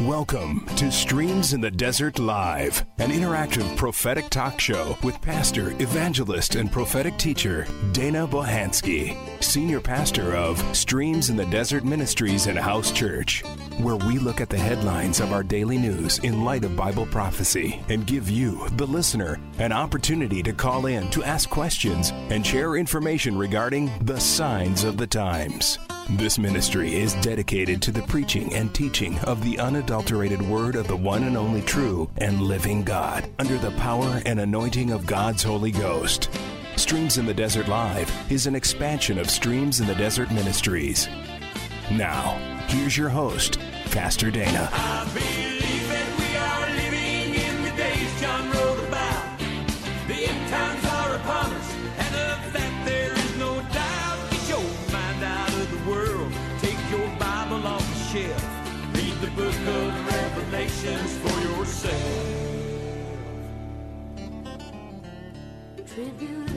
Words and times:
Welcome 0.00 0.64
to 0.76 0.90
Streams 0.90 1.52
in 1.52 1.60
the 1.60 1.70
Desert 1.70 2.18
Live, 2.18 2.86
an 2.98 3.10
interactive 3.10 3.76
prophetic 3.76 4.30
talk 4.30 4.58
show 4.58 4.96
with 5.02 5.20
pastor, 5.20 5.72
evangelist, 5.72 6.54
and 6.54 6.72
prophetic 6.72 7.18
teacher 7.18 7.66
Dana 7.92 8.26
Bohansky, 8.26 9.14
senior 9.42 9.78
pastor 9.78 10.34
of 10.34 10.58
Streams 10.74 11.28
in 11.28 11.36
the 11.36 11.44
Desert 11.46 11.84
Ministries 11.84 12.46
and 12.46 12.58
House 12.58 12.90
Church, 12.90 13.44
where 13.82 13.96
we 13.96 14.18
look 14.18 14.40
at 14.40 14.48
the 14.48 14.58
headlines 14.58 15.20
of 15.20 15.32
our 15.32 15.42
daily 15.42 15.76
news 15.76 16.18
in 16.20 16.44
light 16.44 16.64
of 16.64 16.76
Bible 16.76 17.06
prophecy 17.06 17.82
and 17.88 18.06
give 18.06 18.30
you, 18.30 18.68
the 18.76 18.86
listener, 18.86 19.40
an 19.58 19.72
opportunity 19.72 20.42
to 20.42 20.52
call 20.52 20.86
in 20.86 21.10
to 21.10 21.24
ask 21.24 21.50
questions 21.50 22.10
and 22.30 22.46
share 22.46 22.76
information 22.76 23.36
regarding 23.36 23.90
the 24.04 24.20
signs 24.20 24.84
of 24.84 24.96
the 24.96 25.06
times. 25.06 25.78
This 26.10 26.38
ministry 26.38 26.94
is 26.94 27.14
dedicated 27.16 27.80
to 27.82 27.92
the 27.92 28.02
preaching 28.02 28.52
and 28.54 28.74
teaching 28.74 29.18
of 29.20 29.42
the 29.42 29.58
unadulterated 29.58 30.42
word 30.42 30.74
of 30.74 30.88
the 30.88 30.96
one 30.96 31.24
and 31.24 31.36
only 31.36 31.62
true 31.62 32.10
and 32.18 32.42
living 32.42 32.82
God 32.82 33.28
under 33.38 33.56
the 33.58 33.70
power 33.72 34.20
and 34.26 34.40
anointing 34.40 34.90
of 34.90 35.06
God's 35.06 35.42
Holy 35.42 35.70
Ghost. 35.70 36.28
Streams 36.76 37.18
in 37.18 37.26
the 37.26 37.34
Desert 37.34 37.68
Live 37.68 38.10
is 38.30 38.46
an 38.46 38.54
expansion 38.54 39.18
of 39.18 39.30
Streams 39.30 39.80
in 39.80 39.86
the 39.86 39.94
Desert 39.94 40.30
Ministries. 40.32 41.08
Now, 41.90 42.36
here's 42.68 42.96
your 42.96 43.10
host, 43.10 43.58
Pastor 43.92 44.30
Dana. 44.30 44.70
I 44.72 45.04
believe 45.12 45.88
that 45.92 46.08
we 46.18 46.34
are 46.48 46.66
living 46.80 47.34
in 47.34 47.62
the 47.62 47.70
days 47.76 48.20
John 48.22 48.50
wrote 48.50 48.88
about. 48.88 49.38
The 50.08 50.28
end 50.30 50.48
times 50.48 50.84
are 50.86 51.14
upon 51.16 51.52
us, 51.52 51.74
and 51.98 52.14
of 52.16 52.52
that 52.54 52.86
there 52.86 53.12
is 53.12 53.36
no 53.36 53.60
doubt. 53.60 54.30
Get 54.30 54.48
your 54.48 54.64
mind 54.90 55.22
out 55.22 55.52
of 55.52 55.70
the 55.70 55.90
world, 55.90 56.32
take 56.60 56.80
your 56.90 57.06
Bible 57.18 57.66
off 57.66 57.84
the 57.86 58.18
shelf. 58.18 58.42
Read 58.96 59.14
the 59.20 59.30
book 59.36 59.54
of 59.54 60.06
Revelations 60.06 61.12
for 61.18 61.40
yourself. 61.40 62.32
Tribulation. 65.94 66.51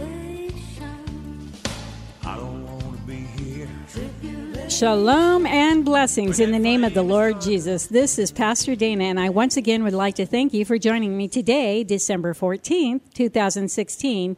Shalom 4.75 5.45
and 5.45 5.85
blessings 5.85 6.41
in 6.41 6.51
the 6.51 6.59
name 6.59 6.83
of 6.83 6.93
the 6.93 7.01
Lord 7.01 7.39
Jesus. 7.39 7.87
This 7.87 8.19
is 8.19 8.33
Pastor 8.33 8.75
Dana, 8.75 9.05
and 9.05 9.17
I 9.17 9.29
once 9.29 9.55
again 9.55 9.85
would 9.85 9.93
like 9.93 10.15
to 10.15 10.25
thank 10.25 10.53
you 10.53 10.65
for 10.65 10.77
joining 10.77 11.15
me 11.15 11.29
today, 11.29 11.85
December 11.85 12.33
14th, 12.33 12.99
2016, 13.13 14.35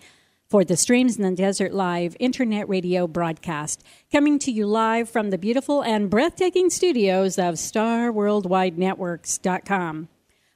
for 0.47 0.63
the 0.63 0.77
Streams 0.77 1.17
in 1.17 1.23
the 1.23 1.31
Desert 1.31 1.73
Live 1.73 2.15
internet 2.19 2.69
radio 2.69 3.07
broadcast, 3.07 3.83
coming 4.11 4.37
to 4.37 4.51
you 4.51 4.67
live 4.67 5.09
from 5.09 5.31
the 5.31 5.39
beautiful 5.39 5.81
and 5.81 6.07
breathtaking 6.07 6.69
studios 6.69 7.39
of 7.39 7.55
StarWorldWideNetworks.com 7.55 10.07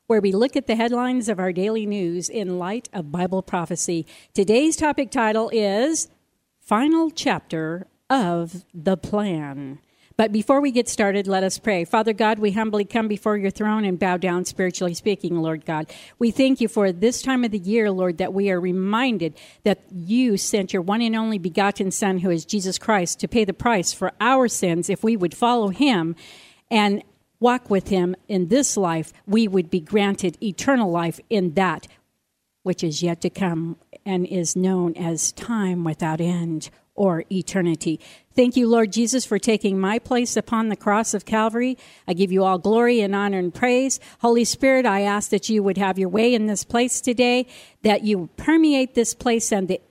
where 0.06 0.22
we 0.22 0.32
look 0.32 0.56
at 0.56 0.68
the 0.68 0.76
headlines 0.76 1.28
of 1.28 1.40
our 1.40 1.52
daily 1.52 1.88
news 1.88 2.30
in 2.30 2.60
light 2.60 2.88
of 2.94 3.12
Bible 3.12 3.42
prophecy. 3.42 4.06
Today's 4.36 4.76
topic 4.76 5.10
title 5.10 5.50
is 5.52 6.08
Final 6.60 7.10
Chapter 7.10 7.88
of 8.12 8.66
the 8.74 8.98
Plan. 8.98 9.80
But 10.18 10.34
before 10.34 10.60
we 10.60 10.72
get 10.72 10.90
started, 10.90 11.26
let 11.26 11.44
us 11.44 11.58
pray. 11.58 11.86
Father 11.86 12.12
God, 12.14 12.38
we 12.38 12.52
humbly 12.52 12.84
come 12.84 13.08
before 13.08 13.38
your 13.38 13.50
throne 13.50 13.86
and 13.86 13.98
bow 13.98 14.18
down, 14.18 14.44
spiritually 14.44 14.94
speaking, 14.94 15.38
Lord 15.38 15.66
God. 15.66 15.90
We 16.20 16.30
thank 16.30 16.60
you 16.60 16.68
for 16.68 16.92
this 16.92 17.22
time 17.22 17.46
of 17.46 17.52
the 17.52 17.58
year, 17.58 17.90
Lord, 17.90 18.18
that 18.18 18.34
we 18.34 18.52
are 18.52 18.60
reminded 18.60 19.36
that 19.64 19.82
you 19.90 20.36
sent 20.36 20.74
your 20.74 20.82
one 20.82 21.02
and 21.02 21.16
only 21.16 21.40
begotten 21.40 21.90
Son, 21.90 22.20
who 22.20 22.30
is 22.30 22.46
Jesus 22.46 22.78
Christ, 22.78 23.20
to 23.22 23.28
pay 23.30 23.46
the 23.46 23.54
price 23.54 23.94
for 23.94 24.12
our 24.20 24.50
sins 24.50 24.90
if 24.90 25.04
we 25.04 25.16
would 25.16 25.36
follow 25.36 25.70
him. 25.70 26.16
And 26.70 27.04
walk 27.40 27.70
with 27.70 27.88
him 27.88 28.16
in 28.28 28.50
this 28.50 28.78
life, 28.78 29.14
we 29.26 29.48
would 29.48 29.70
be 29.70 29.80
granted 29.80 30.38
eternal 30.44 30.92
life 30.92 31.20
in 31.30 31.54
that 31.54 31.88
which 32.64 32.84
is 32.84 33.02
yet 33.02 33.22
to 33.22 33.30
come 33.30 33.78
and 34.06 34.26
is 34.28 34.56
known 34.56 34.96
as 34.96 35.32
time 35.32 35.84
without 35.84 36.22
end 36.22 36.70
or 36.96 37.24
eternity. 37.32 38.00
Thank 38.36 38.56
you, 38.56 38.68
Lord 38.68 38.92
Jesus, 38.92 39.26
for 39.26 39.40
taking 39.40 39.80
my 39.80 40.00
place 40.00 40.38
upon 40.38 40.70
the 40.70 40.76
cross 40.76 41.14
of 41.14 41.26
Calvary. 41.26 41.78
I 42.08 42.14
give 42.14 42.32
you 42.32 42.44
all 42.44 42.58
glory 42.58 43.02
and 43.02 43.16
honor 43.16 43.40
and 43.40 43.54
praise. 43.54 44.00
Holy 44.20 44.46
Spirit, 44.46 44.86
I 44.86 45.02
ask 45.02 45.30
that 45.32 45.50
you 45.50 45.64
would 45.64 45.78
have 45.78 46.00
your 46.00 46.10
way 46.10 46.34
in 46.34 46.48
this 46.48 46.64
place 46.64 47.02
today, 47.02 47.48
that 47.84 48.04
you 48.04 48.30
permeate 48.38 48.94
this 48.94 49.14
place 49.14 49.52
and 49.52 49.68
the 49.68 49.82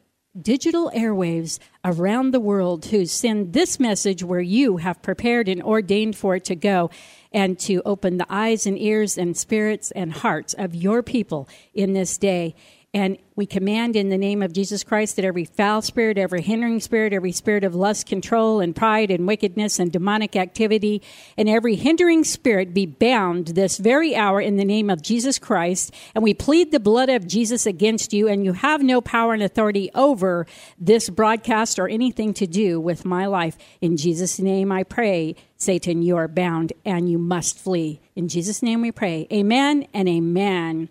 digital 0.41 0.91
airwaves 0.95 1.59
around 1.85 2.31
the 2.31 2.41
world 2.41 2.87
who 2.87 3.05
send 3.05 3.53
this 3.53 3.81
message 3.81 4.23
where 4.23 4.41
you 4.41 4.77
have 4.77 5.03
prepared 5.03 5.49
and 5.49 5.63
ordained 5.63 6.17
for 6.17 6.37
it 6.37 6.45
to 6.45 6.55
go 6.55 6.89
and 7.33 7.59
to 7.59 7.83
open 7.85 8.17
the 8.17 8.27
eyes 8.29 8.67
and 8.67 8.79
ears 8.79 9.19
and 9.19 9.37
spirits 9.37 9.91
and 9.91 10.13
hearts 10.13 10.55
of 10.55 10.75
your 10.75 11.03
people 11.03 11.49
in 11.75 11.93
this 11.95 12.17
day. 12.17 12.55
And 12.93 13.19
we 13.37 13.47
command 13.47 13.95
in 13.95 14.09
the 14.09 14.19
name 14.19 14.43
of 14.43 14.53
Jesus 14.53 14.83
Christ 14.83 15.15
that 15.15 15.25
every 15.25 15.45
foul 15.45 15.81
spirit, 15.81 16.19
every 16.19 16.43
hindering 16.43 16.81
spirit, 16.81 17.13
every 17.13 17.31
spirit 17.31 17.63
of 17.63 17.73
lust, 17.73 18.07
control, 18.07 18.59
and 18.59 18.75
pride, 18.75 19.13
and 19.13 19.29
wickedness, 19.29 19.79
and 19.79 19.93
demonic 19.93 20.35
activity, 20.35 21.01
and 21.37 21.49
every 21.49 21.77
hindering 21.77 22.25
spirit 22.25 22.75
be 22.75 22.87
bound 22.87 23.49
this 23.49 23.79
very 23.79 24.17
hour 24.17 24.41
in 24.41 24.57
the 24.57 24.65
name 24.65 24.91
of 24.91 25.03
Jesus 25.03 25.39
Christ. 25.39 25.95
And 26.17 26.25
we 26.25 26.35
plead 26.35 26.73
the 26.73 26.81
blood 26.81 27.09
of 27.09 27.29
Jesus 27.29 27.65
against 27.65 28.13
you, 28.13 28.27
and 28.27 28.45
you 28.45 28.55
have 28.55 28.83
no 28.83 29.01
power 29.01 29.35
and 29.35 29.43
authority 29.43 29.91
over 29.95 30.45
this 30.77 31.09
broadcast 31.11 31.79
or 31.79 31.89
anything 31.89 32.35
to 32.35 32.47
do 32.49 32.81
with 32.81 33.05
my 33.05 33.27
life. 33.27 33.57
In 33.81 33.97
Jesus' 33.97 34.41
name 34.41 34.73
I 34.73 34.83
pray. 34.83 35.37
Satan, 35.57 36.03
you 36.03 36.17
are 36.17 36.27
bound 36.27 36.73
and 36.85 37.09
you 37.09 37.19
must 37.19 37.57
flee. 37.57 38.01
In 38.17 38.27
Jesus' 38.27 38.65
name 38.65 38.81
we 38.81 38.91
pray. 38.91 39.29
Amen 39.31 39.87
and 39.95 40.09
amen. 40.09 40.89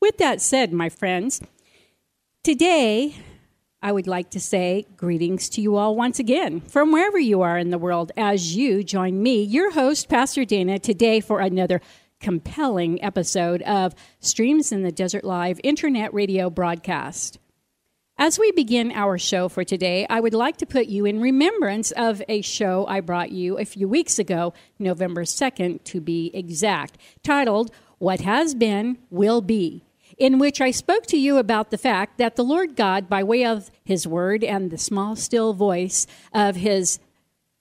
With 0.00 0.18
that 0.18 0.40
said, 0.40 0.72
my 0.72 0.88
friends, 0.88 1.40
today 2.44 3.16
I 3.82 3.90
would 3.90 4.06
like 4.06 4.30
to 4.30 4.40
say 4.40 4.86
greetings 4.96 5.48
to 5.50 5.60
you 5.60 5.76
all 5.76 5.96
once 5.96 6.20
again 6.20 6.60
from 6.60 6.92
wherever 6.92 7.18
you 7.18 7.42
are 7.42 7.58
in 7.58 7.70
the 7.70 7.78
world 7.78 8.12
as 8.16 8.54
you 8.56 8.84
join 8.84 9.20
me, 9.20 9.42
your 9.42 9.72
host, 9.72 10.08
Pastor 10.08 10.44
Dana, 10.44 10.78
today 10.78 11.18
for 11.18 11.40
another 11.40 11.80
compelling 12.20 13.02
episode 13.02 13.60
of 13.62 13.94
Streams 14.20 14.70
in 14.70 14.82
the 14.82 14.92
Desert 14.92 15.24
Live 15.24 15.60
internet 15.64 16.14
radio 16.14 16.48
broadcast. 16.48 17.38
As 18.16 18.38
we 18.38 18.52
begin 18.52 18.92
our 18.92 19.18
show 19.18 19.48
for 19.48 19.64
today, 19.64 20.06
I 20.08 20.20
would 20.20 20.34
like 20.34 20.56
to 20.58 20.66
put 20.66 20.86
you 20.86 21.06
in 21.06 21.20
remembrance 21.20 21.90
of 21.92 22.22
a 22.28 22.40
show 22.42 22.86
I 22.86 23.00
brought 23.00 23.30
you 23.30 23.58
a 23.58 23.64
few 23.64 23.88
weeks 23.88 24.18
ago, 24.18 24.54
November 24.78 25.24
2nd 25.24 25.82
to 25.84 26.00
be 26.00 26.30
exact, 26.34 26.98
titled 27.22 27.72
What 27.98 28.20
Has 28.20 28.56
Been 28.56 28.98
Will 29.10 29.40
Be, 29.40 29.84
in 30.18 30.38
which 30.38 30.60
I 30.60 30.70
spoke 30.70 31.06
to 31.06 31.16
you 31.16 31.38
about 31.38 31.70
the 31.70 31.78
fact 31.78 32.18
that 32.18 32.36
the 32.36 32.44
Lord 32.44 32.76
God, 32.76 33.08
by 33.08 33.22
way 33.22 33.44
of 33.44 33.70
His 33.84 34.06
Word 34.06 34.42
and 34.42 34.70
the 34.70 34.78
small, 34.78 35.16
still 35.16 35.52
voice 35.54 36.06
of 36.32 36.56
His 36.56 36.98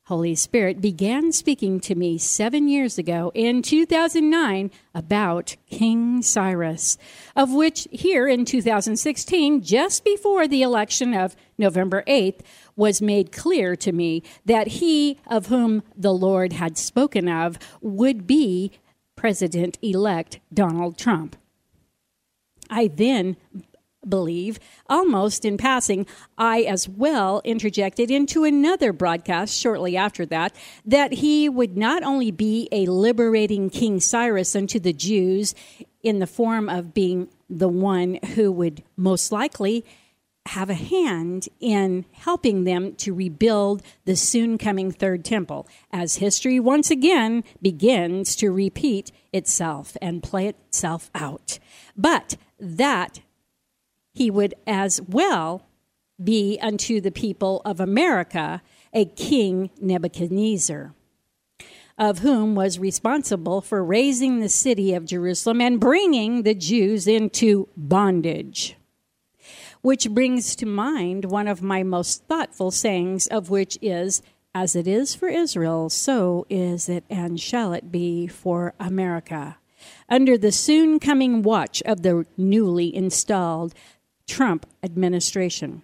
Holy 0.07 0.35
Spirit 0.35 0.79
began 0.79 1.34
speaking 1.34 1.81
to 1.81 1.94
me 1.94 2.18
seven 2.18 2.69
years 2.69 2.97
ago 2.97 3.29
in 3.35 3.62
2009 3.62 4.72
about 4.95 5.57
King 5.69 6.22
Cyrus, 6.22 6.97
of 7.35 7.53
which 7.53 7.90
here 7.91 8.25
in 8.25 8.45
2016, 8.45 9.62
just 9.62 10.06
before 10.06 10.48
the 10.48 10.62
election 10.62 11.13
of 11.13 11.36
November 11.57 12.03
8th, 12.07 12.39
was 12.77 13.01
made 13.01 13.33
clear 13.33 13.75
to 13.75 13.92
me 13.92 14.24
that 14.45 14.68
he 14.68 15.19
of 15.27 15.48
whom 15.48 15.83
the 15.94 16.13
Lord 16.13 16.53
had 16.53 16.77
spoken 16.77 17.27
of 17.27 17.60
would 17.81 18.25
be 18.25 18.71
President 19.18 19.77
elect 19.81 20.39
Donald 20.53 20.98
Trump. 20.98 21.36
I 22.69 22.87
then 22.87 23.37
believe, 24.07 24.59
almost 24.87 25.43
in 25.43 25.57
passing, 25.57 26.05
I 26.37 26.61
as 26.61 26.87
well 26.87 27.41
interjected 27.43 28.09
into 28.09 28.43
another 28.43 28.93
broadcast 28.93 29.57
shortly 29.57 29.97
after 29.97 30.25
that, 30.27 30.55
that 30.85 31.13
he 31.13 31.49
would 31.49 31.77
not 31.77 32.03
only 32.03 32.31
be 32.31 32.69
a 32.71 32.85
liberating 32.85 33.69
King 33.69 33.99
Cyrus 33.99 34.55
unto 34.55 34.79
the 34.79 34.93
Jews 34.93 35.53
in 36.03 36.19
the 36.19 36.27
form 36.27 36.69
of 36.69 36.93
being 36.93 37.29
the 37.49 37.67
one 37.67 38.19
who 38.35 38.51
would 38.51 38.83
most 38.95 39.31
likely 39.31 39.83
have 40.47 40.69
a 40.69 40.75
hand 40.75 41.49
in 41.59 42.05
helping 42.11 42.63
them 42.63 42.95
to 42.95 43.13
rebuild 43.13 43.81
the 44.05 44.15
soon 44.15 44.57
coming 44.57 44.91
third 44.91 45.25
temple 45.25 45.67
as 45.91 46.15
history 46.15 46.59
once 46.59 46.89
again 46.89 47.43
begins 47.61 48.35
to 48.35 48.49
repeat 48.49 49.11
itself 49.33 49.97
and 50.01 50.23
play 50.23 50.47
itself 50.47 51.11
out. 51.13 51.59
But 51.97 52.37
that 52.59 53.21
he 54.13 54.31
would 54.31 54.56
as 54.65 55.01
well 55.01 55.63
be 56.24 56.57
unto 56.62 57.00
the 57.00 57.12
people 57.12 57.62
of 57.63 57.80
America 57.80 58.62
a 58.94 59.06
king 59.06 59.69
Nebuchadnezzar, 59.80 60.94
of 61.98 62.19
whom 62.19 62.56
was 62.56 62.80
responsible 62.80 63.62
for 63.62 63.83
razing 63.83 64.39
the 64.39 64.50
city 64.50 64.94
of 64.94 65.06
Jerusalem 65.06 65.62
and 65.62 65.80
bringing 65.80 66.44
the 66.44 66.56
Jews 66.56 67.07
into 67.07 67.68
bondage. 67.77 68.75
which 69.81 70.10
brings 70.10 70.56
to 70.56 70.65
mind 70.65 71.25
one 71.25 71.48
of 71.48 71.62
my 71.62 71.83
most 71.83 72.24
thoughtful 72.25 72.71
sayings, 72.71 73.27
of 73.27 73.50
which 73.50 73.77
is, 73.81 74.21
As 74.53 74.75
it 74.75 74.88
is 74.88 75.13
for 75.15 75.30
Israel, 75.30 75.89
so 75.89 76.45
is 76.50 76.89
it 76.89 77.03
and 77.10 77.39
shall 77.39 77.74
it 77.74 77.92
be 77.92 78.27
for 78.27 78.74
America. 78.80 79.57
Under 80.09 80.38
the 80.38 80.51
soon 80.51 81.00
coming 81.00 81.42
watch 81.42 81.83
of 81.86 82.01
the 82.01 82.25
newly 82.38 82.95
installed 82.95 83.74
Trump 84.25 84.65
administration. 84.81 85.83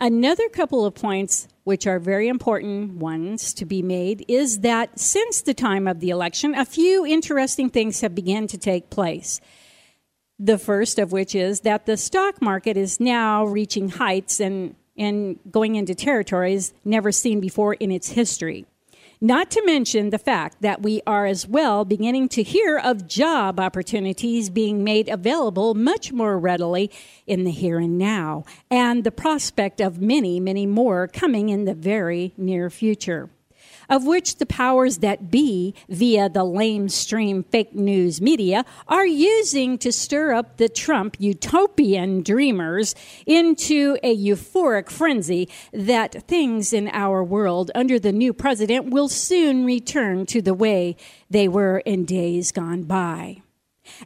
Another 0.00 0.48
couple 0.50 0.84
of 0.84 0.94
points, 0.94 1.48
which 1.62 1.86
are 1.86 1.98
very 1.98 2.28
important 2.28 2.96
ones 2.96 3.54
to 3.54 3.64
be 3.64 3.80
made, 3.80 4.24
is 4.28 4.60
that 4.60 4.98
since 4.98 5.40
the 5.40 5.54
time 5.54 5.86
of 5.86 6.00
the 6.00 6.10
election, 6.10 6.54
a 6.54 6.66
few 6.66 7.06
interesting 7.06 7.70
things 7.70 8.02
have 8.02 8.14
begun 8.14 8.46
to 8.48 8.58
take 8.58 8.90
place. 8.90 9.40
The 10.38 10.58
first 10.58 10.98
of 10.98 11.12
which 11.12 11.34
is 11.34 11.60
that 11.60 11.86
the 11.86 11.96
stock 11.96 12.42
market 12.42 12.76
is 12.76 13.00
now 13.00 13.46
reaching 13.46 13.88
heights 13.88 14.40
and, 14.40 14.74
and 14.98 15.38
going 15.50 15.76
into 15.76 15.94
territories 15.94 16.74
never 16.84 17.12
seen 17.12 17.40
before 17.40 17.74
in 17.74 17.90
its 17.90 18.10
history. 18.10 18.66
Not 19.20 19.50
to 19.52 19.62
mention 19.64 20.10
the 20.10 20.18
fact 20.18 20.60
that 20.60 20.82
we 20.82 21.00
are 21.06 21.26
as 21.26 21.46
well 21.46 21.84
beginning 21.84 22.28
to 22.30 22.42
hear 22.42 22.78
of 22.78 23.06
job 23.06 23.60
opportunities 23.60 24.50
being 24.50 24.84
made 24.84 25.08
available 25.08 25.74
much 25.74 26.12
more 26.12 26.38
readily 26.38 26.90
in 27.26 27.44
the 27.44 27.50
here 27.50 27.78
and 27.78 27.96
now, 27.96 28.44
and 28.70 29.04
the 29.04 29.12
prospect 29.12 29.80
of 29.80 30.00
many, 30.00 30.40
many 30.40 30.66
more 30.66 31.08
coming 31.08 31.48
in 31.48 31.64
the 31.64 31.74
very 31.74 32.32
near 32.36 32.70
future 32.70 33.30
of 33.88 34.04
which 34.04 34.36
the 34.36 34.46
powers 34.46 34.98
that 34.98 35.30
be, 35.30 35.74
via 35.88 36.28
the 36.28 36.44
lamestream 36.44 37.44
fake 37.46 37.74
news 37.74 38.20
media, 38.20 38.64
are 38.88 39.06
using 39.06 39.78
to 39.78 39.92
stir 39.92 40.32
up 40.32 40.56
the 40.56 40.68
Trump 40.68 41.16
utopian 41.18 42.22
dreamers 42.22 42.94
into 43.26 43.96
a 44.02 44.16
euphoric 44.16 44.90
frenzy 44.90 45.48
that 45.72 46.26
things 46.26 46.72
in 46.72 46.88
our 46.88 47.22
world 47.22 47.70
under 47.74 47.98
the 47.98 48.12
new 48.12 48.32
president 48.32 48.90
will 48.90 49.08
soon 49.08 49.64
return 49.64 50.26
to 50.26 50.42
the 50.42 50.54
way 50.54 50.96
they 51.30 51.48
were 51.48 51.78
in 51.78 52.04
days 52.04 52.52
gone 52.52 52.82
by. 52.82 53.43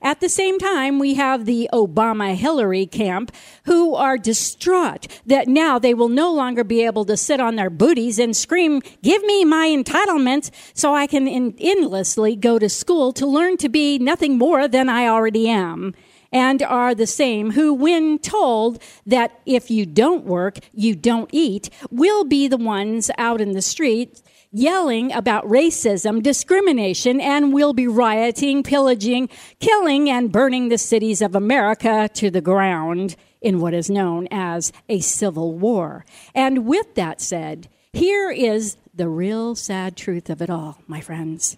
At 0.03 0.21
the 0.21 0.29
same 0.29 0.59
time, 0.59 0.99
we 0.99 1.15
have 1.15 1.45
the 1.45 1.69
Obama 1.73 2.35
Hillary 2.35 2.87
camp 2.87 3.33
who 3.65 3.95
are 3.95 4.19
distraught 4.19 5.07
that 5.27 5.49
now 5.49 5.79
they 5.79 5.95
will 5.95 6.09
no 6.09 6.33
longer 6.33 6.65
be 6.65 6.85
able 6.85 7.05
to 7.07 7.17
sit 7.17 7.41
on 7.41 7.57
their 7.57 7.71
booties 7.71 8.19
and 8.19 8.37
scream, 8.37 8.81
Give 9.03 9.23
me 9.25 9.45
my 9.45 9.69
entitlements 9.69 10.51
so 10.75 10.95
I 10.95 11.07
can 11.07 11.27
in- 11.27 11.55
endlessly 11.59 12.37
go 12.37 12.59
to 12.59 12.69
school 12.69 13.13
to 13.15 13.27
learn 13.27 13.57
to 13.59 13.69
be 13.69 13.99
nothing 13.99 14.39
more 14.39 14.69
than 14.69 14.89
I 14.89 15.07
already 15.07 15.49
am. 15.49 15.95
And 16.31 16.63
are 16.63 16.95
the 16.95 17.07
same 17.07 17.53
who, 17.53 17.73
when 17.73 18.19
told 18.19 18.83
that 19.07 19.41
if 19.47 19.71
you 19.71 19.87
don't 19.87 20.25
work, 20.25 20.59
you 20.75 20.95
don't 20.95 21.31
eat, 21.33 21.71
will 21.91 22.25
be 22.25 22.49
the 22.49 22.59
ones 22.59 23.11
out 23.17 23.41
in 23.41 23.53
the 23.53 23.63
street 23.63 24.21
yelling 24.51 25.13
about 25.13 25.45
racism, 25.45 26.23
discrimination, 26.23 27.21
and 27.21 27.53
will 27.53 27.73
be 27.73 27.87
rioting, 27.87 28.63
pillaging, 28.63 29.29
killing, 29.61 30.09
and 30.09 30.33
burning 30.33 30.69
the 30.69 30.79
cities 30.79 31.21
of 31.21 31.35
America 31.35 32.09
to 32.15 32.31
the 32.31 32.41
ground 32.41 33.17
in 33.41 33.61
what 33.61 33.75
is 33.75 33.91
known 33.91 34.27
as 34.31 34.73
a 34.89 35.01
civil 35.01 35.55
war. 35.55 36.05
And 36.35 36.67
with 36.67 36.95
that 36.95 37.21
said, 37.21 37.69
here 37.93 38.31
is 38.31 38.77
the 38.95 39.09
real 39.09 39.55
sad 39.55 39.97
truth 39.97 40.29
of 40.31 40.43
it 40.43 40.51
all, 40.51 40.79
my 40.87 41.01
friends, 41.01 41.57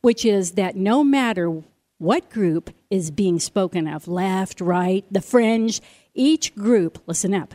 which 0.00 0.24
is 0.24 0.52
that 0.52 0.76
no 0.76 1.02
matter 1.02 1.62
what 1.98 2.30
group 2.30 2.70
is 2.90 3.10
being 3.10 3.38
spoken 3.38 3.86
of, 3.86 4.08
left, 4.08 4.60
right, 4.60 5.04
the 5.10 5.22
fringe, 5.22 5.80
each 6.14 6.54
group, 6.54 7.02
listen 7.06 7.32
up, 7.32 7.54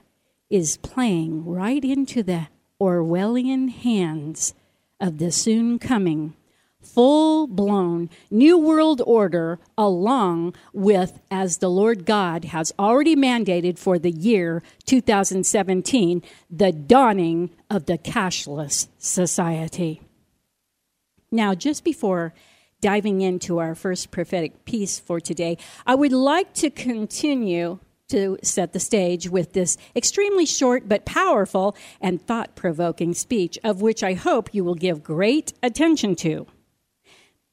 is 0.49 0.77
playing 0.77 1.45
right 1.45 1.83
into 1.83 2.23
the 2.23 2.47
Orwellian 2.81 3.69
hands 3.69 4.53
of 4.99 5.17
the 5.17 5.31
soon 5.31 5.79
coming 5.79 6.35
full 6.81 7.47
blown 7.47 8.09
New 8.31 8.57
World 8.57 9.01
Order, 9.05 9.59
along 9.77 10.55
with, 10.73 11.19
as 11.29 11.57
the 11.57 11.69
Lord 11.69 12.05
God 12.05 12.45
has 12.45 12.73
already 12.79 13.15
mandated 13.15 13.77
for 13.77 13.99
the 13.99 14.11
year 14.11 14.63
2017, 14.85 16.23
the 16.49 16.71
dawning 16.71 17.51
of 17.69 17.85
the 17.85 17.97
cashless 17.97 18.87
society. 18.97 20.01
Now, 21.31 21.53
just 21.53 21.83
before 21.83 22.33
diving 22.81 23.21
into 23.21 23.59
our 23.59 23.75
first 23.75 24.09
prophetic 24.09 24.65
piece 24.65 24.99
for 24.99 25.19
today, 25.19 25.57
I 25.85 25.95
would 25.95 26.13
like 26.13 26.53
to 26.55 26.69
continue 26.69 27.79
to 28.09 28.37
set 28.43 28.73
the 28.73 28.79
stage 28.79 29.29
with 29.29 29.53
this 29.53 29.77
extremely 29.95 30.45
short 30.45 30.87
but 30.87 31.05
powerful 31.05 31.75
and 32.01 32.21
thought 32.21 32.55
provoking 32.55 33.13
speech, 33.13 33.57
of 33.63 33.81
which 33.81 34.03
I 34.03 34.13
hope 34.13 34.53
you 34.53 34.63
will 34.63 34.75
give 34.75 35.03
great 35.03 35.53
attention 35.63 36.15
to. 36.17 36.47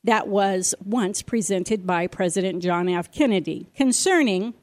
That 0.04 0.28
was 0.28 0.74
once 0.84 1.22
presented 1.22 1.86
by 1.86 2.06
President 2.06 2.62
John 2.62 2.88
F. 2.88 3.10
Kennedy 3.10 3.68
concerning 3.74 4.54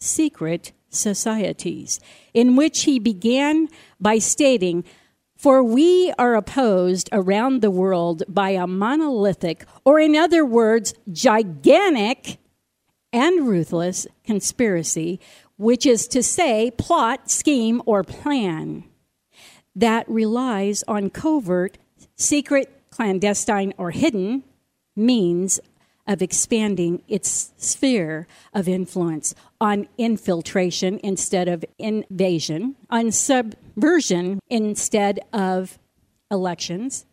secret 0.00 0.72
societies, 0.88 2.00
in 2.32 2.56
which 2.56 2.84
he 2.84 2.98
began 2.98 3.68
by 4.00 4.18
stating, 4.18 4.84
for 5.36 5.62
we 5.62 6.12
are 6.18 6.34
opposed 6.34 7.10
around 7.12 7.60
the 7.60 7.70
world 7.70 8.22
by 8.26 8.50
a 8.50 8.66
monolithic, 8.66 9.66
or 9.84 10.00
in 10.00 10.16
other 10.16 10.44
words, 10.44 10.94
gigantic 11.12 12.38
and 13.16 13.48
ruthless 13.48 14.06
conspiracy, 14.24 15.18
which 15.56 15.86
is 15.86 16.06
to 16.06 16.22
say, 16.22 16.70
plot, 16.72 17.30
scheme, 17.30 17.80
or 17.86 18.04
plan 18.04 18.84
that 19.74 20.08
relies 20.08 20.84
on 20.86 21.08
covert, 21.08 21.78
secret, 22.14 22.82
clandestine, 22.90 23.72
or 23.78 23.90
hidden 23.90 24.44
means 24.94 25.58
of 26.06 26.20
expanding 26.20 27.02
its 27.08 27.52
sphere 27.56 28.26
of 28.52 28.68
influence 28.68 29.34
on 29.60 29.88
infiltration 29.96 31.00
instead 31.02 31.48
of 31.48 31.64
invasion, 31.78 32.76
on 32.90 33.10
subversion 33.10 34.40
instead 34.48 35.18
of 35.32 35.78
elections, 36.30 37.06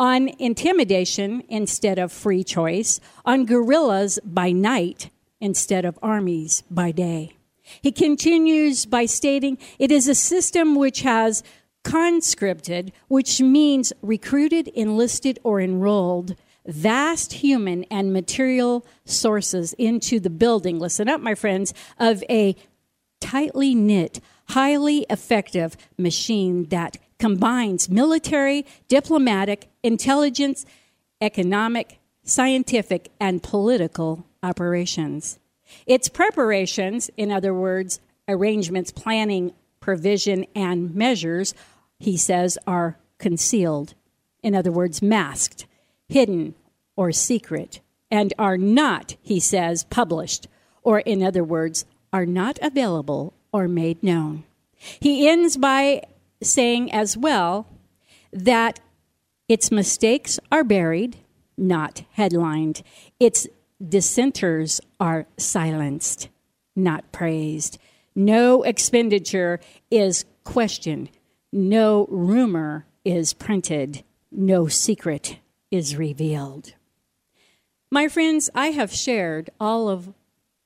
on 0.00 0.28
intimidation 0.40 1.44
instead 1.48 1.98
of 1.98 2.10
free 2.10 2.42
choice, 2.42 3.00
on 3.24 3.46
guerrillas 3.46 4.18
by 4.24 4.50
night 4.50 5.10
instead 5.40 5.84
of 5.84 5.98
armies 6.02 6.62
by 6.70 6.92
day. 6.92 7.36
He 7.80 7.92
continues 7.92 8.86
by 8.86 9.06
stating 9.06 9.58
it 9.78 9.90
is 9.90 10.06
a 10.06 10.14
system 10.14 10.74
which 10.74 11.00
has 11.00 11.42
conscripted, 11.82 12.92
which 13.08 13.40
means 13.40 13.92
recruited, 14.02 14.68
enlisted, 14.68 15.38
or 15.42 15.60
enrolled 15.60 16.34
vast 16.66 17.34
human 17.34 17.84
and 17.84 18.12
material 18.12 18.86
sources 19.04 19.74
into 19.74 20.18
the 20.18 20.30
building, 20.30 20.78
listen 20.78 21.08
up, 21.08 21.20
my 21.20 21.34
friends, 21.34 21.74
of 21.98 22.24
a 22.30 22.56
tightly 23.20 23.74
knit, 23.74 24.20
highly 24.50 25.06
effective 25.10 25.76
machine 25.98 26.64
that 26.70 26.96
combines 27.18 27.88
military, 27.88 28.66
diplomatic, 28.88 29.68
intelligence, 29.82 30.64
economic, 31.20 31.98
scientific, 32.22 33.10
and 33.20 33.42
political 33.42 34.26
operations. 34.44 35.38
Its 35.86 36.08
preparations, 36.08 37.10
in 37.16 37.32
other 37.32 37.54
words, 37.54 37.98
arrangements, 38.28 38.92
planning, 38.92 39.52
provision, 39.80 40.46
and 40.54 40.94
measures, 40.94 41.54
he 41.98 42.16
says, 42.16 42.58
are 42.66 42.98
concealed. 43.18 43.94
In 44.42 44.54
other 44.54 44.70
words, 44.70 45.02
masked 45.02 45.66
hidden, 46.08 46.54
or 46.96 47.10
secret, 47.10 47.80
and 48.10 48.32
are 48.38 48.56
not, 48.56 49.16
he 49.22 49.40
says, 49.40 49.84
published, 49.84 50.46
or 50.82 51.00
in 51.00 51.22
other 51.22 51.42
words, 51.42 51.84
are 52.12 52.26
not 52.26 52.58
available 52.62 53.32
or 53.52 53.66
made 53.66 54.02
known. 54.02 54.44
He 55.00 55.28
ends 55.28 55.56
by 55.56 56.02
saying 56.42 56.92
as 56.92 57.16
well 57.16 57.66
that 58.32 58.80
its 59.48 59.70
mistakes 59.70 60.38
are 60.52 60.64
buried, 60.64 61.16
not 61.56 62.04
headlined. 62.12 62.82
Its 63.18 63.48
dissenters 63.88 64.80
are 64.98 65.26
silenced, 65.36 66.28
not 66.74 67.10
praised. 67.12 67.78
No 68.14 68.62
expenditure 68.62 69.60
is 69.90 70.24
questioned. 70.44 71.10
No 71.52 72.06
rumor 72.10 72.86
is 73.04 73.32
printed. 73.32 74.04
No 74.30 74.66
secret 74.66 75.38
is 75.70 75.96
revealed. 75.96 76.74
My 77.90 78.08
friends, 78.08 78.50
I 78.54 78.68
have 78.68 78.92
shared 78.92 79.50
all 79.60 79.88
of 79.88 80.12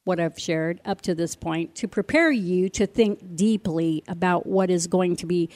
what 0.04 0.18
I've 0.18 0.38
shared 0.38 0.80
up 0.86 1.02
to 1.02 1.14
this 1.14 1.36
point 1.36 1.74
to 1.76 1.88
prepare 1.88 2.30
you 2.30 2.70
to 2.70 2.86
think 2.86 3.36
deeply 3.36 4.02
about 4.08 4.46
what 4.46 4.70
is 4.70 4.86
going 4.86 5.16
to 5.16 5.26
be 5.26 5.50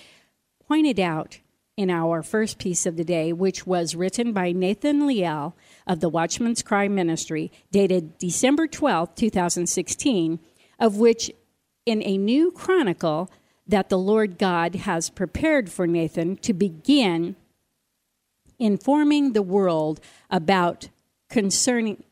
pointed 0.69 1.01
out 1.01 1.41
in 1.77 1.91
our 1.91 2.23
first 2.23 2.59
piece 2.59 2.85
of 2.85 2.97
the 2.97 3.05
day, 3.05 3.33
which 3.33 3.67
was 3.67 3.95
written 3.95 4.33
by 4.33 4.53
Nathan 4.53 5.07
Leal 5.07 5.57
of 5.87 6.01
the 6.01 6.09
Watchman's 6.09 6.63
Cry 6.63 6.89
Ministry, 6.89 7.51
dated 7.71 8.19
December 8.19 8.67
12, 8.67 9.15
2016, 9.15 10.39
of 10.79 10.97
which 10.97 11.31
in 11.87 12.03
a 12.03 12.19
new 12.19 12.51
chronicle 12.51 13.31
that 13.67 13.89
the 13.89 13.99
Lord 13.99 14.39
God 14.39 14.75
has 14.75 15.09
prepared 15.09 15.71
for 15.71 15.87
Nathan 15.87 16.37
to 16.39 16.53
begin 16.53 17.37
informing 18.59 19.33
the 19.33 19.43
world 19.43 20.01
about 20.31 20.89
concerning 21.29 22.05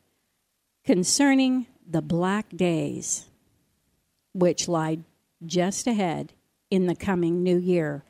concerning 0.85 1.67
the 1.87 2.00
black 2.00 2.49
days 2.57 3.26
which 4.33 4.67
lie 4.67 4.99
just 5.45 5.87
ahead 5.87 6.33
in 6.71 6.87
the 6.87 6.97
coming 6.97 7.43
new 7.43 7.59
year 7.59 8.02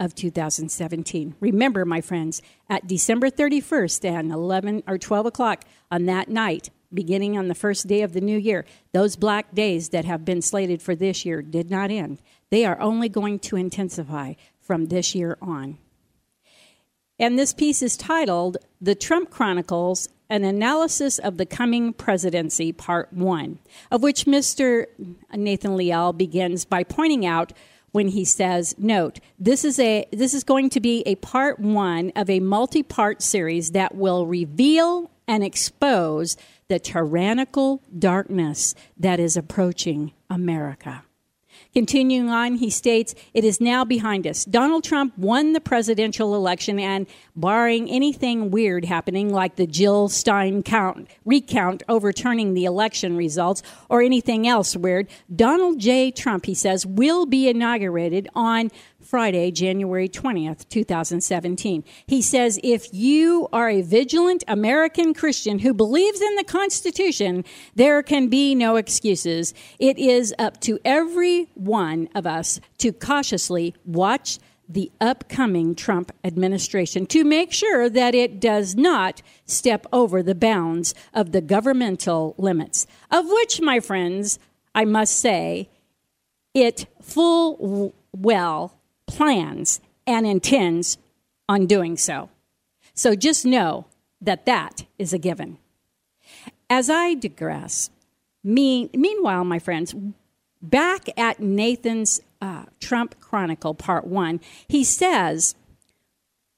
of 0.00 0.14
2017. 0.14 1.36
Remember, 1.38 1.84
my 1.84 2.00
friends, 2.00 2.40
at 2.68 2.88
December 2.88 3.30
31st 3.30 4.04
and 4.10 4.32
11 4.32 4.82
or 4.88 4.96
12 4.96 5.26
o'clock 5.26 5.64
on 5.90 6.06
that 6.06 6.28
night, 6.28 6.70
beginning 6.92 7.38
on 7.38 7.48
the 7.48 7.54
first 7.54 7.86
day 7.86 8.02
of 8.02 8.14
the 8.14 8.20
new 8.20 8.38
year, 8.38 8.64
those 8.92 9.14
black 9.14 9.54
days 9.54 9.90
that 9.90 10.06
have 10.06 10.24
been 10.24 10.42
slated 10.42 10.80
for 10.80 10.96
this 10.96 11.24
year 11.24 11.42
did 11.42 11.70
not 11.70 11.90
end. 11.90 12.20
They 12.48 12.64
are 12.64 12.80
only 12.80 13.08
going 13.08 13.38
to 13.40 13.56
intensify 13.56 14.34
from 14.60 14.86
this 14.86 15.14
year 15.14 15.36
on. 15.40 15.78
And 17.18 17.38
this 17.38 17.52
piece 17.52 17.82
is 17.82 17.98
titled 17.98 18.56
The 18.80 18.94
Trump 18.94 19.28
Chronicles 19.30 20.08
An 20.30 20.42
Analysis 20.42 21.18
of 21.18 21.36
the 21.36 21.44
Coming 21.44 21.92
Presidency, 21.92 22.72
Part 22.72 23.12
1, 23.12 23.58
of 23.90 24.02
which 24.02 24.24
Mr. 24.24 24.86
Nathan 25.34 25.76
Leal 25.76 26.14
begins 26.14 26.64
by 26.64 26.82
pointing 26.82 27.26
out 27.26 27.52
when 27.92 28.08
he 28.08 28.24
says, 28.24 28.74
note, 28.78 29.20
this 29.38 29.64
is 29.64 29.78
a 29.78 30.06
this 30.12 30.34
is 30.34 30.44
going 30.44 30.70
to 30.70 30.80
be 30.80 31.02
a 31.06 31.16
part 31.16 31.58
1 31.58 32.12
of 32.16 32.30
a 32.30 32.40
multi-part 32.40 33.22
series 33.22 33.72
that 33.72 33.94
will 33.94 34.26
reveal 34.26 35.10
and 35.26 35.44
expose 35.44 36.36
the 36.68 36.78
tyrannical 36.78 37.82
darkness 37.98 38.74
that 38.96 39.20
is 39.20 39.36
approaching 39.36 40.12
America. 40.28 41.04
Continuing 41.72 42.28
on, 42.28 42.56
he 42.56 42.68
states, 42.68 43.14
It 43.32 43.44
is 43.44 43.60
now 43.60 43.84
behind 43.84 44.26
us. 44.26 44.44
Donald 44.44 44.82
Trump 44.82 45.16
won 45.16 45.52
the 45.52 45.60
presidential 45.60 46.34
election, 46.34 46.80
and 46.80 47.06
barring 47.36 47.88
anything 47.88 48.50
weird 48.50 48.84
happening, 48.84 49.32
like 49.32 49.54
the 49.54 49.68
Jill 49.68 50.08
Stein 50.08 50.64
count, 50.64 51.08
recount 51.24 51.84
overturning 51.88 52.54
the 52.54 52.64
election 52.64 53.16
results, 53.16 53.62
or 53.88 54.02
anything 54.02 54.48
else 54.48 54.76
weird, 54.76 55.08
Donald 55.34 55.78
J. 55.78 56.10
Trump, 56.10 56.46
he 56.46 56.54
says, 56.54 56.84
will 56.84 57.24
be 57.24 57.48
inaugurated 57.48 58.28
on 58.34 58.70
Friday, 59.10 59.50
January 59.50 60.08
20th, 60.08 60.68
2017. 60.68 61.82
He 62.06 62.22
says, 62.22 62.60
if 62.62 62.94
you 62.94 63.48
are 63.52 63.68
a 63.68 63.82
vigilant 63.82 64.44
American 64.46 65.14
Christian 65.14 65.58
who 65.58 65.74
believes 65.74 66.20
in 66.20 66.36
the 66.36 66.44
Constitution, 66.44 67.44
there 67.74 68.04
can 68.04 68.28
be 68.28 68.54
no 68.54 68.76
excuses. 68.76 69.52
It 69.80 69.98
is 69.98 70.32
up 70.38 70.60
to 70.60 70.78
every 70.84 71.48
one 71.54 72.08
of 72.14 72.24
us 72.24 72.60
to 72.78 72.92
cautiously 72.92 73.74
watch 73.84 74.38
the 74.68 74.92
upcoming 75.00 75.74
Trump 75.74 76.12
administration 76.22 77.04
to 77.06 77.24
make 77.24 77.52
sure 77.52 77.88
that 77.90 78.14
it 78.14 78.38
does 78.38 78.76
not 78.76 79.22
step 79.44 79.86
over 79.92 80.22
the 80.22 80.36
bounds 80.36 80.94
of 81.12 81.32
the 81.32 81.40
governmental 81.40 82.36
limits, 82.38 82.86
of 83.10 83.26
which, 83.26 83.60
my 83.60 83.80
friends, 83.80 84.38
I 84.72 84.84
must 84.84 85.18
say, 85.18 85.68
it 86.54 86.86
full 87.02 87.92
well 88.12 88.76
plans 89.10 89.80
and 90.06 90.26
intends 90.26 90.98
on 91.48 91.66
doing 91.66 91.96
so. 91.96 92.30
So 92.94 93.14
just 93.14 93.44
know 93.44 93.86
that 94.20 94.46
that 94.46 94.86
is 94.98 95.12
a 95.12 95.18
given. 95.18 95.58
As 96.68 96.88
I 96.88 97.14
digress, 97.14 97.90
mean, 98.44 98.90
meanwhile, 98.94 99.44
my 99.44 99.58
friends, 99.58 99.94
back 100.62 101.08
at 101.18 101.40
Nathan's 101.40 102.20
uh, 102.40 102.64
Trump 102.78 103.18
Chronicle, 103.20 103.74
Part 103.74 104.06
1, 104.06 104.40
he 104.68 104.84
says, 104.84 105.54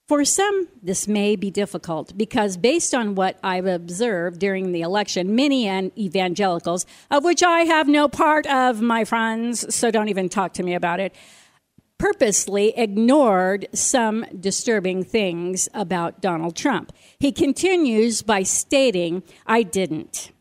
for 0.07 0.25
some, 0.25 0.67
this 0.81 1.07
may 1.07 1.35
be 1.35 1.49
difficult 1.49 2.15
because, 2.17 2.57
based 2.57 2.93
on 2.93 3.15
what 3.15 3.39
I've 3.41 3.65
observed 3.65 4.37
during 4.37 4.73
the 4.73 4.81
election, 4.81 5.33
many 5.33 5.67
evangelicals, 5.97 6.85
of 7.09 7.23
which 7.23 7.41
I 7.41 7.61
have 7.61 7.87
no 7.87 8.09
part 8.09 8.45
of, 8.45 8.81
my 8.81 9.05
friends, 9.05 9.73
so 9.73 9.91
don't 9.91 10.09
even 10.09 10.27
talk 10.27 10.53
to 10.55 10.63
me 10.63 10.75
about 10.75 10.99
it, 10.99 11.15
purposely 12.03 12.73
ignored 12.75 13.65
some 13.71 14.25
disturbing 14.37 15.05
things 15.05 15.69
about 15.73 16.19
Donald 16.19 16.53
Trump. 16.53 16.91
He 17.17 17.31
continues 17.31 18.21
by 18.21 18.43
stating, 18.43 19.23
I 19.47 19.63
didn't. 19.63 20.33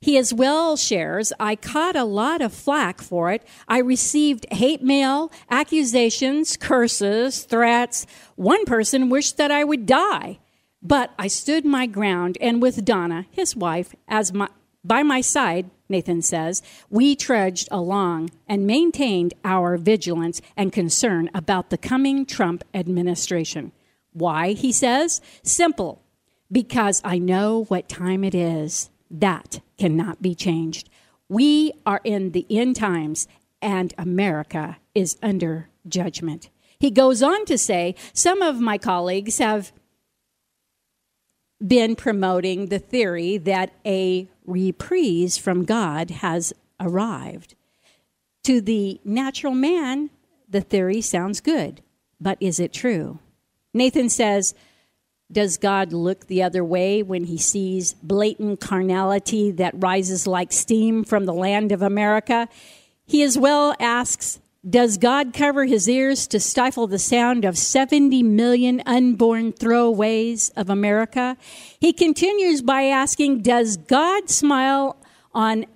He 0.00 0.18
as 0.18 0.34
well 0.34 0.76
shares, 0.76 1.32
I 1.38 1.54
caught 1.54 1.94
a 1.94 2.02
lot 2.02 2.42
of 2.42 2.52
flack 2.52 3.00
for 3.00 3.30
it. 3.30 3.46
I 3.68 3.78
received 3.78 4.44
hate 4.50 4.82
mail, 4.82 5.30
accusations, 5.48 6.56
curses, 6.56 7.44
threats. 7.44 8.06
One 8.34 8.64
person 8.64 9.08
wished 9.08 9.36
that 9.36 9.52
I 9.52 9.62
would 9.62 9.86
die. 9.86 10.40
But 10.82 11.14
I 11.16 11.28
stood 11.28 11.64
my 11.64 11.86
ground, 11.86 12.38
and 12.40 12.60
with 12.60 12.84
Donna, 12.84 13.26
his 13.30 13.54
wife, 13.54 13.94
as 14.08 14.32
my, 14.32 14.48
by 14.82 15.04
my 15.04 15.20
side, 15.20 15.70
Nathan 15.94 16.22
says, 16.22 16.60
we 16.90 17.14
trudged 17.14 17.68
along 17.70 18.30
and 18.48 18.66
maintained 18.66 19.32
our 19.44 19.76
vigilance 19.76 20.40
and 20.56 20.72
concern 20.72 21.30
about 21.32 21.70
the 21.70 21.78
coming 21.78 22.26
Trump 22.26 22.64
administration. 22.74 23.70
Why, 24.12 24.54
he 24.54 24.72
says? 24.72 25.20
Simple. 25.44 26.02
Because 26.50 27.00
I 27.04 27.18
know 27.18 27.66
what 27.68 27.88
time 27.88 28.24
it 28.24 28.34
is. 28.34 28.90
That 29.08 29.60
cannot 29.78 30.20
be 30.20 30.34
changed. 30.34 30.90
We 31.28 31.72
are 31.86 32.00
in 32.02 32.32
the 32.32 32.44
end 32.50 32.74
times, 32.74 33.28
and 33.62 33.94
America 33.96 34.78
is 34.96 35.16
under 35.22 35.68
judgment. 35.86 36.50
He 36.80 36.90
goes 36.90 37.22
on 37.22 37.44
to 37.44 37.56
say 37.56 37.94
some 38.12 38.42
of 38.42 38.58
my 38.58 38.78
colleagues 38.78 39.38
have 39.38 39.72
been 41.66 41.96
promoting 41.96 42.66
the 42.66 42.78
theory 42.78 43.38
that 43.38 43.72
a 43.86 44.28
reprise 44.46 45.38
from 45.38 45.64
God 45.64 46.10
has 46.10 46.52
arrived. 46.80 47.54
To 48.44 48.60
the 48.60 49.00
natural 49.04 49.54
man, 49.54 50.10
the 50.48 50.60
theory 50.60 51.00
sounds 51.00 51.40
good, 51.40 51.80
but 52.20 52.36
is 52.40 52.60
it 52.60 52.72
true? 52.72 53.18
Nathan 53.72 54.08
says, 54.08 54.54
Does 55.32 55.56
God 55.56 55.92
look 55.92 56.26
the 56.26 56.42
other 56.42 56.62
way 56.62 57.02
when 57.02 57.24
he 57.24 57.38
sees 57.38 57.94
blatant 57.94 58.60
carnality 58.60 59.50
that 59.52 59.74
rises 59.76 60.26
like 60.26 60.52
steam 60.52 61.04
from 61.04 61.24
the 61.24 61.32
land 61.32 61.72
of 61.72 61.80
America? 61.80 62.48
He 63.06 63.22
as 63.22 63.38
well 63.38 63.74
asks, 63.80 64.40
does 64.68 64.96
God 64.96 65.34
cover 65.34 65.64
his 65.64 65.88
ears 65.88 66.26
to 66.28 66.40
stifle 66.40 66.86
the 66.86 66.98
sound 66.98 67.44
of 67.44 67.58
70 67.58 68.22
million 68.22 68.82
unborn 68.86 69.52
throwaways 69.52 70.50
of 70.56 70.70
America? 70.70 71.36
He 71.80 71.92
continues 71.92 72.62
by 72.62 72.84
asking, 72.84 73.42
Does 73.42 73.76
God 73.76 74.30
smile 74.30 74.96
on 75.32 75.66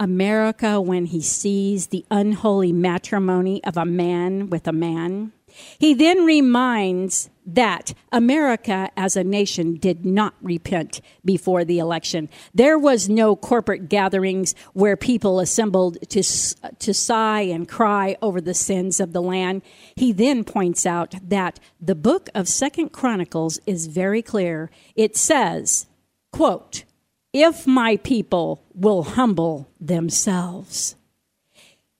America 0.00 0.80
when 0.80 1.06
he 1.06 1.20
sees 1.20 1.88
the 1.88 2.04
unholy 2.10 2.72
matrimony 2.72 3.62
of 3.62 3.76
a 3.76 3.84
man 3.84 4.50
with 4.50 4.66
a 4.66 4.72
man? 4.72 5.33
He 5.78 5.94
then 5.94 6.24
reminds 6.24 7.30
that 7.46 7.92
America 8.10 8.90
as 8.96 9.16
a 9.16 9.24
nation 9.24 9.74
did 9.74 10.04
not 10.04 10.34
repent 10.40 11.00
before 11.24 11.64
the 11.64 11.78
election. 11.78 12.28
There 12.54 12.78
was 12.78 13.08
no 13.08 13.36
corporate 13.36 13.88
gatherings 13.88 14.54
where 14.72 14.96
people 14.96 15.40
assembled 15.40 15.98
to, 16.08 16.22
to 16.22 16.94
sigh 16.94 17.42
and 17.42 17.68
cry 17.68 18.16
over 18.22 18.40
the 18.40 18.54
sins 18.54 18.98
of 18.98 19.12
the 19.12 19.22
land. 19.22 19.62
He 19.96 20.12
then 20.12 20.44
points 20.44 20.86
out 20.86 21.14
that 21.22 21.60
the 21.80 21.94
book 21.94 22.30
of 22.34 22.48
Second 22.48 22.92
Chronicles 22.92 23.60
is 23.66 23.88
very 23.88 24.22
clear. 24.22 24.70
It 24.96 25.16
says, 25.16 25.86
quote, 26.32 26.84
if 27.32 27.66
my 27.66 27.96
people 27.96 28.62
will 28.74 29.02
humble 29.02 29.68
themselves. 29.80 30.96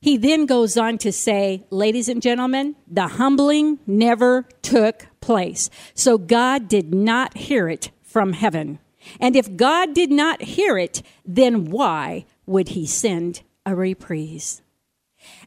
He 0.05 0.19
then 0.19 0.45
goes 0.45 0.77
on 0.77 0.99
to 0.99 1.11
say, 1.11 1.65
ladies 1.71 2.11
and 2.11 2.21
gentlemen, 2.21 2.77
the 2.87 3.09
humbling 3.09 3.79
never 3.87 4.47
took 4.61 5.07
place. 5.23 5.71
So 5.95 6.19
God 6.19 6.69
did 6.69 6.93
not 6.93 7.39
hear 7.39 7.71
it 7.71 7.91
from 8.03 8.35
heaven. 8.35 8.81
And 9.19 9.35
if 9.35 9.57
God 9.57 9.95
did 9.95 10.11
not 10.11 10.43
hear 10.43 10.77
it, 10.77 11.01
then 11.25 11.71
why 11.71 12.27
would 12.45 12.69
he 12.69 12.87
send 12.87 13.41
a 13.65 13.75
reprise? 13.75 14.61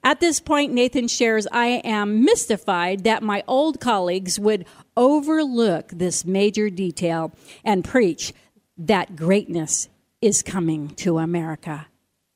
At 0.04 0.22
this 0.22 0.40
point, 0.40 0.74
Nathan 0.74 1.08
shares, 1.08 1.46
I 1.52 1.80
am 1.84 2.26
mystified 2.26 3.04
that 3.04 3.22
my 3.22 3.44
old 3.48 3.80
colleagues 3.80 4.40
would 4.40 4.66
overlook 4.96 5.90
this 5.90 6.26
major 6.26 6.72
detail 6.72 7.32
and 7.64 7.86
preach 7.86 8.34
that 8.76 9.16
greatness 9.16 9.88
is 10.20 10.42
coming 10.42 10.96
to 10.96 11.20
America. 11.20 11.86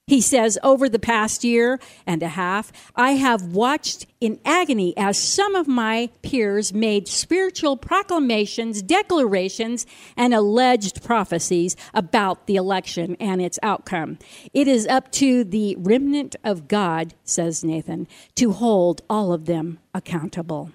He 0.07 0.19
says, 0.19 0.57
over 0.61 0.89
the 0.89 0.99
past 0.99 1.43
year 1.43 1.79
and 2.05 2.21
a 2.21 2.29
half, 2.29 2.71
I 2.95 3.11
have 3.11 3.53
watched 3.53 4.07
in 4.19 4.39
agony 4.43 4.93
as 4.97 5.17
some 5.17 5.55
of 5.55 5.67
my 5.67 6.09
peers 6.21 6.73
made 6.73 7.07
spiritual 7.07 7.77
proclamations, 7.77 8.81
declarations, 8.81 9.85
and 10.17 10.33
alleged 10.33 11.03
prophecies 11.03 11.75
about 11.93 12.45
the 12.45 12.57
election 12.57 13.15
and 13.19 13.41
its 13.41 13.57
outcome. 13.63 14.17
It 14.53 14.67
is 14.67 14.85
up 14.87 15.11
to 15.13 15.43
the 15.43 15.75
remnant 15.79 16.35
of 16.43 16.67
God, 16.67 17.13
says 17.23 17.63
Nathan, 17.63 18.07
to 18.35 18.51
hold 18.51 19.01
all 19.09 19.31
of 19.31 19.45
them 19.45 19.79
accountable. 19.93 20.71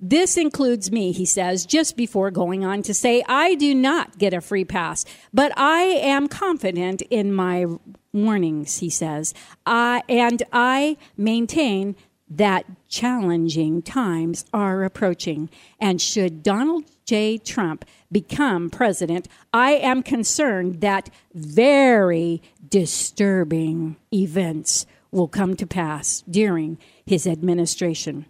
This 0.00 0.36
includes 0.36 0.90
me, 0.90 1.12
he 1.12 1.24
says, 1.24 1.64
just 1.64 1.96
before 1.96 2.30
going 2.30 2.64
on 2.64 2.82
to 2.82 2.94
say, 2.94 3.22
I 3.28 3.54
do 3.54 3.74
not 3.74 4.18
get 4.18 4.34
a 4.34 4.40
free 4.40 4.64
pass, 4.64 5.04
but 5.32 5.56
I 5.56 5.82
am 5.82 6.26
confident 6.26 7.02
in 7.02 7.32
my 7.32 7.66
warnings, 8.12 8.78
he 8.78 8.90
says, 8.90 9.32
I, 9.64 10.02
and 10.08 10.42
I 10.52 10.96
maintain 11.16 11.96
that 12.28 12.64
challenging 12.88 13.82
times 13.82 14.44
are 14.52 14.84
approaching. 14.84 15.50
And 15.78 16.00
should 16.00 16.42
Donald 16.42 16.84
J. 17.04 17.38
Trump 17.38 17.84
become 18.10 18.70
president, 18.70 19.28
I 19.52 19.72
am 19.72 20.02
concerned 20.02 20.80
that 20.80 21.10
very 21.34 22.42
disturbing 22.68 23.96
events 24.12 24.86
will 25.10 25.28
come 25.28 25.56
to 25.56 25.66
pass 25.66 26.22
during 26.22 26.78
his 27.04 27.26
administration 27.26 28.26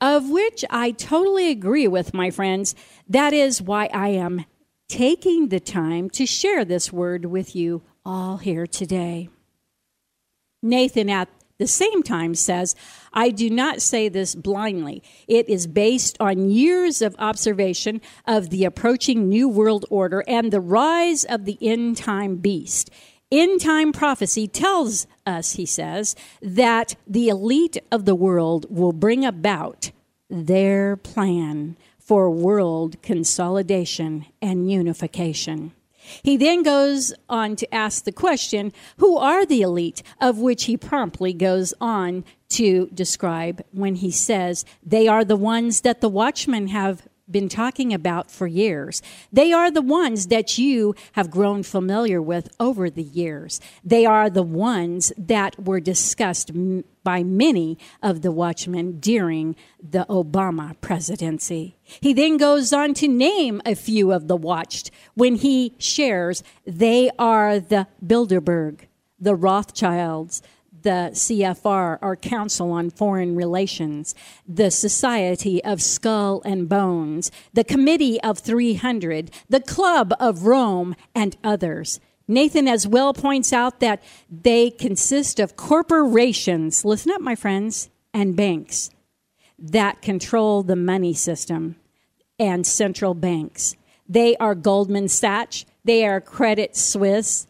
of 0.00 0.30
which 0.30 0.64
I 0.70 0.90
totally 0.92 1.50
agree 1.50 1.88
with, 1.88 2.14
my 2.14 2.30
friends. 2.30 2.74
That 3.08 3.32
is 3.32 3.62
why 3.62 3.88
I 3.92 4.08
am 4.08 4.44
taking 4.88 5.48
the 5.48 5.60
time 5.60 6.10
to 6.10 6.26
share 6.26 6.64
this 6.64 6.92
word 6.92 7.24
with 7.24 7.56
you 7.56 7.82
all 8.04 8.36
here 8.36 8.66
today. 8.66 9.28
Nathan, 10.62 11.10
at 11.10 11.28
the 11.58 11.66
same 11.66 12.02
time, 12.02 12.34
says, 12.34 12.74
I 13.12 13.30
do 13.30 13.48
not 13.48 13.80
say 13.80 14.08
this 14.08 14.34
blindly. 14.34 15.02
It 15.28 15.48
is 15.48 15.66
based 15.66 16.16
on 16.18 16.50
years 16.50 17.00
of 17.00 17.14
observation 17.18 18.00
of 18.26 18.50
the 18.50 18.64
approaching 18.64 19.28
New 19.28 19.48
World 19.48 19.84
Order 19.90 20.24
and 20.26 20.52
the 20.52 20.60
rise 20.60 21.24
of 21.24 21.44
the 21.44 21.58
end 21.60 21.96
time 21.96 22.36
beast. 22.36 22.90
End 23.30 23.60
time 23.60 23.92
prophecy 23.92 24.46
tells 24.46 25.06
us, 25.26 25.52
he 25.52 25.66
says, 25.66 26.14
that 26.42 26.94
the 27.06 27.28
elite 27.28 27.78
of 27.90 28.04
the 28.04 28.14
world 28.14 28.66
will 28.68 28.92
bring 28.92 29.24
about 29.24 29.90
their 30.28 30.96
plan 30.96 31.76
for 31.98 32.30
world 32.30 33.00
consolidation 33.02 34.26
and 34.42 34.70
unification. 34.70 35.72
He 36.22 36.36
then 36.36 36.62
goes 36.62 37.14
on 37.30 37.56
to 37.56 37.74
ask 37.74 38.04
the 38.04 38.12
question 38.12 38.72
who 38.98 39.16
are 39.16 39.46
the 39.46 39.62
elite, 39.62 40.02
of 40.20 40.38
which 40.38 40.64
he 40.64 40.76
promptly 40.76 41.32
goes 41.32 41.72
on 41.80 42.24
to 42.50 42.88
describe 42.92 43.64
when 43.72 43.96
he 43.96 44.10
says 44.10 44.66
they 44.84 45.08
are 45.08 45.24
the 45.24 45.36
ones 45.36 45.80
that 45.80 46.02
the 46.02 46.10
watchmen 46.10 46.68
have 46.68 47.08
been 47.30 47.48
talking 47.48 47.94
about 47.94 48.30
for 48.30 48.46
years. 48.46 49.00
They 49.32 49.52
are 49.52 49.70
the 49.70 49.82
ones 49.82 50.26
that 50.26 50.58
you 50.58 50.94
have 51.12 51.30
grown 51.30 51.62
familiar 51.62 52.20
with 52.20 52.48
over 52.60 52.90
the 52.90 53.02
years. 53.02 53.60
They 53.82 54.04
are 54.04 54.28
the 54.28 54.42
ones 54.42 55.12
that 55.16 55.62
were 55.64 55.80
discussed 55.80 56.50
m- 56.50 56.84
by 57.02 57.22
many 57.22 57.78
of 58.02 58.22
the 58.22 58.32
watchmen 58.32 58.98
during 59.00 59.56
the 59.82 60.06
Obama 60.08 60.78
presidency. 60.80 61.76
He 61.82 62.12
then 62.12 62.36
goes 62.36 62.72
on 62.72 62.94
to 62.94 63.08
name 63.08 63.60
a 63.64 63.74
few 63.74 64.12
of 64.12 64.28
the 64.28 64.36
watched 64.36 64.90
when 65.14 65.36
he 65.36 65.74
shares 65.78 66.42
they 66.66 67.10
are 67.18 67.58
the 67.58 67.86
Bilderberg, 68.04 68.80
the 69.18 69.34
Rothschilds, 69.34 70.42
the 70.84 71.10
CFR, 71.12 71.98
our 72.00 72.14
Council 72.14 72.70
on 72.70 72.90
Foreign 72.90 73.34
Relations, 73.34 74.14
the 74.46 74.70
Society 74.70 75.62
of 75.64 75.82
Skull 75.82 76.40
and 76.44 76.68
Bones, 76.68 77.32
the 77.52 77.64
Committee 77.64 78.20
of 78.20 78.38
300, 78.38 79.30
the 79.48 79.60
Club 79.60 80.14
of 80.20 80.44
Rome, 80.44 80.94
and 81.14 81.36
others. 81.42 81.98
Nathan 82.28 82.68
as 82.68 82.86
well 82.86 83.12
points 83.12 83.52
out 83.52 83.80
that 83.80 84.02
they 84.30 84.70
consist 84.70 85.40
of 85.40 85.56
corporations, 85.56 86.84
listen 86.84 87.10
up, 87.10 87.20
my 87.20 87.34
friends, 87.34 87.90
and 88.14 88.36
banks 88.36 88.90
that 89.58 90.02
control 90.02 90.62
the 90.62 90.76
money 90.76 91.14
system 91.14 91.76
and 92.38 92.66
central 92.66 93.14
banks. 93.14 93.76
They 94.08 94.36
are 94.36 94.54
Goldman 94.54 95.08
Sachs, 95.08 95.64
they 95.84 96.06
are 96.06 96.20
Credit 96.20 96.76
Suisse, 96.76 97.46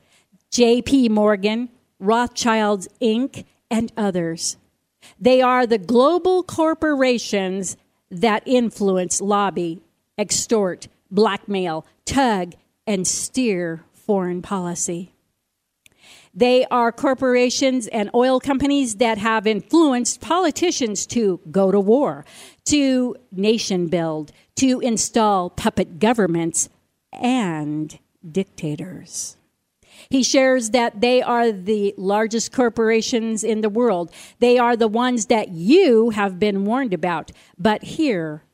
JP 0.53 1.11
Morgan, 1.11 1.68
Rothschilds 1.98 2.88
Inc., 3.00 3.44
and 3.70 3.92
others. 3.96 4.57
They 5.20 5.42
are 5.42 5.66
the 5.66 5.78
global 5.78 6.42
corporations 6.42 7.76
that 8.11 8.42
influence, 8.46 9.20
lobby, 9.20 9.80
extort, 10.16 10.88
blackmail, 11.11 11.87
tug, 12.04 12.54
and 12.87 13.07
steer 13.07 13.85
foreign 13.92 14.42
policy. 14.42 15.12
They 16.35 16.64
are 16.66 16.90
corporations 16.90 17.87
and 17.87 18.11
oil 18.14 18.40
companies 18.40 18.96
that 18.96 19.18
have 19.18 19.46
influenced 19.46 20.20
politicians 20.20 21.07
to 21.07 21.40
go 21.50 21.70
to 21.70 21.78
war, 21.78 22.24
to 22.66 23.16
nation 23.30 23.87
build, 23.87 24.33
to 24.57 24.80
install 24.80 25.50
puppet 25.50 26.00
governments 26.00 26.68
and 27.12 27.96
dictators. 28.28 29.37
He 30.14 30.22
shares 30.22 30.70
that 30.70 31.00
they 31.00 31.22
are 31.22 31.50
the 31.50 31.92
largest 31.96 32.53
corporations 32.53 33.42
in 33.42 33.62
the 33.62 33.68
world. 33.68 34.12
They 34.38 34.59
are 34.59 34.77
the 34.77 34.87
ones 34.87 35.27
that 35.27 35.48
you 35.48 36.11
have 36.11 36.38
been 36.38 36.64
warned 36.64 36.94
about. 36.94 37.33
But 37.59 37.83
here 37.83 38.44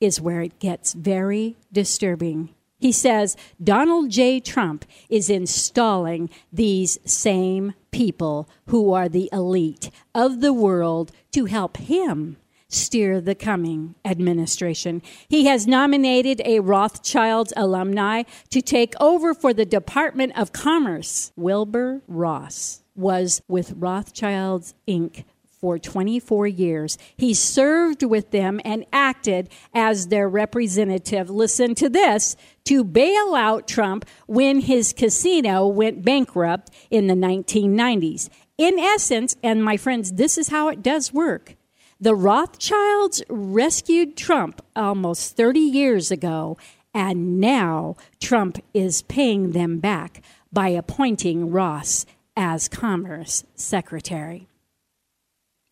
is 0.00 0.20
where 0.20 0.40
it 0.40 0.58
gets 0.58 0.94
very 0.94 1.54
disturbing. 1.70 2.48
He 2.80 2.90
says 2.90 3.36
Donald 3.62 4.10
J. 4.10 4.40
Trump 4.40 4.84
is 5.08 5.30
installing 5.30 6.28
these 6.52 6.98
same 7.04 7.74
people 7.92 8.48
who 8.66 8.92
are 8.92 9.08
the 9.08 9.30
elite 9.32 9.92
of 10.12 10.40
the 10.40 10.52
world 10.52 11.12
to 11.30 11.44
help 11.44 11.76
him 11.76 12.36
steer 12.68 13.20
the 13.20 13.34
coming 13.34 13.94
administration. 14.04 15.02
He 15.28 15.46
has 15.46 15.66
nominated 15.66 16.42
a 16.44 16.60
Rothschild 16.60 17.52
alumni 17.56 18.24
to 18.50 18.60
take 18.60 18.94
over 19.00 19.34
for 19.34 19.54
the 19.54 19.64
Department 19.66 20.36
of 20.36 20.52
Commerce. 20.52 21.32
Wilbur 21.36 22.02
Ross 22.08 22.82
was 22.94 23.42
with 23.48 23.72
Rothschilds 23.76 24.74
Inc. 24.88 25.24
for 25.44 25.78
24 25.78 26.46
years. 26.46 26.98
He 27.16 27.34
served 27.34 28.02
with 28.02 28.30
them 28.30 28.60
and 28.64 28.84
acted 28.92 29.48
as 29.74 30.08
their 30.08 30.28
representative. 30.28 31.30
Listen 31.30 31.74
to 31.76 31.88
this 31.88 32.36
to 32.64 32.82
bail 32.82 33.34
out 33.34 33.68
Trump 33.68 34.06
when 34.26 34.60
his 34.60 34.92
casino 34.92 35.66
went 35.66 36.04
bankrupt 36.04 36.70
in 36.90 37.06
the 37.06 37.14
1990s. 37.14 38.28
In 38.58 38.78
essence, 38.78 39.36
and 39.42 39.62
my 39.62 39.76
friends, 39.76 40.12
this 40.12 40.38
is 40.38 40.48
how 40.48 40.68
it 40.68 40.82
does 40.82 41.12
work. 41.12 41.56
The 41.98 42.14
Rothschilds 42.14 43.22
rescued 43.28 44.16
Trump 44.16 44.62
almost 44.74 45.36
30 45.36 45.60
years 45.60 46.10
ago, 46.10 46.58
and 46.92 47.40
now 47.40 47.96
Trump 48.20 48.62
is 48.74 49.02
paying 49.02 49.52
them 49.52 49.78
back 49.78 50.22
by 50.52 50.68
appointing 50.68 51.50
Ross 51.50 52.04
as 52.36 52.68
Commerce 52.68 53.44
Secretary. 53.54 54.46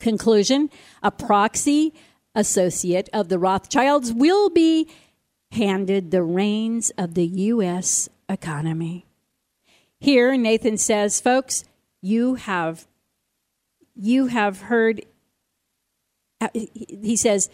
Conclusion 0.01 0.71
A 1.03 1.11
proxy 1.11 1.93
associate 2.35 3.11
of 3.13 3.29
the 3.29 3.39
Rothschilds 3.39 4.13
will 4.13 4.49
be 4.49 4.89
handed 5.53 6.11
the 6.11 6.23
reins 6.23 6.91
of 6.97 7.15
the 7.15 7.27
U.S. 7.27 8.09
economy. 8.29 9.07
Here, 10.01 10.37
Nathan 10.37 10.79
says, 10.79 11.21
folks, 11.21 11.65
you 12.01 12.35
have 12.35 12.87
you 13.97 14.27
have 14.27 14.63
heard 14.63 15.05
he 16.53 17.17
says, 17.17 17.49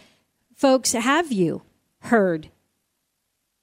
folks, 0.54 0.92
have 0.92 1.32
you 1.32 1.62
heard 2.00 2.48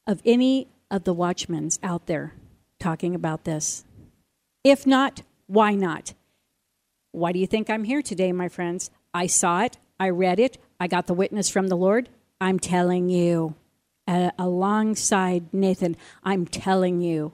of 0.05 0.21
any 0.25 0.67
of 0.89 1.03
the 1.03 1.13
watchmen 1.13 1.69
out 1.83 2.07
there 2.07 2.33
talking 2.79 3.15
about 3.15 3.43
this? 3.43 3.83
If 4.63 4.85
not, 4.85 5.21
why 5.47 5.75
not? 5.75 6.13
Why 7.11 7.31
do 7.31 7.39
you 7.39 7.47
think 7.47 7.69
I'm 7.69 7.83
here 7.83 8.01
today, 8.01 8.31
my 8.31 8.49
friends? 8.49 8.91
I 9.13 9.27
saw 9.27 9.61
it, 9.61 9.77
I 9.99 10.09
read 10.09 10.39
it, 10.39 10.57
I 10.79 10.87
got 10.87 11.07
the 11.07 11.13
witness 11.13 11.49
from 11.49 11.67
the 11.67 11.77
Lord. 11.77 12.09
I'm 12.39 12.59
telling 12.59 13.09
you, 13.09 13.55
uh, 14.07 14.31
alongside 14.37 15.51
Nathan, 15.53 15.97
I'm 16.23 16.45
telling 16.45 17.01
you. 17.01 17.33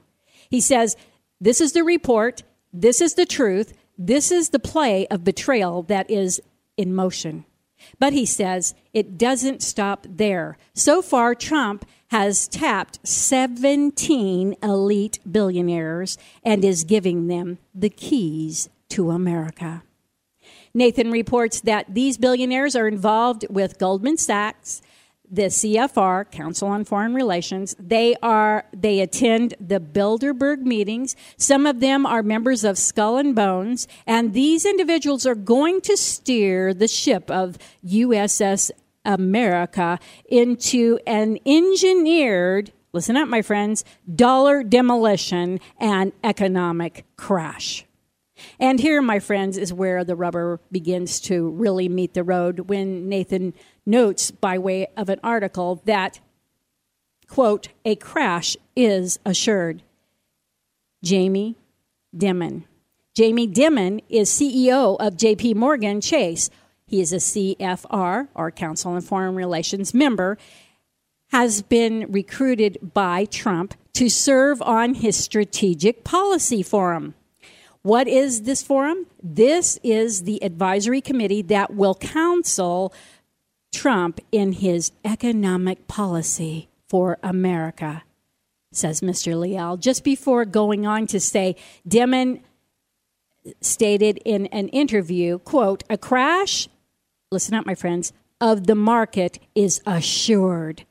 He 0.50 0.62
says, 0.62 0.96
This 1.42 1.60
is 1.60 1.74
the 1.74 1.84
report, 1.84 2.44
this 2.72 3.02
is 3.02 3.16
the 3.16 3.26
truth, 3.26 3.74
this 3.98 4.32
is 4.32 4.50
the 4.50 4.60
play 4.60 5.08
of 5.08 5.24
betrayal 5.24 5.84
that 5.84 6.10
is 6.10 6.42
in 6.78 6.94
motion. 6.96 7.46
But 8.00 8.14
he 8.14 8.26
says 8.26 8.76
it 8.94 9.18
doesn't 9.18 9.62
stop 9.62 10.06
there. 10.10 10.58
So 10.74 11.02
far, 11.02 11.36
Trump 11.36 11.86
has 12.10 12.48
tapped 12.48 13.00
17 13.08 14.56
elite 14.62 15.20
billionaires 15.30 16.18
and 16.44 16.64
is 16.64 16.84
giving 16.84 17.28
them 17.28 17.58
the 17.74 17.90
keys 17.90 18.70
to 18.90 19.10
America. 19.10 19.84
Nathan 20.76 21.12
reports 21.12 21.62
that 21.62 21.94
these 21.94 22.18
billionaires 22.18 22.76
are 22.76 22.88
involved 22.88 23.46
with 23.50 23.80
Goldman 23.80 24.18
Sachs, 24.18 24.82
the 25.30 25.44
CFR, 25.44 26.30
Council 26.32 26.68
on 26.68 26.86
Foreign 26.86 27.14
Relations. 27.14 27.76
They 27.80 28.16
are 28.22 28.66
they 28.74 29.00
attend 29.00 29.56
the 29.60 29.80
Bilderberg 29.80 30.60
meetings. 30.60 31.16
Some 31.38 31.66
of 31.66 31.80
them 31.80 32.06
are 32.06 32.24
members 32.24 32.64
of 32.64 32.78
Skull 32.78 33.18
and 33.18 33.36
Bones, 33.36 33.88
and 34.06 34.34
these 34.34 34.66
individuals 34.66 35.26
are 35.26 35.36
going 35.36 35.82
to 35.82 35.98
steer 35.98 36.74
the 36.74 36.88
ship 36.88 37.32
of 37.32 37.58
USS 37.86 38.72
America 39.06 40.00
into 40.30 41.00
an 41.06 41.38
engineered, 41.46 42.72
listen 42.94 43.18
up 43.18 43.28
my 43.28 43.42
friends, 43.42 43.84
dollar 44.14 44.64
demolition 44.64 45.60
and 45.80 46.14
economic 46.24 47.06
crash. 47.18 47.86
And 48.60 48.80
here, 48.80 49.02
my 49.02 49.20
friends, 49.20 49.58
is 49.58 49.74
where 49.74 50.04
the 50.04 50.16
rubber 50.16 50.60
begins 50.72 51.20
to 51.22 51.50
really 51.52 51.88
meet 51.88 52.14
the 52.14 52.24
road 52.24 52.62
when 52.62 53.08
Nathan 53.08 53.54
notes, 53.86 54.32
by 54.32 54.58
way 54.58 54.88
of 54.98 55.10
an 55.10 55.20
article, 55.24 55.82
that, 55.86 56.20
quote, 57.28 57.70
a 57.86 57.96
crash 57.96 58.56
is 58.76 59.20
assured. 59.26 59.84
Jamie 61.04 61.56
Dimon. 62.16 62.64
Jamie 63.14 63.48
Dimon 63.48 64.02
is 64.10 64.30
CEO 64.30 64.98
of 65.00 65.18
JP 65.18 65.56
Morgan 65.56 66.02
Chase. 66.02 66.50
He 66.88 67.02
is 67.02 67.14
a 67.14 67.18
CFR, 67.18 68.28
or 68.34 68.52
Council 68.52 68.94
on 68.94 69.02
Foreign 69.02 69.36
Relations 69.36 69.94
member, 69.94 70.38
has 71.32 71.62
been 71.62 72.06
recruited 72.12 72.94
by 72.94 73.26
Trump 73.26 73.74
to 73.94 74.10
serve 74.10 74.62
on 74.62 74.96
his 74.96 75.16
strategic 75.16 76.04
policy 76.04 76.64
forum. 76.64 77.16
What 77.82 78.08
is 78.08 78.44
this 78.44 78.64
forum? 78.64 79.08
This 79.22 79.78
is 79.84 80.24
the 80.24 80.42
advisory 80.44 81.02
committee 81.02 81.42
that 81.44 81.74
will 81.74 81.96
counsel 81.96 82.94
Trump 83.74 84.22
in 84.32 84.54
his 84.54 84.92
economic 85.04 85.88
policy 85.88 86.70
for 86.88 87.18
America, 87.24 88.04
says 88.72 89.02
Mr. 89.02 89.38
Leal. 89.38 89.76
Just 89.78 90.04
before 90.04 90.46
going 90.46 90.86
on 90.86 91.08
to 91.08 91.20
say, 91.20 91.56
Dimon 91.88 92.42
stated 93.60 94.20
in 94.24 94.46
an 94.48 94.70
interview, 94.70 95.40
quote, 95.40 95.84
a 95.90 95.98
crash, 95.98 96.70
listen 97.32 97.54
up, 97.56 97.66
my 97.66 97.76
friends, 97.76 98.14
of 98.40 98.68
the 98.68 98.76
market 98.76 99.40
is 99.56 99.82
assured. 99.86 100.86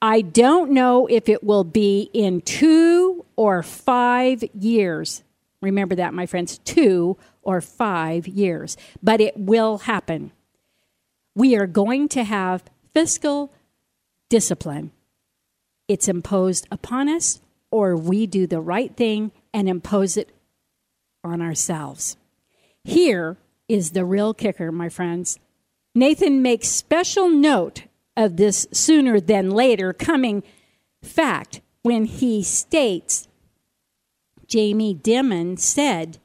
I 0.00 0.20
don't 0.20 0.72
know 0.72 1.06
if 1.06 1.28
it 1.28 1.44
will 1.44 1.64
be 1.64 2.10
in 2.12 2.40
two 2.40 3.24
or 3.36 3.62
five 3.62 4.42
years. 4.52 5.22
Remember 5.60 5.94
that, 5.94 6.12
my 6.12 6.26
friends, 6.26 6.58
two 6.58 7.16
or 7.42 7.60
five 7.60 8.26
years. 8.26 8.76
But 9.02 9.20
it 9.20 9.36
will 9.36 9.78
happen. 9.78 10.32
We 11.34 11.56
are 11.56 11.66
going 11.66 12.08
to 12.10 12.24
have 12.24 12.64
fiscal 12.92 13.52
discipline. 14.28 14.92
It's 15.88 16.08
imposed 16.08 16.66
upon 16.70 17.08
us, 17.08 17.40
or 17.70 17.96
we 17.96 18.26
do 18.26 18.46
the 18.46 18.60
right 18.60 18.94
thing 18.96 19.32
and 19.52 19.68
impose 19.68 20.16
it 20.16 20.30
on 21.24 21.40
ourselves. 21.40 22.16
Here 22.84 23.36
is 23.68 23.92
the 23.92 24.04
real 24.04 24.34
kicker, 24.34 24.72
my 24.72 24.88
friends. 24.88 25.38
Nathan 25.94 26.42
makes 26.42 26.68
special 26.68 27.28
note 27.28 27.84
of 28.16 28.36
this 28.36 28.66
sooner 28.72 29.20
than 29.20 29.50
later 29.50 29.92
coming 29.92 30.42
fact 31.02 31.60
when 31.82 32.04
he 32.04 32.42
states 32.42 33.28
Jamie 34.46 34.94
Dimon 34.94 35.58
said 35.58 36.18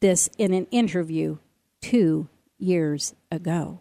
this 0.00 0.28
in 0.38 0.52
an 0.52 0.66
interview 0.70 1.38
two 1.80 2.28
years 2.58 3.14
ago. 3.30 3.80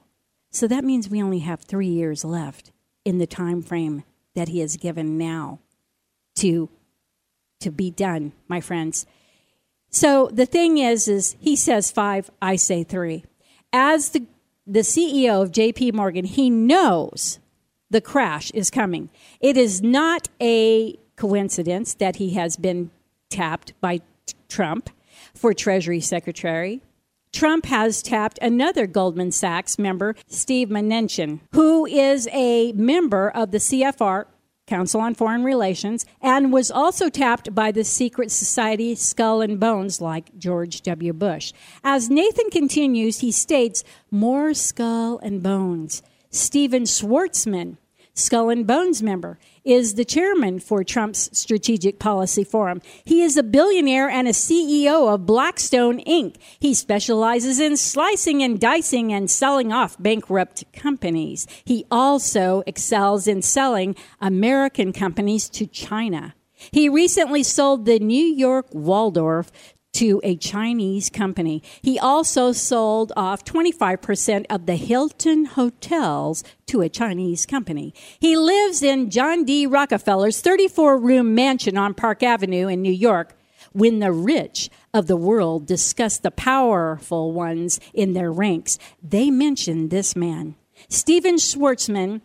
So 0.51 0.67
that 0.67 0.83
means 0.83 1.09
we 1.09 1.21
only 1.21 1.39
have 1.39 1.61
three 1.61 1.87
years 1.87 2.23
left 2.23 2.71
in 3.05 3.17
the 3.17 3.27
time 3.27 3.61
frame 3.61 4.03
that 4.35 4.49
he 4.49 4.59
has 4.59 4.77
given 4.77 5.17
now 5.17 5.59
to 6.35 6.69
to 7.59 7.71
be 7.71 7.89
done, 7.89 8.33
my 8.47 8.61
friends. 8.61 9.07
So 9.89 10.29
the 10.31 10.45
thing 10.45 10.77
is, 10.77 11.07
is 11.07 11.35
he 11.39 11.55
says 11.55 11.89
five, 11.89 12.29
I 12.39 12.55
say 12.55 12.83
three. 12.83 13.25
As 13.73 14.09
the 14.09 14.25
the 14.67 14.81
CEO 14.81 15.41
of 15.41 15.51
JP 15.51 15.93
Morgan, 15.93 16.25
he 16.25 16.49
knows 16.49 17.39
the 17.89 18.01
crash 18.01 18.51
is 18.51 18.69
coming. 18.69 19.09
It 19.39 19.55
is 19.55 19.81
not 19.81 20.27
a 20.41 20.97
coincidence 21.15 21.93
that 21.95 22.17
he 22.17 22.33
has 22.33 22.57
been 22.57 22.91
tapped 23.29 23.73
by 23.79 24.01
Trump 24.49 24.89
for 25.33 25.53
Treasury 25.53 26.01
Secretary. 26.01 26.81
Trump 27.37 27.67
has 27.67 28.01
tapped 28.01 28.39
another 28.41 28.87
Goldman 28.87 29.31
Sachs 29.31 29.77
member, 29.77 30.15
Steve 30.25 30.69
Mnuchin, 30.69 31.39
who 31.51 31.85
is 31.85 32.27
a 32.33 32.71
member 32.71 33.29
of 33.29 33.51
the 33.51 33.59
CFR, 33.59 34.25
Council 34.65 35.01
on 35.01 35.13
Foreign 35.13 35.43
Relations, 35.43 36.03
and 36.19 36.51
was 36.51 36.71
also 36.71 37.09
tapped 37.09 37.53
by 37.53 37.71
the 37.71 37.83
secret 37.83 38.31
society 38.31 38.95
Skull 38.95 39.41
and 39.41 39.59
Bones, 39.59 40.01
like 40.01 40.35
George 40.39 40.81
W. 40.81 41.13
Bush. 41.13 41.53
As 41.83 42.09
Nathan 42.09 42.49
continues, 42.49 43.19
he 43.19 43.31
states 43.31 43.83
more 44.09 44.55
Skull 44.55 45.19
and 45.19 45.43
Bones. 45.43 46.01
Stephen 46.31 46.85
Schwartzman, 46.85 47.77
Skull 48.15 48.49
and 48.49 48.65
Bones 48.65 49.03
member, 49.03 49.37
is 49.67 49.95
the 49.95 50.05
chairman 50.05 50.59
for 50.59 50.83
Trump's 50.83 51.29
Strategic 51.37 51.99
Policy 51.99 52.45
Forum. 52.45 52.81
He 53.03 53.21
is 53.21 53.35
a 53.35 53.43
billionaire 53.43 54.09
and 54.09 54.27
a 54.27 54.31
CEO 54.31 55.13
of 55.13 55.25
Blackstone 55.25 55.99
Inc. 56.05 56.37
He 56.59 56.73
specializes 56.73 57.59
in 57.59 57.75
slicing 57.75 58.41
and 58.41 58.59
dicing 58.59 59.11
and 59.11 59.29
selling 59.29 59.73
off 59.73 59.97
bankrupt 59.99 60.63
companies. 60.71 61.47
He 61.65 61.85
also 61.91 62.63
excels 62.65 63.27
in 63.27 63.41
selling 63.41 63.95
American 64.21 64.93
companies 64.93 65.49
to 65.49 65.67
China. 65.67 66.33
He 66.71 66.89
recently 66.89 67.43
sold 67.43 67.85
the 67.85 67.99
New 67.99 68.25
York 68.25 68.67
Waldorf 68.71 69.51
to 69.97 70.21
a 70.23 70.35
Chinese 70.35 71.09
company. 71.09 71.63
He 71.81 71.97
also 71.97 72.51
sold 72.51 73.11
off 73.17 73.43
25% 73.43 74.45
of 74.47 74.67
the 74.67 74.75
Hilton 74.75 75.45
hotels 75.45 76.43
to 76.67 76.81
a 76.81 76.89
Chinese 76.89 77.47
company. 77.47 77.95
He 78.19 78.37
lives 78.37 78.83
in 78.83 79.09
John 79.09 79.43
D. 79.43 79.65
Rockefeller's 79.65 80.39
34 80.39 80.99
room 80.99 81.33
mansion 81.33 81.79
on 81.79 81.95
Park 81.95 82.21
Avenue 82.21 82.67
in 82.67 82.83
New 82.83 82.91
York. 82.91 83.35
When 83.73 83.97
the 83.97 84.11
rich 84.11 84.69
of 84.93 85.07
the 85.07 85.17
world 85.17 85.65
discuss 85.65 86.19
the 86.19 86.29
powerful 86.29 87.31
ones 87.31 87.79
in 87.91 88.13
their 88.13 88.31
ranks, 88.31 88.77
they 89.01 89.31
mention 89.31 89.89
this 89.89 90.15
man. 90.15 90.53
Stephen 90.89 91.37
Schwarzman, 91.37 92.21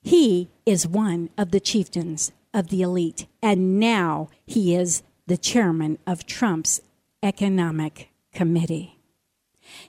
he 0.00 0.48
is 0.64 0.86
one 0.86 1.30
of 1.36 1.50
the 1.50 1.58
chieftains 1.58 2.30
of 2.54 2.68
the 2.68 2.82
elite, 2.82 3.26
and 3.42 3.80
now 3.80 4.28
he 4.46 4.76
is 4.76 5.02
the 5.26 5.36
chairman 5.36 5.98
of 6.06 6.26
Trump's 6.26 6.80
Economic 7.22 8.10
Committee. 8.32 8.98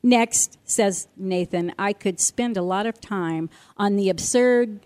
Next, 0.02 0.58
says 0.64 1.08
Nathan, 1.16 1.74
I 1.78 1.94
could 1.94 2.20
spend 2.20 2.58
a 2.58 2.64
lot 2.64 2.86
of 2.86 3.00
time 3.00 3.50
on 3.78 3.96
the 3.96 4.10
absurd 4.10 4.80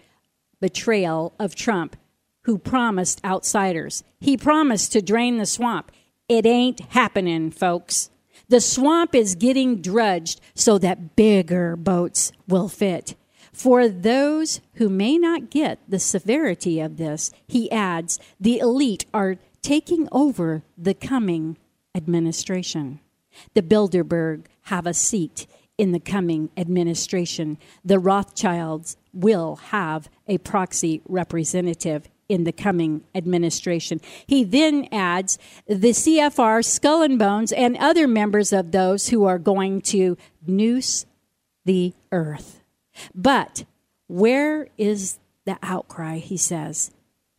betrayal 0.59 1.33
of 1.39 1.55
Trump, 1.55 1.95
who 2.43 2.57
promised 2.57 3.23
outsiders. 3.23 4.03
He 4.19 4.35
promised 4.35 4.91
to 4.91 5.01
drain 5.01 5.37
the 5.37 5.45
swamp. 5.45 5.91
It 6.27 6.45
ain't 6.45 6.79
happening, 6.91 7.51
folks. 7.51 8.09
The 8.49 8.59
swamp 8.59 9.15
is 9.15 9.35
getting 9.35 9.81
drudged 9.81 10.41
so 10.53 10.77
that 10.79 11.15
bigger 11.15 11.77
boats 11.77 12.33
will 12.47 12.67
fit. 12.67 13.15
For 13.53 13.87
those 13.87 14.59
who 14.75 14.89
may 14.89 15.17
not 15.17 15.49
get 15.49 15.79
the 15.87 15.99
severity 15.99 16.79
of 16.79 16.97
this, 16.97 17.31
he 17.47 17.71
adds, 17.71 18.19
the 18.39 18.59
elite 18.59 19.05
are 19.13 19.37
taking 19.61 20.07
over 20.11 20.63
the 20.77 20.93
coming 20.93 21.57
administration. 21.95 22.99
The 23.53 23.61
Bilderberg 23.61 24.45
have 24.63 24.85
a 24.85 24.93
seat 24.93 25.47
in 25.77 25.91
the 25.91 25.99
coming 25.99 26.49
administration. 26.57 27.57
The 27.83 27.99
Rothschilds 27.99 28.97
will 29.13 29.55
have 29.57 30.09
a 30.27 30.37
proxy 30.37 31.01
representative 31.07 32.07
in 32.29 32.43
the 32.45 32.51
coming 32.51 33.03
administration. 33.13 33.99
He 34.25 34.43
then 34.43 34.87
adds 34.91 35.37
the 35.67 35.89
CFR, 35.89 36.63
Skull 36.63 37.01
and 37.01 37.19
Bones, 37.19 37.51
and 37.51 37.75
other 37.77 38.07
members 38.07 38.53
of 38.53 38.71
those 38.71 39.09
who 39.09 39.25
are 39.25 39.39
going 39.39 39.81
to 39.81 40.17
noose 40.47 41.05
the 41.65 41.93
earth. 42.11 42.61
But 43.13 43.65
where 44.07 44.67
is 44.77 45.19
the 45.45 45.57
outcry, 45.61 46.17
he 46.17 46.37
says? 46.37 46.91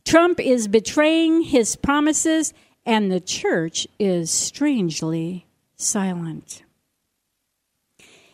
Trump 0.05 0.39
is 0.39 0.67
betraying 0.67 1.41
his 1.41 1.75
promises, 1.75 2.53
and 2.85 3.11
the 3.11 3.19
church 3.19 3.87
is 3.99 4.29
strangely 4.29 5.45
silent. 5.75 6.63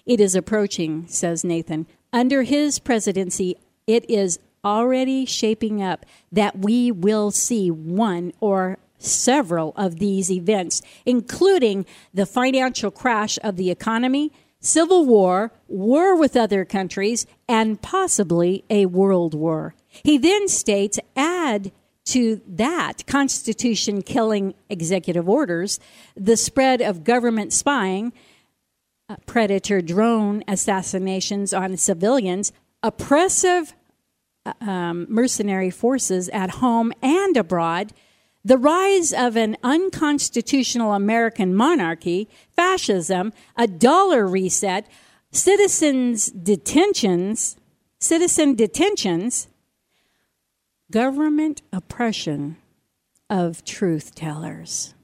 It 0.05 0.19
is 0.19 0.35
approaching, 0.35 1.07
says 1.07 1.43
Nathan. 1.43 1.85
Under 2.11 2.41
his 2.41 2.79
presidency, 2.79 3.55
it 3.85 4.09
is 4.09 4.39
already 4.65 5.25
shaping 5.25 5.81
up 5.81 6.05
that 6.31 6.59
we 6.59 6.91
will 6.91 7.31
see 7.31 7.69
one 7.69 8.33
or 8.39 8.77
several 8.97 9.73
of 9.75 9.99
these 9.99 10.31
events, 10.31 10.81
including 11.05 11.85
the 12.13 12.25
financial 12.25 12.91
crash 12.91 13.37
of 13.43 13.55
the 13.55 13.71
economy, 13.71 14.31
civil 14.59 15.05
war, 15.05 15.51
war 15.67 16.15
with 16.15 16.35
other 16.35 16.65
countries, 16.65 17.25
and 17.47 17.81
possibly 17.81 18.65
a 18.69 18.85
world 18.87 19.33
war. 19.33 19.73
He 19.89 20.17
then 20.17 20.47
states 20.47 20.99
add 21.15 21.71
to 22.05 22.41
that 22.47 23.05
constitution 23.05 24.01
killing 24.01 24.55
executive 24.69 25.29
orders, 25.29 25.79
the 26.15 26.37
spread 26.37 26.81
of 26.81 27.03
government 27.03 27.53
spying, 27.53 28.13
uh, 29.07 29.15
predator 29.25 29.81
drone 29.81 30.43
assassinations 30.47 31.53
on 31.53 31.77
civilians, 31.77 32.51
oppressive 32.81 33.73
uh, 34.45 34.53
um, 34.61 35.05
mercenary 35.09 35.69
forces 35.69 36.29
at 36.29 36.49
home 36.51 36.93
and 37.01 37.37
abroad, 37.37 37.93
the 38.43 38.57
rise 38.57 39.13
of 39.13 39.35
an 39.35 39.57
unconstitutional 39.63 40.93
American 40.93 41.53
monarchy, 41.53 42.29
fascism, 42.55 43.33
a 43.57 43.67
dollar 43.67 44.25
reset, 44.25 44.87
citizens' 45.31 46.27
detentions, 46.27 47.57
citizen 47.99 48.55
detentions, 48.55 49.48
government 50.91 51.61
oppression 51.71 52.57
of 53.29 53.63
truth 53.63 54.15
tellers, 54.15 54.95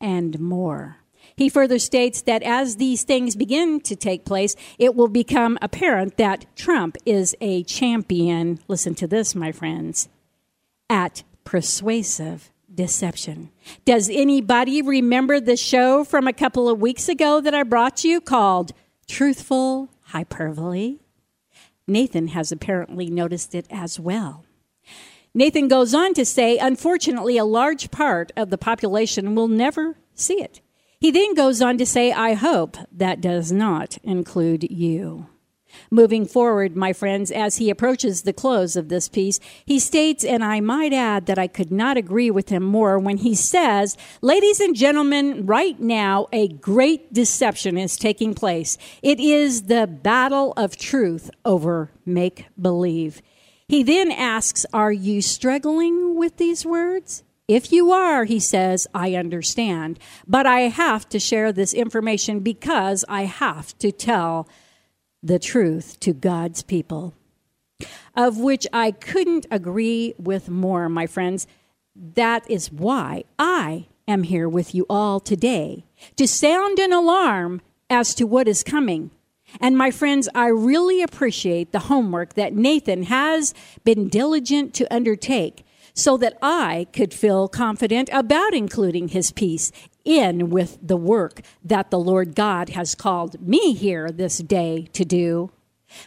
and 0.00 0.38
more. 0.38 0.98
He 1.36 1.48
further 1.48 1.78
states 1.78 2.22
that 2.22 2.42
as 2.42 2.76
these 2.76 3.04
things 3.04 3.36
begin 3.36 3.80
to 3.82 3.96
take 3.96 4.24
place, 4.24 4.54
it 4.78 4.94
will 4.94 5.08
become 5.08 5.58
apparent 5.62 6.16
that 6.16 6.46
Trump 6.56 6.96
is 7.04 7.34
a 7.40 7.62
champion, 7.64 8.60
listen 8.68 8.94
to 8.96 9.06
this, 9.06 9.34
my 9.34 9.52
friends, 9.52 10.08
at 10.90 11.22
persuasive 11.44 12.50
deception. 12.72 13.50
Does 13.84 14.08
anybody 14.10 14.82
remember 14.82 15.40
the 15.40 15.56
show 15.56 16.04
from 16.04 16.26
a 16.26 16.32
couple 16.32 16.68
of 16.68 16.80
weeks 16.80 17.08
ago 17.08 17.40
that 17.40 17.54
I 17.54 17.62
brought 17.62 18.04
you 18.04 18.20
called 18.20 18.72
Truthful 19.08 19.90
Hyperbole? 20.06 20.98
Nathan 21.86 22.28
has 22.28 22.52
apparently 22.52 23.08
noticed 23.08 23.54
it 23.54 23.66
as 23.70 23.98
well. 23.98 24.44
Nathan 25.34 25.68
goes 25.68 25.94
on 25.94 26.12
to 26.14 26.24
say, 26.24 26.58
unfortunately, 26.58 27.38
a 27.38 27.44
large 27.44 27.90
part 27.90 28.32
of 28.36 28.50
the 28.50 28.58
population 28.58 29.34
will 29.34 29.48
never 29.48 29.96
see 30.14 30.42
it. 30.42 30.60
He 31.00 31.10
then 31.10 31.34
goes 31.34 31.62
on 31.62 31.78
to 31.78 31.86
say, 31.86 32.12
I 32.12 32.34
hope 32.34 32.76
that 32.92 33.20
does 33.20 33.50
not 33.50 33.98
include 34.04 34.70
you. 34.70 35.26
Moving 35.90 36.26
forward, 36.26 36.76
my 36.76 36.92
friends, 36.92 37.30
as 37.30 37.56
he 37.56 37.70
approaches 37.70 38.22
the 38.22 38.32
close 38.32 38.76
of 38.76 38.90
this 38.90 39.08
piece, 39.08 39.40
he 39.64 39.78
states, 39.78 40.22
and 40.22 40.44
I 40.44 40.60
might 40.60 40.92
add 40.92 41.26
that 41.26 41.38
I 41.38 41.46
could 41.46 41.72
not 41.72 41.96
agree 41.96 42.30
with 42.30 42.50
him 42.50 42.62
more 42.62 42.98
when 42.98 43.16
he 43.16 43.34
says, 43.34 43.96
Ladies 44.20 44.60
and 44.60 44.76
gentlemen, 44.76 45.46
right 45.46 45.80
now 45.80 46.28
a 46.32 46.48
great 46.48 47.12
deception 47.12 47.78
is 47.78 47.96
taking 47.96 48.34
place. 48.34 48.76
It 49.02 49.18
is 49.18 49.62
the 49.62 49.86
battle 49.86 50.52
of 50.56 50.76
truth 50.76 51.30
over 51.44 51.90
make 52.04 52.46
believe. 52.60 53.22
He 53.72 53.82
then 53.82 54.12
asks, 54.12 54.66
Are 54.74 54.92
you 54.92 55.22
struggling 55.22 56.14
with 56.14 56.36
these 56.36 56.66
words? 56.66 57.24
If 57.48 57.72
you 57.72 57.90
are, 57.90 58.26
he 58.26 58.38
says, 58.38 58.86
I 58.92 59.14
understand, 59.14 59.98
but 60.26 60.46
I 60.46 60.68
have 60.68 61.08
to 61.08 61.18
share 61.18 61.52
this 61.52 61.72
information 61.72 62.40
because 62.40 63.02
I 63.08 63.22
have 63.22 63.78
to 63.78 63.90
tell 63.90 64.46
the 65.22 65.38
truth 65.38 65.98
to 66.00 66.12
God's 66.12 66.62
people, 66.62 67.14
of 68.14 68.36
which 68.36 68.66
I 68.74 68.90
couldn't 68.90 69.46
agree 69.50 70.12
with 70.18 70.50
more, 70.50 70.90
my 70.90 71.06
friends. 71.06 71.46
That 71.96 72.44
is 72.50 72.70
why 72.70 73.24
I 73.38 73.86
am 74.06 74.24
here 74.24 74.50
with 74.50 74.74
you 74.74 74.84
all 74.90 75.18
today 75.18 75.86
to 76.16 76.28
sound 76.28 76.78
an 76.78 76.92
alarm 76.92 77.62
as 77.88 78.14
to 78.16 78.26
what 78.26 78.48
is 78.48 78.62
coming. 78.62 79.12
And 79.60 79.76
my 79.76 79.90
friends, 79.90 80.28
I 80.34 80.48
really 80.48 81.02
appreciate 81.02 81.72
the 81.72 81.80
homework 81.80 82.34
that 82.34 82.54
Nathan 82.54 83.04
has 83.04 83.54
been 83.84 84.08
diligent 84.08 84.74
to 84.74 84.94
undertake 84.94 85.64
so 85.94 86.16
that 86.16 86.38
I 86.40 86.86
could 86.92 87.12
feel 87.12 87.48
confident 87.48 88.08
about 88.12 88.54
including 88.54 89.08
his 89.08 89.30
piece 89.30 89.72
in 90.04 90.50
with 90.50 90.78
the 90.82 90.96
work 90.96 91.42
that 91.64 91.90
the 91.90 91.98
Lord 91.98 92.34
God 92.34 92.70
has 92.70 92.94
called 92.94 93.40
me 93.40 93.74
here 93.74 94.10
this 94.10 94.38
day 94.38 94.88
to 94.92 95.04
do. 95.04 95.50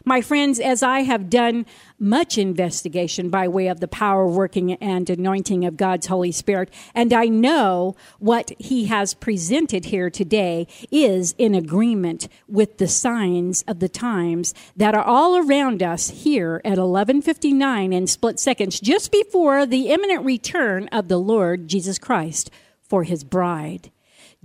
My 0.03 0.21
friends, 0.21 0.59
as 0.59 0.83
I 0.83 1.01
have 1.01 1.29
done 1.29 1.65
much 1.99 2.37
investigation 2.37 3.29
by 3.29 3.47
way 3.47 3.67
of 3.67 3.79
the 3.79 3.87
power 3.87 4.27
working 4.27 4.73
and 4.73 5.09
anointing 5.09 5.65
of 5.65 5.77
God's 5.77 6.07
Holy 6.07 6.31
Spirit, 6.31 6.71
and 6.93 7.13
I 7.13 7.25
know 7.25 7.95
what 8.19 8.51
He 8.59 8.85
has 8.85 9.13
presented 9.13 9.85
here 9.85 10.09
today 10.09 10.67
is 10.91 11.33
in 11.37 11.55
agreement 11.55 12.27
with 12.47 12.77
the 12.77 12.87
signs 12.87 13.63
of 13.67 13.79
the 13.79 13.89
times 13.89 14.53
that 14.75 14.95
are 14.95 15.03
all 15.03 15.37
around 15.37 15.81
us 15.81 16.09
here 16.09 16.61
at 16.65 16.77
1159 16.77 17.93
in 17.93 18.07
split 18.07 18.39
seconds, 18.39 18.79
just 18.79 19.11
before 19.11 19.65
the 19.65 19.89
imminent 19.89 20.25
return 20.25 20.87
of 20.89 21.07
the 21.07 21.19
Lord 21.19 21.67
Jesus 21.67 21.97
Christ 21.97 22.49
for 22.81 23.03
His 23.03 23.23
bride. 23.23 23.91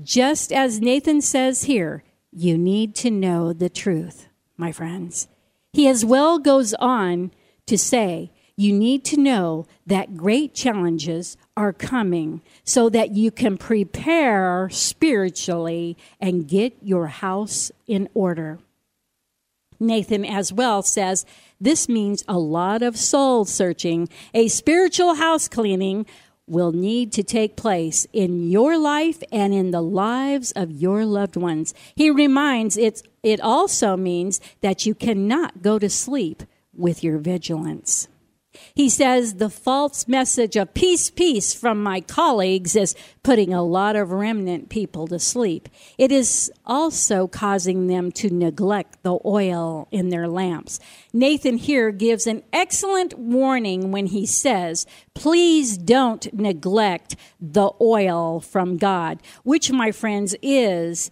Just 0.03 0.53
as 0.53 0.81
Nathan 0.81 1.21
says 1.21 1.65
here, 1.65 2.03
you 2.33 2.57
need 2.57 2.95
to 2.97 3.11
know 3.11 3.53
the 3.53 3.69
truth 3.69 4.29
my 4.57 4.73
friends. 4.73 5.27
He 5.73 5.89
as 5.89 6.05
well 6.05 6.39
goes 6.39 6.75
on 6.75 7.31
to 7.67 7.79
say, 7.79 8.31
you 8.57 8.75
need 8.75 9.05
to 9.07 9.17
know 9.17 9.67
that 9.87 10.17
great 10.17 10.55
challenges 10.55 11.37
are 11.57 11.73
coming 11.73 12.43
so 12.63 12.91
that 12.91 13.13
you 13.13 13.31
can 13.31 13.57
prepare 13.57 14.69
spiritually 14.71 15.97
and 16.21 16.47
get 16.47 16.77
your 16.83 17.07
house 17.07 17.73
in 17.87 18.09
order. 18.13 18.59
Nathan 19.79 20.27
as 20.27 20.53
well 20.53 20.83
says 20.83 21.25
this 21.59 21.89
means 21.89 22.23
a 22.29 22.39
lot 22.39 22.83
of 22.83 22.99
soul 22.99 23.47
searching, 23.47 24.11
a 24.35 24.49
spiritual 24.49 25.15
house 25.15 25.49
cleaning 25.49 26.05
will 26.51 26.73
need 26.73 27.13
to 27.13 27.23
take 27.23 27.55
place 27.55 28.07
in 28.13 28.51
your 28.51 28.77
life 28.77 29.23
and 29.31 29.55
in 29.55 29.71
the 29.71 29.81
lives 29.81 30.51
of 30.57 30.73
your 30.73 31.07
loved 31.07 31.37
ones. 31.37 31.73
He 31.95 32.11
reminds 32.11 32.77
it's, 32.77 33.05
it 33.23 33.41
also 33.41 33.97
means 33.97 34.41
that 34.61 34.85
you 34.85 34.95
cannot 34.95 35.63
go 35.63 35.79
to 35.79 35.89
sleep 35.89 36.43
with 36.75 37.05
your 37.05 37.19
vigilance. 37.19 38.09
He 38.81 38.89
says 38.89 39.35
the 39.35 39.51
false 39.51 40.09
message 40.09 40.57
of 40.57 40.73
peace, 40.73 41.11
peace 41.11 41.53
from 41.53 41.83
my 41.83 42.01
colleagues 42.01 42.75
is 42.75 42.95
putting 43.23 43.53
a 43.53 43.63
lot 43.63 43.95
of 43.95 44.11
remnant 44.11 44.71
people 44.71 45.07
to 45.09 45.19
sleep. 45.19 45.69
It 45.99 46.11
is 46.11 46.51
also 46.65 47.29
causing 47.29 47.89
them 47.89 48.11
to 48.13 48.31
neglect 48.31 49.03
the 49.03 49.19
oil 49.23 49.87
in 49.91 50.09
their 50.09 50.27
lamps. 50.27 50.81
Nathan 51.13 51.59
here 51.59 51.91
gives 51.91 52.27
an 52.27 52.43
excellent 52.55 53.19
warning 53.19 53.93
when 53.93 54.07
he 54.07 54.25
says, 54.25 54.87
please 55.13 55.77
don't 55.77 56.33
neglect 56.33 57.17
the 57.39 57.73
oil 57.83 58.41
from 58.41 58.79
God, 58.79 59.21
which, 59.43 59.71
my 59.71 59.93
friends, 59.93 60.35
is 60.41 61.11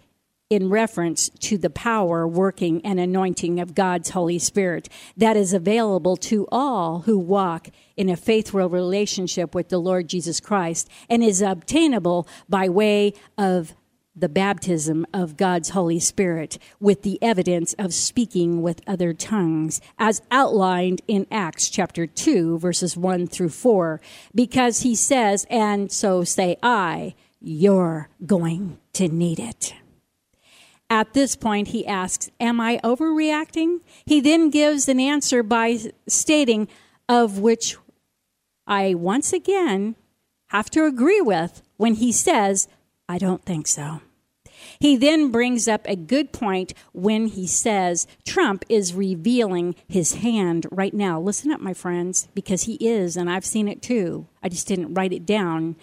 in 0.51 0.71
reference 0.71 1.29
to 1.41 1.59
the 1.59 1.69
power, 1.69 2.27
working, 2.27 2.81
and 2.85 2.99
anointing 2.99 3.61
of 3.61 3.75
God's 3.75 4.11
Holy 4.11 4.39
Spirit 4.39 4.89
that 5.17 5.37
is 5.37 5.53
available 5.53 6.17
to 6.17 6.49
all 6.51 7.01
who 7.01 7.19
walk 7.19 7.69
in 7.99 8.09
a 8.09 8.17
faithful 8.17 8.67
relationship 8.69 9.55
with 9.55 9.69
the 9.69 9.79
Lord 9.79 10.09
Jesus 10.09 10.41
Christ 10.41 10.89
and 11.11 11.23
is 11.23 11.43
obtainable 11.43 12.27
by 12.49 12.69
way 12.69 13.13
of 13.37 13.75
the 14.17 14.29
baptism 14.29 15.07
of 15.13 15.37
God's 15.37 15.69
Holy 15.71 16.01
Spirit 16.01 16.59
with 16.81 17.03
the 17.03 17.23
evidence 17.23 17.75
of 17.75 17.93
speaking 17.93 18.63
with 18.63 18.81
other 18.87 19.13
tongues, 19.13 19.81
as 19.99 20.23
outlined 20.31 21.03
in 21.07 21.27
Acts 21.31 21.69
chapter 21.69 22.07
2, 22.07 22.59
verses 22.59 22.97
1 22.97 23.27
through 23.27 23.51
4, 23.51 24.01
because 24.35 24.81
he 24.81 24.95
says, 24.95 25.47
and 25.51 25.93
so 25.93 26.25
say 26.25 26.57
I, 26.63 27.15
you're 27.41 28.09
going 28.27 28.79
to 28.95 29.09
need 29.09 29.39
it. 29.39 29.75
At 30.91 31.13
this 31.13 31.37
point, 31.37 31.69
he 31.69 31.87
asks, 31.87 32.31
Am 32.41 32.61
I 32.61 32.81
overreacting? 32.83 33.81
He 34.07 34.21
then 34.21 34.51
gives 34.51 34.89
an 34.89 35.01
answer 35.01 35.43
by 35.43 35.79
stating, 36.07 36.69
Of 37.09 37.39
which 37.39 37.77
I 38.67 38.95
once 38.95 39.33
again 39.33 39.97
have 40.49 40.71
to 40.71 40.87
agree 40.87 41.21
with 41.21 41.63
when 41.77 41.95
he 41.95 42.11
says, 42.11 42.69
I 43.09 43.19
don't 43.19 43.45
think 43.45 43.67
so. 43.67 44.01
He 44.81 44.97
then 44.97 45.31
brings 45.31 45.69
up 45.69 45.87
a 45.87 45.97
good 45.97 46.33
point 46.33 46.73
when 46.93 47.27
he 47.27 47.47
says 47.47 48.07
Trump 48.25 48.65
is 48.69 48.95
revealing 48.95 49.75
his 49.89 50.15
hand 50.15 50.67
right 50.71 50.95
now. 50.95 51.21
Listen 51.21 51.51
up, 51.51 51.61
my 51.61 51.75
friends, 51.75 52.29
because 52.35 52.63
he 52.63 52.75
is, 52.75 53.17
and 53.17 53.31
I've 53.31 53.45
seen 53.45 53.69
it 53.69 53.83
too. 53.83 54.27
I 54.43 54.49
just 54.49 54.67
didn't 54.67 54.95
write 54.95 55.13
it 55.13 55.27
down. 55.27 55.77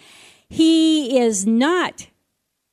He 0.48 1.18
is 1.18 1.46
not 1.46 2.06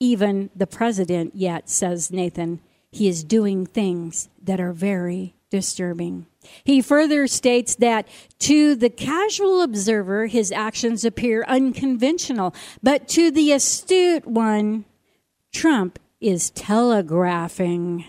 even 0.03 0.49
the 0.53 0.67
president 0.67 1.33
yet, 1.33 1.69
says 1.69 2.11
Nathan. 2.11 2.59
He 2.91 3.07
is 3.07 3.23
doing 3.23 3.65
things 3.65 4.27
that 4.43 4.59
are 4.59 4.73
very 4.73 5.33
disturbing. 5.49 6.25
He 6.65 6.81
further 6.81 7.25
states 7.25 7.75
that 7.75 8.07
to 8.39 8.75
the 8.75 8.89
casual 8.89 9.61
observer, 9.61 10.27
his 10.27 10.51
actions 10.51 11.05
appear 11.05 11.45
unconventional, 11.47 12.53
but 12.81 13.07
to 13.09 13.31
the 13.31 13.53
astute 13.53 14.27
one, 14.27 14.83
Trump 15.53 15.99
is 16.19 16.49
telegraphing 16.49 18.03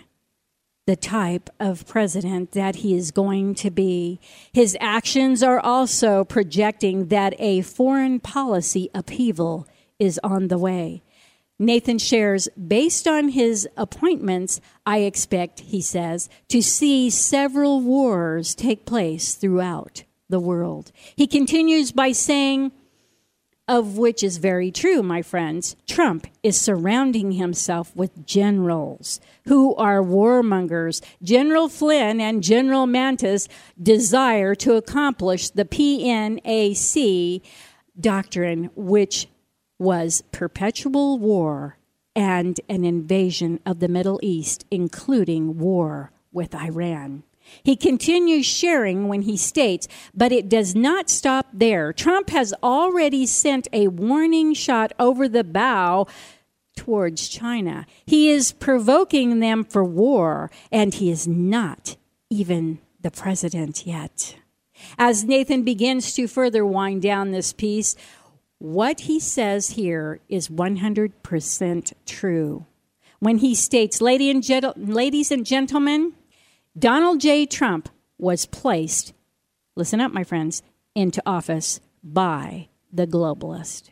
the 0.87 0.96
type 0.96 1.48
of 1.61 1.87
president 1.87 2.52
that 2.52 2.76
he 2.76 2.96
is 2.96 3.12
going 3.12 3.54
to 3.54 3.70
be. 3.70 4.18
His 4.52 4.76
actions 4.80 5.44
are 5.44 5.61
also 5.61 6.24
projecting 6.24 7.07
that 7.07 7.35
a 7.38 7.62
foreign 7.62 8.18
policy 8.18 8.90
upheaval 8.92 9.68
is 10.00 10.18
on 10.24 10.48
the 10.48 10.59
way. 10.59 11.02
Nathan 11.58 11.98
shares, 11.98 12.48
based 12.66 13.06
on 13.06 13.28
his 13.28 13.68
appointments, 13.76 14.60
I 14.84 14.98
expect, 14.98 15.60
he 15.60 15.80
says, 15.80 16.28
to 16.48 16.60
see 16.60 17.10
several 17.10 17.80
wars 17.80 18.54
take 18.54 18.84
place 18.84 19.34
throughout 19.34 20.02
the 20.28 20.40
world. 20.40 20.90
He 21.14 21.26
continues 21.26 21.92
by 21.92 22.12
saying, 22.12 22.72
of 23.66 23.96
which 23.96 24.22
is 24.22 24.36
very 24.38 24.70
true, 24.70 25.02
my 25.02 25.22
friends. 25.22 25.76
Trump 25.86 26.26
is 26.42 26.60
surrounding 26.60 27.32
himself 27.32 27.94
with 27.96 28.26
generals 28.26 29.20
who 29.46 29.74
are 29.76 30.02
warmongers. 30.02 31.02
General 31.22 31.68
Flynn 31.68 32.20
and 32.20 32.42
General 32.42 32.86
Mattis 32.86 33.48
desire 33.80 34.54
to 34.56 34.74
accomplish 34.74 35.50
the 35.50 35.64
PNAC 35.64 37.40
doctrine, 37.98 38.70
which 38.74 39.28
was 39.78 40.22
perpetual 40.32 41.18
war 41.18 41.78
and 42.16 42.60
an 42.68 42.84
invasion 42.84 43.60
of 43.66 43.80
the 43.80 43.88
Middle 43.88 44.20
East, 44.22 44.64
including 44.70 45.58
war 45.58 46.12
with 46.32 46.54
Iran. 46.54 47.24
He 47.62 47.76
continues 47.76 48.46
sharing 48.46 49.08
when 49.08 49.22
he 49.22 49.37
states, 49.37 49.87
but 50.14 50.32
it 50.32 50.48
does 50.48 50.74
not 50.74 51.10
stop 51.10 51.46
there. 51.52 51.92
Trump 51.92 52.30
has 52.30 52.54
already 52.62 53.26
sent 53.26 53.68
a 53.72 53.88
warning 53.88 54.54
shot 54.54 54.92
over 54.98 55.28
the 55.28 55.44
bow 55.44 56.06
towards 56.76 57.28
China. 57.28 57.87
He 58.06 58.30
is 58.30 58.52
provoking 58.52 59.40
them 59.40 59.64
for 59.64 59.84
war, 59.84 60.50
and 60.72 60.94
he 60.94 61.10
is 61.10 61.28
not 61.28 61.96
even 62.30 62.78
the 63.00 63.10
president 63.10 63.87
yet. 63.87 64.37
As 64.98 65.24
Nathan 65.24 65.62
begins 65.62 66.14
to 66.14 66.26
further 66.26 66.64
wind 66.64 67.02
down 67.02 67.30
this 67.30 67.52
piece, 67.52 67.94
what 68.64 69.00
he 69.00 69.20
says 69.20 69.72
here 69.72 70.20
is 70.27 70.48
100% 70.48 71.92
true. 72.07 72.64
When 73.18 73.37
he 73.37 73.55
states, 73.55 74.00
Lady 74.00 74.31
and 74.31 74.42
gentle- 74.42 74.72
ladies 74.74 75.31
and 75.31 75.44
gentlemen, 75.44 76.14
Donald 76.79 77.20
J. 77.20 77.44
Trump 77.44 77.90
was 78.16 78.46
placed, 78.46 79.12
listen 79.77 80.00
up, 80.00 80.14
my 80.14 80.24
friends, 80.24 80.62
into 80.94 81.22
office 81.27 81.79
by 82.03 82.68
the 82.90 83.07
globalist. 83.07 83.90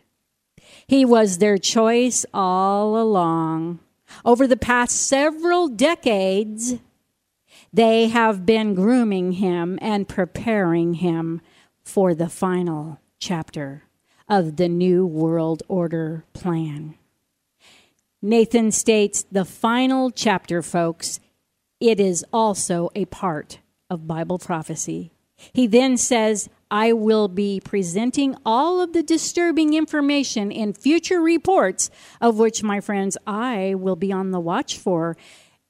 He 0.86 1.04
was 1.04 1.36
their 1.36 1.58
choice 1.58 2.24
all 2.32 2.96
along. 2.96 3.78
Over 4.24 4.46
the 4.46 4.56
past 4.56 5.06
several 5.06 5.68
decades, 5.68 6.76
they 7.74 8.08
have 8.08 8.46
been 8.46 8.72
grooming 8.72 9.32
him 9.32 9.78
and 9.82 10.08
preparing 10.08 10.94
him 10.94 11.42
for 11.84 12.14
the 12.14 12.30
final 12.30 13.00
chapter 13.18 13.82
of 14.32 14.56
the 14.56 14.66
New 14.66 15.04
World 15.04 15.62
Order 15.68 16.24
plan. 16.32 16.94
Nathan 18.22 18.72
states 18.72 19.26
the 19.30 19.44
final 19.44 20.10
chapter, 20.10 20.62
folks, 20.62 21.20
it 21.80 22.00
is 22.00 22.24
also 22.32 22.88
a 22.94 23.04
part 23.04 23.58
of 23.90 24.08
Bible 24.08 24.38
prophecy. 24.38 25.12
He 25.52 25.66
then 25.66 25.98
says, 25.98 26.48
I 26.70 26.94
will 26.94 27.28
be 27.28 27.60
presenting 27.62 28.34
all 28.46 28.80
of 28.80 28.94
the 28.94 29.02
disturbing 29.02 29.74
information 29.74 30.50
in 30.50 30.72
future 30.72 31.20
reports, 31.20 31.90
of 32.18 32.38
which, 32.38 32.62
my 32.62 32.80
friends, 32.80 33.18
I 33.26 33.74
will 33.74 33.96
be 33.96 34.12
on 34.12 34.30
the 34.30 34.40
watch 34.40 34.78
for 34.78 35.14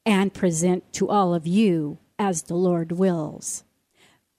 and 0.07 0.33
present 0.33 0.93
to 0.93 1.09
all 1.09 1.35
of 1.35 1.49
you 1.49 1.99
as 2.17 2.43
the 2.43 2.55
Lord 2.55 2.93
wills. 2.93 3.65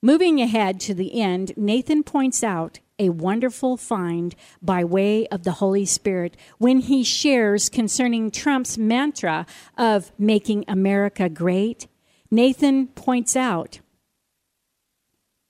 Moving 0.00 0.40
ahead 0.40 0.80
to 0.80 0.94
the 0.94 1.20
end, 1.20 1.52
Nathan 1.58 2.02
points 2.02 2.42
out 2.42 2.78
a 2.98 3.08
wonderful 3.08 3.76
find 3.76 4.34
by 4.62 4.84
way 4.84 5.26
of 5.28 5.42
the 5.42 5.52
Holy 5.52 5.84
Spirit 5.84 6.36
when 6.58 6.78
he 6.78 7.02
shares 7.02 7.68
concerning 7.68 8.30
Trump's 8.30 8.78
mantra 8.78 9.46
of 9.76 10.12
making 10.18 10.64
America 10.68 11.28
great. 11.28 11.88
Nathan 12.30 12.88
points 12.88 13.36
out 13.36 13.80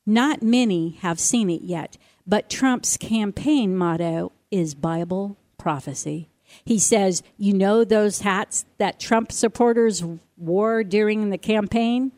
not 0.06 0.42
many 0.42 0.98
have 1.00 1.18
seen 1.18 1.48
it 1.48 1.62
yet, 1.62 1.96
but 2.26 2.50
Trump's 2.50 2.96
campaign 2.96 3.74
motto 3.74 4.32
is 4.50 4.74
Bible 4.74 5.38
prophecy. 5.56 6.28
He 6.64 6.78
says, 6.78 7.22
You 7.38 7.54
know 7.54 7.84
those 7.84 8.20
hats 8.20 8.66
that 8.78 9.00
Trump 9.00 9.32
supporters 9.32 10.04
wore 10.36 10.84
during 10.84 11.30
the 11.30 11.38
campaign? 11.38 12.12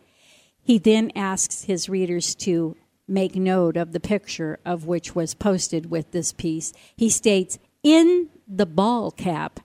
He 0.60 0.78
then 0.78 1.12
asks 1.14 1.62
his 1.62 1.88
readers 1.88 2.34
to 2.36 2.76
make 3.08 3.36
note 3.36 3.76
of 3.76 3.92
the 3.92 4.00
picture 4.00 4.58
of 4.64 4.86
which 4.86 5.14
was 5.14 5.34
posted 5.34 5.90
with 5.90 6.10
this 6.10 6.32
piece. 6.32 6.72
He 6.96 7.08
states, 7.08 7.58
In 7.82 8.28
the 8.46 8.66
ball 8.66 9.10
cap, 9.10 9.60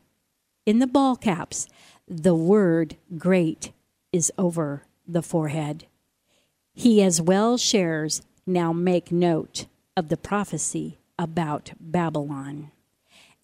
in 0.66 0.80
the 0.80 0.88
ball 0.88 1.16
caps, 1.16 1.68
the 2.08 2.36
word 2.36 2.98
great 3.18 3.72
is 4.12 4.32
over 4.38 4.84
the 5.08 5.22
forehead. 5.22 5.86
He 6.74 7.02
as 7.02 7.22
well 7.22 7.58
shares, 7.58 8.22
now 8.46 8.74
make 8.74 9.12
note 9.12 9.68
of 9.96 10.10
the 10.10 10.18
prophecy 10.18 11.00
about 11.18 11.72
Babylon. 11.80 12.72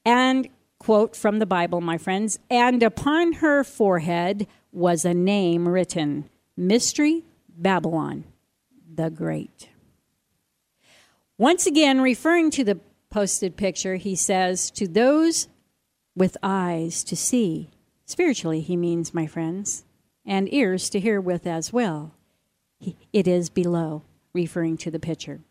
And, 0.06 0.48
quote 0.80 1.16
from 1.16 1.40
the 1.40 1.46
Bible, 1.46 1.82
my 1.82 1.98
friends, 1.98 2.40
and 2.50 2.82
upon 2.82 3.34
her 3.34 3.64
forehead 3.64 4.48
was 4.72 5.06
a 5.06 5.14
name 5.14 5.68
written 5.68 6.30
Mystery 6.56 7.24
Babylon 7.50 8.24
the 8.98 9.10
Great. 9.10 9.70
Once 11.38 11.68
again, 11.68 12.02
referring 12.02 12.50
to 12.50 12.64
the 12.64 12.80
posted 13.12 13.56
picture, 13.56 13.96
he 13.96 14.16
says, 14.16 14.72
To 14.72 14.88
those 14.88 15.48
with 16.16 16.36
eyes 16.42 17.04
to 17.04 17.16
see, 17.16 17.70
spiritually, 18.06 18.62
he 18.62 18.76
means, 18.76 19.14
my 19.14 19.28
friends, 19.28 19.86
and 20.26 20.52
ears 20.52 20.90
to 20.90 21.00
hear 21.00 21.22
with 21.22 21.46
as 21.46 21.72
well. 21.72 22.14
It 23.14 23.28
is 23.28 23.50
below, 23.50 24.04
referring 24.34 24.78
to 24.78 24.92
the 24.92 25.00
picture. 25.00 25.42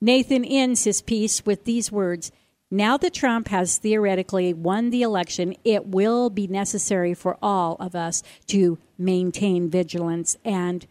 Nathan 0.00 0.44
ends 0.44 0.84
his 0.84 1.00
piece 1.00 1.46
with 1.46 1.64
these 1.64 1.90
words 1.90 2.30
Now 2.70 2.96
that 2.98 3.14
Trump 3.14 3.48
has 3.48 3.78
theoretically 3.78 4.52
won 4.52 4.90
the 4.90 5.02
election, 5.02 5.54
it 5.64 5.86
will 5.86 6.28
be 6.28 6.46
necessary 6.46 7.14
for 7.14 7.38
all 7.40 7.76
of 7.80 7.94
us 7.94 8.22
to 8.48 8.78
maintain 8.98 9.70
vigilance. 9.70 10.36
And 10.44 10.86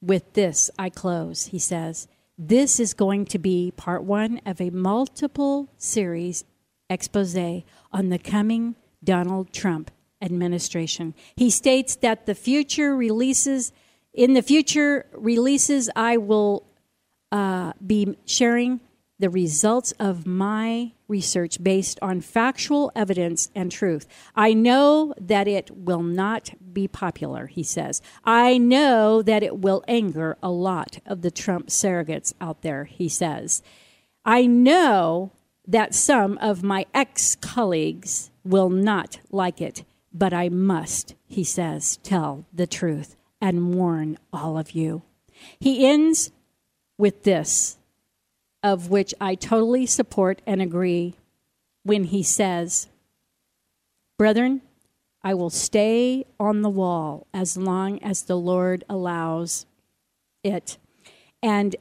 with 0.00 0.32
this, 0.32 0.70
I 0.78 0.88
close, 0.90 1.46
he 1.46 1.58
says. 1.58 2.08
This 2.40 2.78
is 2.78 2.94
going 2.94 3.24
to 3.26 3.38
be 3.38 3.72
part 3.76 4.04
one 4.04 4.40
of 4.46 4.60
a 4.60 4.70
multiple 4.70 5.68
series 5.76 6.44
expose 6.88 7.36
on 7.92 8.10
the 8.10 8.18
coming 8.18 8.76
Donald 9.02 9.52
Trump 9.52 9.90
administration. 10.22 11.14
He 11.34 11.50
states 11.50 11.96
that 11.96 12.26
the 12.26 12.36
future 12.36 12.94
releases, 12.94 13.72
in 14.14 14.34
the 14.34 14.42
future 14.42 15.06
releases, 15.12 15.90
I 15.96 16.16
will 16.16 16.64
uh, 17.32 17.72
be 17.84 18.16
sharing 18.24 18.80
the 19.18 19.30
results 19.30 19.92
of 19.98 20.26
my 20.26 20.92
research 21.08 21.62
based 21.62 21.98
on 22.00 22.20
factual 22.20 22.92
evidence 22.94 23.50
and 23.54 23.72
truth. 23.72 24.06
I 24.36 24.52
know 24.52 25.14
that 25.20 25.48
it 25.48 25.70
will 25.76 26.02
not 26.02 26.50
be 26.72 26.86
popular, 26.86 27.46
he 27.46 27.62
says. 27.62 28.00
I 28.24 28.58
know 28.58 29.22
that 29.22 29.42
it 29.42 29.58
will 29.58 29.82
anger 29.88 30.36
a 30.42 30.50
lot 30.50 30.98
of 31.06 31.22
the 31.22 31.30
Trump 31.30 31.68
surrogates 31.68 32.32
out 32.40 32.62
there, 32.62 32.84
he 32.84 33.08
says. 33.08 33.62
I 34.24 34.46
know 34.46 35.32
that 35.66 35.94
some 35.94 36.38
of 36.38 36.62
my 36.62 36.86
ex 36.94 37.34
colleagues 37.34 38.30
will 38.44 38.70
not 38.70 39.18
like 39.30 39.60
it, 39.60 39.84
but 40.12 40.32
I 40.32 40.48
must, 40.48 41.14
he 41.26 41.44
says, 41.44 41.98
tell 41.98 42.46
the 42.52 42.66
truth 42.66 43.16
and 43.40 43.74
warn 43.74 44.18
all 44.32 44.58
of 44.58 44.72
you. 44.72 45.02
He 45.58 45.86
ends 45.86 46.30
with 46.96 47.22
this 47.22 47.77
of 48.62 48.90
which 48.90 49.14
I 49.20 49.34
totally 49.34 49.86
support 49.86 50.42
and 50.46 50.60
agree 50.60 51.14
when 51.82 52.04
he 52.04 52.22
says, 52.22 52.88
Brethren, 54.18 54.62
I 55.22 55.34
will 55.34 55.50
stay 55.50 56.26
on 56.38 56.62
the 56.62 56.70
wall 56.70 57.26
as 57.32 57.56
long 57.56 58.02
as 58.02 58.22
the 58.22 58.36
Lord 58.36 58.84
allows 58.88 59.66
it. 60.42 60.78
And 61.42 61.76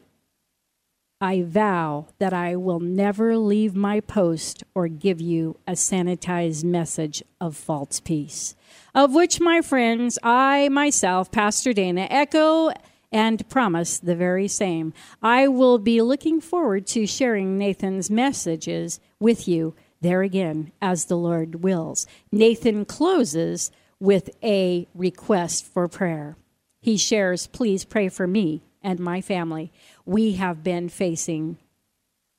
I 1.19 1.41
vow 1.41 2.07
that 2.19 2.31
I 2.31 2.55
will 2.55 2.79
never 2.79 3.37
leave 3.37 3.75
my 3.75 4.01
post 4.01 4.63
or 4.75 4.87
give 4.87 5.19
you 5.19 5.57
a 5.65 5.71
sanitized 5.71 6.63
message 6.63 7.23
of 7.41 7.55
false 7.55 7.99
peace. 7.99 8.55
Of 8.93 9.15
which, 9.15 9.39
my 9.39 9.61
friends, 9.61 10.19
I 10.21 10.69
myself, 10.69 11.31
Pastor 11.31 11.73
Dana, 11.73 12.07
echo 12.11 12.71
and 13.11 13.47
promise 13.49 13.99
the 13.99 14.15
very 14.15 14.47
same. 14.47 14.93
I 15.21 15.47
will 15.47 15.77
be 15.77 16.01
looking 16.01 16.41
forward 16.41 16.85
to 16.87 17.07
sharing 17.07 17.57
Nathan's 17.57 18.09
messages 18.09 18.99
with 19.19 19.47
you 19.47 19.75
there 20.01 20.21
again 20.21 20.71
as 20.81 21.05
the 21.05 21.17
Lord 21.17 21.63
wills. 21.63 22.05
Nathan 22.31 22.85
closes 22.85 23.71
with 23.99 24.29
a 24.43 24.87
request 24.93 25.65
for 25.65 25.87
prayer. 25.87 26.37
He 26.81 26.97
shares, 26.97 27.47
Please 27.47 27.83
pray 27.85 28.09
for 28.09 28.27
me 28.27 28.63
and 28.81 28.99
my 28.99 29.21
family. 29.21 29.71
We 30.05 30.33
have 30.33 30.63
been 30.63 30.89
facing 30.89 31.57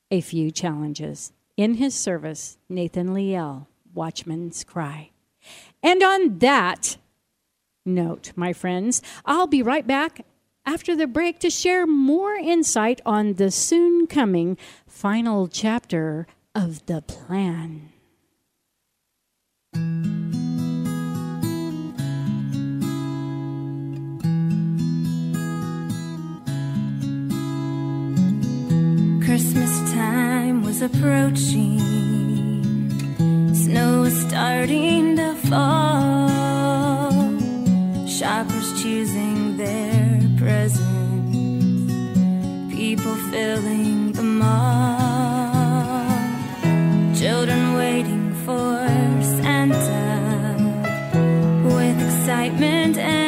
a 0.09 0.21
few 0.21 0.51
challenges. 0.51 1.33
In 1.57 1.75
his 1.75 1.93
service, 1.93 2.57
Nathan 2.69 3.13
Leal, 3.13 3.67
Watchman's 3.93 4.63
Cry. 4.63 5.11
And 5.83 6.01
on 6.01 6.39
that 6.39 6.97
note, 7.85 8.31
my 8.35 8.53
friends, 8.53 9.01
I'll 9.25 9.47
be 9.47 9.61
right 9.61 9.85
back 9.85 10.25
after 10.69 10.95
the 10.95 11.07
break 11.07 11.39
to 11.39 11.49
share 11.49 11.87
more 11.87 12.35
insight 12.35 13.01
on 13.03 13.33
the 13.33 13.49
soon 13.49 14.05
coming 14.05 14.55
final 14.85 15.47
chapter 15.47 16.27
of 16.53 16.85
the 16.85 17.01
plan. 17.01 17.89
Christmas 29.25 29.91
time 29.91 30.61
was 30.61 30.83
approaching. 30.83 31.79
Snow 33.55 34.01
was 34.01 34.15
starting 34.21 35.15
to 35.15 35.33
fall. 35.49 36.29
Shoppers 38.07 38.83
choosing 38.83 39.57
their 39.57 39.98
People 42.71 43.15
filling 43.31 44.13
the 44.13 44.23
mall. 44.23 46.09
Children 47.15 47.75
waiting 47.75 48.33
for 48.45 48.87
Santa 49.21 50.55
with 51.63 51.97
excitement 52.07 52.97
and 52.97 53.18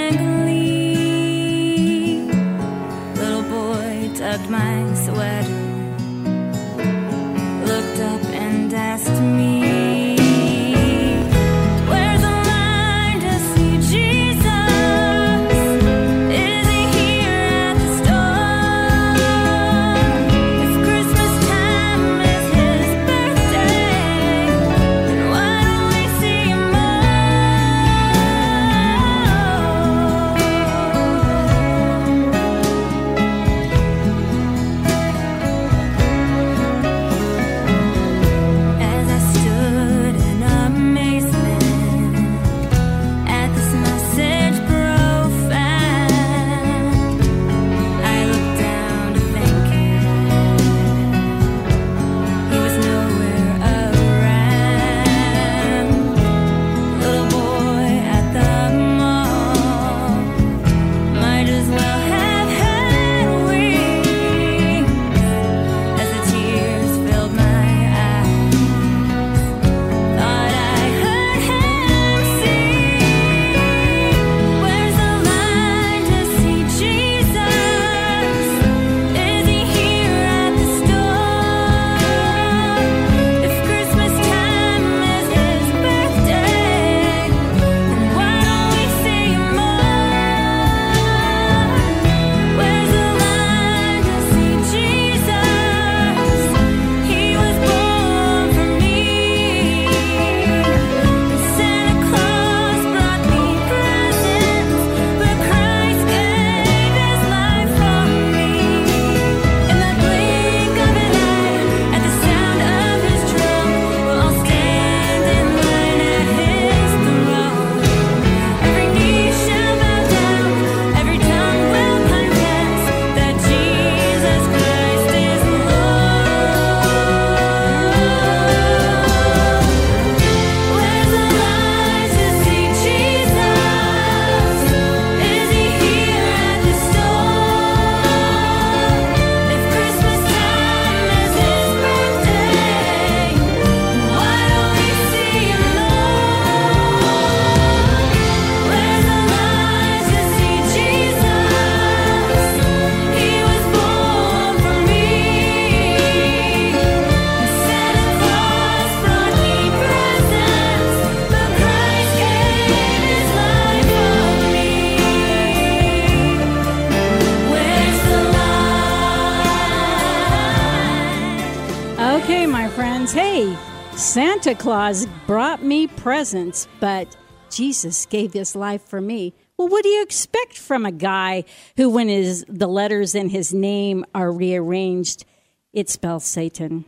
Okay, 172.12 172.46
my 172.46 172.68
friends. 172.68 173.14
Hey, 173.14 173.56
Santa 173.96 174.54
Claus 174.54 175.06
brought 175.26 175.64
me 175.64 175.88
presents, 175.88 176.68
but 176.82 177.16
Jesus 177.50 178.06
gave 178.06 178.34
his 178.34 178.54
life 178.54 178.82
for 178.82 179.00
me. 179.00 179.34
Well, 179.56 179.70
what 179.70 179.84
do 179.84 179.90
you 179.90 180.04
expect 180.04 180.58
from 180.58 180.86
a 180.86 180.92
guy 180.92 181.46
who, 181.78 181.90
when 181.90 182.10
his 182.10 182.44
the 182.50 182.68
letters 182.68 183.16
in 183.16 183.30
his 183.30 183.54
name 183.54 184.04
are 184.14 184.30
rearranged, 184.30 185.24
it 185.72 185.90
spells 185.90 186.26
Satan? 186.26 186.84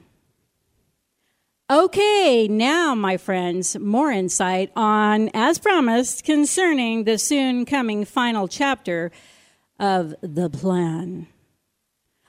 Okay, 1.72 2.50
now, 2.50 2.94
my 2.94 3.16
friends, 3.16 3.80
more 3.80 4.12
insight 4.12 4.74
on, 4.76 5.30
as 5.34 5.58
promised, 5.58 6.26
concerning 6.26 7.06
the 7.06 7.18
soon 7.18 7.64
coming 7.64 8.04
final 8.04 8.50
chapter 8.50 9.10
of 9.80 10.16
the 10.22 10.50
plan 10.50 11.28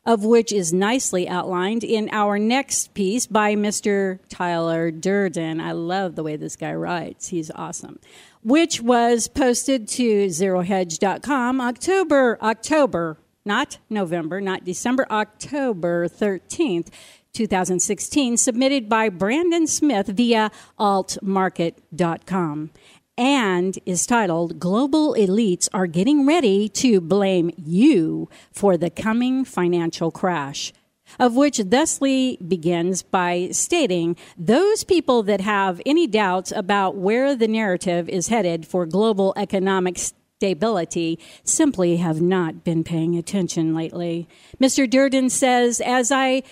of 0.07 0.25
which 0.25 0.53
is 0.53 0.73
nicely 0.73 1.29
outlined 1.29 1.85
in 1.85 2.09
our 2.13 2.39
next 2.39 2.95
piece 2.95 3.27
by 3.27 3.55
Mr. 3.55 4.19
Tyler 4.29 4.91
Durden. 4.91 5.61
I 5.61 5.73
love 5.73 6.15
the 6.15 6.23
way 6.23 6.37
this 6.37 6.57
guy 6.57 6.75
writes. 6.75 7.29
He's 7.29 7.51
awesome. 7.53 7.99
Which 8.43 8.83
was 8.83 9.29
posted 9.29 9.89
to 9.89 10.27
zerohedge.com 10.27 11.61
October, 11.61 12.39
October 12.43 13.19
not 13.45 13.79
November, 13.91 14.41
not 14.41 14.65
December, 14.65 15.07
October 15.11 16.09
13th, 16.09 16.89
2016, 17.33 18.37
submitted 18.37 18.89
by 18.89 19.09
Brandon 19.09 19.67
Smith 19.67 20.07
via 20.07 20.51
altmarket.com 20.79 22.71
and 23.17 23.79
is 23.87 24.07
titled 24.07 24.59
Global 24.59 25.15
Elites 25.15 25.69
Are 25.73 25.87
Getting 25.87 26.27
Ready 26.27 26.69
to 26.71 27.01
Blame 27.01 27.51
You 27.57 28.29
for 28.53 28.77
the 28.77 28.91
Coming 28.91 29.45
Financial 29.45 30.11
Crash. 30.11 30.73
Of 31.19 31.37
which 31.37 31.59
thusly 31.59 32.39
begins 32.39 33.03
by 33.03 33.51
stating 33.53 34.17
those 34.39 34.85
people 34.85 35.23
that 35.25 35.43
have 35.43 35.81
any 35.85 36.07
doubts 36.07 36.51
about 36.51 36.97
where 36.97 37.37
the 37.37 37.47
narrative 37.47 38.09
is 38.09 38.29
headed 38.29 38.67
for 38.67 38.87
global 38.87 39.35
economic 39.37 39.99
stability 39.99 41.19
simply 41.45 41.99
have 41.99 42.23
not 42.23 42.65
been 42.65 42.83
paying 42.83 43.17
attention 43.17 43.75
lately. 43.75 44.27
Mr. 44.61 44.89
Durden 44.89 45.29
says, 45.31 45.81
as 45.81 46.11
I 46.11 46.43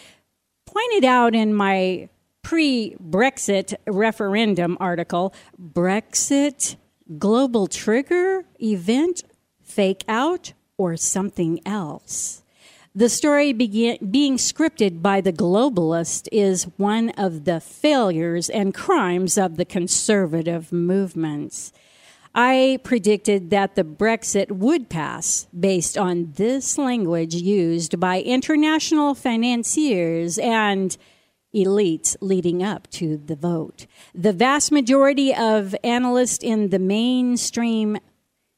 pointed 0.66 1.04
out 1.04 1.34
in 1.34 1.54
my 1.54 2.08
pre 2.42 2.96
Brexit 3.02 3.74
referendum 3.86 4.76
article 4.80 5.34
Brexit 5.60 6.76
global 7.18 7.66
trigger 7.66 8.44
event, 8.60 9.22
fake 9.62 10.04
out, 10.08 10.52
or 10.78 10.96
something 10.96 11.60
else. 11.66 12.42
The 12.94 13.08
story 13.08 13.52
begin, 13.52 13.98
being 14.10 14.36
scripted 14.36 15.00
by 15.00 15.22
the 15.22 15.32
globalist 15.32 16.28
is 16.30 16.64
one 16.76 17.10
of 17.10 17.44
the 17.44 17.60
failures 17.60 18.50
and 18.50 18.74
crimes 18.74 19.38
of 19.38 19.56
the 19.56 19.64
conservative 19.64 20.72
movements. 20.72 21.72
I 22.34 22.80
predicted 22.82 23.50
that 23.50 23.76
the 23.76 23.84
Brexit 23.84 24.52
would 24.52 24.88
pass 24.88 25.46
based 25.58 25.96
on 25.96 26.32
this 26.36 26.76
language 26.76 27.34
used 27.34 27.98
by 27.98 28.20
international 28.20 29.14
financiers 29.14 30.38
and 30.38 30.96
elites 31.54 32.16
leading 32.20 32.62
up 32.62 32.88
to 32.90 33.16
the 33.16 33.36
vote. 33.36 33.86
The 34.14 34.32
vast 34.32 34.72
majority 34.72 35.34
of 35.34 35.74
analysts 35.84 36.42
in 36.42 36.70
the 36.70 36.78
mainstream 36.78 37.98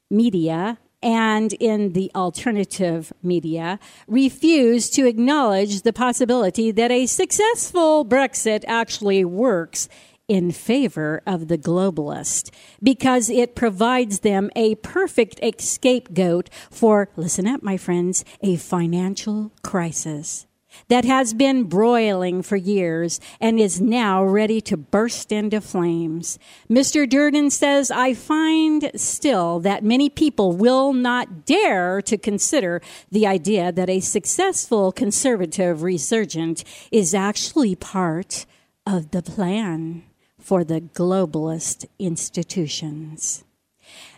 media 0.09 0.77
and 1.01 1.53
in 1.53 1.93
the 1.93 2.11
alternative 2.15 3.13
media 3.21 3.79
refuse 4.07 4.89
to 4.89 5.05
acknowledge 5.05 5.81
the 5.81 5.93
possibility 5.93 6.71
that 6.71 6.91
a 6.91 7.05
successful 7.05 8.03
Brexit 8.05 8.63
actually 8.67 9.23
works 9.23 9.87
in 10.27 10.51
favor 10.51 11.21
of 11.27 11.47
the 11.47 11.57
globalist 11.57 12.49
because 12.81 13.29
it 13.29 13.55
provides 13.55 14.21
them 14.21 14.49
a 14.55 14.73
perfect 14.75 15.39
scapegoat 15.61 16.49
for, 16.71 17.09
listen 17.15 17.45
up, 17.45 17.61
my 17.61 17.77
friends, 17.77 18.25
a 18.41 18.55
financial 18.55 19.51
crisis 19.61 20.47
that 20.87 21.05
has 21.05 21.33
been 21.33 21.63
broiling 21.63 22.41
for 22.41 22.55
years 22.55 23.19
and 23.39 23.59
is 23.59 23.81
now 23.81 24.23
ready 24.23 24.61
to 24.61 24.77
burst 24.77 25.31
into 25.31 25.61
flames. 25.61 26.39
Mr. 26.69 27.07
Durden 27.09 27.49
says, 27.49 27.91
I 27.91 28.13
find 28.13 28.91
still 28.95 29.59
that 29.61 29.83
many 29.83 30.09
people 30.09 30.51
will 30.51 30.93
not 30.93 31.45
dare 31.45 32.01
to 32.03 32.17
consider 32.17 32.81
the 33.11 33.27
idea 33.27 33.71
that 33.71 33.89
a 33.89 33.99
successful 33.99 34.91
conservative 34.91 35.83
resurgent 35.83 36.63
is 36.91 37.13
actually 37.13 37.75
part 37.75 38.45
of 38.85 39.11
the 39.11 39.21
plan 39.21 40.03
for 40.39 40.63
the 40.63 40.81
globalist 40.81 41.85
institutions. 41.97 43.43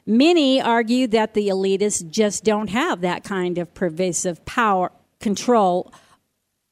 Many 0.05 0.61
argue 0.61 1.07
that 1.07 1.33
the 1.33 1.49
elitists 1.49 2.09
just 2.09 2.43
don't 2.43 2.69
have 2.69 3.01
that 3.01 3.23
kind 3.23 3.57
of 3.57 3.73
pervasive 3.73 4.43
power 4.45 4.91
control 5.19 5.91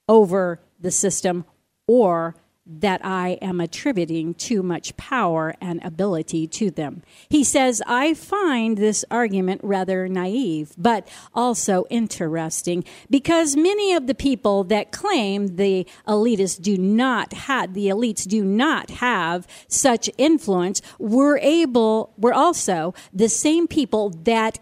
over 0.07 0.59
the 0.79 0.91
system 0.91 1.45
or 1.87 2.35
that 2.67 2.99
I 3.05 3.37
am 3.41 3.61
attributing 3.61 4.33
too 4.33 4.63
much 4.63 4.97
power 4.97 5.53
and 5.61 5.83
ability 5.83 6.47
to 6.47 6.71
them. 6.71 7.03
He 7.29 7.43
says, 7.43 7.81
I 7.85 8.15
find 8.15 8.77
this 8.77 9.05
argument 9.11 9.61
rather 9.63 10.07
naive, 10.07 10.73
but 10.75 11.07
also 11.35 11.85
interesting 11.91 12.83
because 13.07 13.55
many 13.55 13.93
of 13.93 14.07
the 14.07 14.15
people 14.15 14.63
that 14.65 14.91
claim 14.91 15.57
the 15.57 15.85
elitists 16.07 16.59
do 16.59 16.75
not 16.75 17.33
have, 17.33 17.75
the 17.75 17.87
elites 17.87 18.27
do 18.27 18.43
not 18.43 18.89
have 18.89 19.45
such 19.67 20.09
influence 20.17 20.81
were 20.97 21.37
able, 21.43 22.13
were 22.17 22.33
also 22.33 22.95
the 23.13 23.29
same 23.29 23.67
people 23.67 24.09
that 24.23 24.57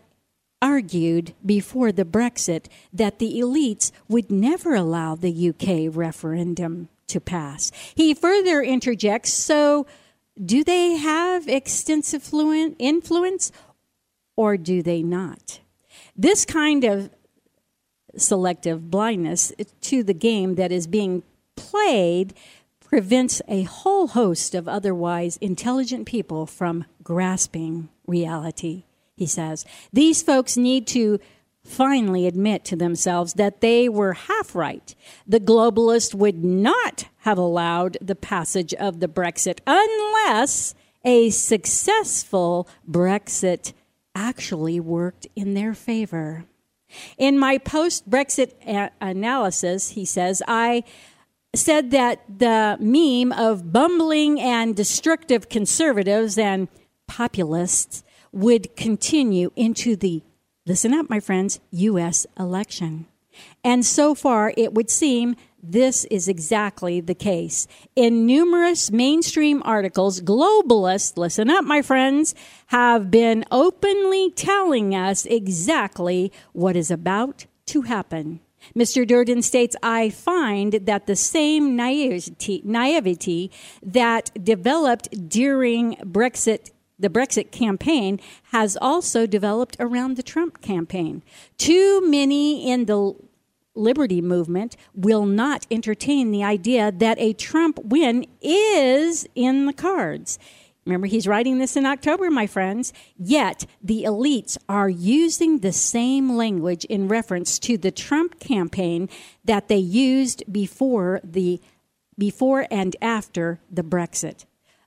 argued 0.63 1.33
before 1.45 1.91
the 1.91 2.05
Brexit 2.05 2.67
that 2.93 3.19
the 3.19 3.41
elites 3.41 3.91
would 4.07 4.31
never 4.31 4.73
allow 4.73 5.13
the 5.13 5.49
UK 5.49 5.93
referendum 5.93 6.87
to 7.07 7.19
pass. 7.19 7.69
He 7.93 8.13
further 8.13 8.61
interjects 8.61 9.33
so, 9.33 9.85
do 10.43 10.63
they 10.63 10.91
have 10.95 11.49
extensive 11.49 12.23
fluent 12.23 12.77
influence 12.79 13.51
or 14.37 14.55
do 14.55 14.81
they 14.81 15.03
not? 15.03 15.59
This 16.15 16.45
kind 16.45 16.85
of 16.85 17.09
selective 18.15 18.89
blindness 18.89 19.51
to 19.81 20.01
the 20.01 20.13
game 20.13 20.55
that 20.55 20.71
is 20.71 20.87
being 20.87 21.23
played 21.57 22.33
prevents 22.79 23.41
a 23.49 23.63
whole 23.63 24.07
host 24.07 24.55
of 24.55 24.69
otherwise 24.69 25.35
intelligent 25.37 26.05
people 26.05 26.45
from 26.45 26.85
grasping 27.03 27.89
reality 28.07 28.85
he 29.15 29.25
says. 29.25 29.65
These 29.91 30.21
folks 30.21 30.57
need 30.57 30.87
to 30.87 31.19
finally 31.63 32.27
admit 32.27 32.65
to 32.65 32.75
themselves 32.75 33.33
that 33.33 33.61
they 33.61 33.87
were 33.87 34.13
half 34.13 34.53
right. 34.53 34.95
The 35.25 35.39
globalists 35.39 36.13
would 36.13 36.43
not 36.43 37.05
have 37.19 37.37
allowed 37.37 37.97
the 38.01 38.15
passage 38.15 38.73
of 38.73 38.99
the 38.99 39.07
Brexit 39.07 39.59
unless 39.65 40.75
a 41.05 41.29
successful 41.29 42.67
Brexit 42.89 43.73
actually 44.15 44.79
worked 44.79 45.27
in 45.35 45.53
their 45.53 45.73
favor. 45.73 46.45
In 47.17 47.39
my 47.39 47.57
post 47.57 48.09
Brexit 48.09 48.53
a- 48.67 48.91
analysis, 49.01 49.91
he 49.91 50.05
says, 50.05 50.43
I 50.47 50.83
said 51.55 51.91
that 51.91 52.21
the 52.39 52.77
meme 52.79 53.31
of 53.31 53.71
bumbling 53.71 54.39
and 54.39 54.75
destructive 54.75 55.49
conservatives 55.49 56.37
and 56.37 56.67
populists 57.07 58.03
would 58.33 58.75
continue 58.75 59.51
into 59.55 59.95
the, 59.95 60.23
listen 60.65 60.93
up, 60.93 61.09
my 61.09 61.19
friends, 61.19 61.59
U.S. 61.71 62.27
election. 62.37 63.07
And 63.63 63.85
so 63.85 64.13
far, 64.13 64.53
it 64.57 64.73
would 64.73 64.89
seem 64.89 65.35
this 65.61 66.03
is 66.05 66.27
exactly 66.27 66.99
the 66.99 67.15
case. 67.15 67.67
In 67.95 68.25
numerous 68.25 68.91
mainstream 68.91 69.61
articles, 69.63 70.19
globalists, 70.19 71.17
listen 71.17 71.49
up, 71.49 71.63
my 71.63 71.81
friends, 71.81 72.35
have 72.67 73.09
been 73.09 73.45
openly 73.49 74.29
telling 74.31 74.93
us 74.93 75.25
exactly 75.25 76.31
what 76.51 76.75
is 76.75 76.91
about 76.91 77.45
to 77.67 77.83
happen. 77.83 78.41
Mr. 78.75 79.07
Durden 79.07 79.41
states, 79.41 79.75
I 79.81 80.09
find 80.09 80.73
that 80.73 81.05
the 81.05 81.15
same 81.15 81.75
naivety, 81.75 82.61
naivety 82.63 83.51
that 83.81 84.31
developed 84.41 85.29
during 85.29 85.95
Brexit 85.97 86.71
the 86.99 87.09
Brexit 87.09 87.51
campaign 87.51 88.19
has 88.51 88.77
also 88.81 89.25
developed 89.25 89.75
around 89.79 90.15
the 90.15 90.23
Trump 90.23 90.61
campaign. 90.61 91.23
Too 91.57 92.01
many 92.09 92.69
in 92.69 92.85
the 92.85 93.13
liberty 93.75 94.21
movement 94.21 94.75
will 94.93 95.25
not 95.25 95.65
entertain 95.71 96.31
the 96.31 96.43
idea 96.43 96.91
that 96.91 97.19
a 97.19 97.33
Trump 97.33 97.79
win 97.83 98.25
is 98.41 99.27
in 99.35 99.65
the 99.65 99.73
cards. 99.73 100.37
Remember, 100.85 101.07
he's 101.07 101.27
writing 101.27 101.59
this 101.59 101.77
in 101.77 101.85
October, 101.85 102.29
my 102.29 102.45
friends. 102.45 102.91
Yet, 103.17 103.65
the 103.81 104.03
elites 104.03 104.57
are 104.67 104.89
using 104.89 105.59
the 105.59 105.71
same 105.71 106.35
language 106.35 106.83
in 106.85 107.07
reference 107.07 107.57
to 107.59 107.77
the 107.77 107.91
Trump 107.91 108.39
campaign 108.39 109.07
that 109.45 109.69
they 109.69 109.77
used 109.77 110.43
before 110.51 111.21
the 111.23 111.61
before 112.17 112.67
and 112.69 112.95
after 113.01 113.59
the 113.71 113.83
Brexit. 113.83 114.45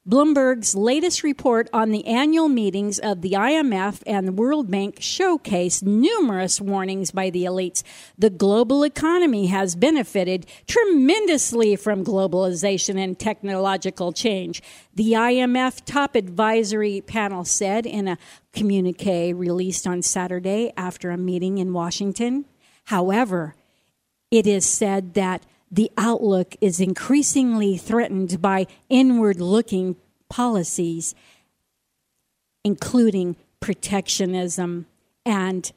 Bloomberg's 0.08 0.76
latest 0.76 1.24
report 1.24 1.68
on 1.72 1.90
the 1.90 2.06
annual 2.06 2.48
meetings 2.48 3.00
of 3.00 3.22
the 3.22 3.32
IMF 3.32 4.04
and 4.06 4.28
the 4.28 4.32
World 4.32 4.70
Bank 4.70 5.00
showcased 5.00 5.82
numerous 5.82 6.60
warnings 6.60 7.10
by 7.10 7.28
the 7.28 7.42
elites. 7.42 7.82
The 8.16 8.30
global 8.30 8.84
economy 8.84 9.46
has 9.46 9.74
benefited 9.74 10.46
tremendously 10.68 11.74
from 11.74 12.04
globalization 12.04 13.02
and 13.02 13.18
technological 13.18 14.12
change. 14.12 14.62
The 14.94 15.12
IMF 15.12 15.84
top 15.84 16.14
advisory 16.14 17.00
panel 17.00 17.44
said 17.44 17.84
in 17.84 18.06
a 18.06 18.18
communique 18.52 19.32
released 19.32 19.88
on 19.88 20.02
Saturday 20.02 20.72
after 20.76 21.10
a 21.10 21.16
meeting 21.16 21.58
in 21.58 21.72
Washington. 21.72 22.44
However, 22.84 23.56
it 24.30 24.46
is 24.46 24.66
said 24.66 25.14
that 25.14 25.42
the 25.70 25.90
outlook 25.96 26.54
is 26.60 26.80
increasingly 26.80 27.76
threatened 27.76 28.40
by 28.40 28.66
inward 28.88 29.40
looking 29.40 29.96
policies, 30.28 31.14
including 32.64 33.36
protectionism 33.60 34.86
and 35.24 35.72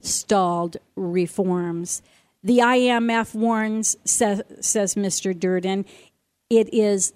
stalled 0.00 0.76
reforms. 0.96 2.02
The 2.42 2.58
IMF 2.58 3.34
warns, 3.34 3.96
says, 4.04 4.42
says 4.60 4.94
Mr. 4.96 5.38
Durden, 5.38 5.84
it 6.50 6.72
is 6.74 7.12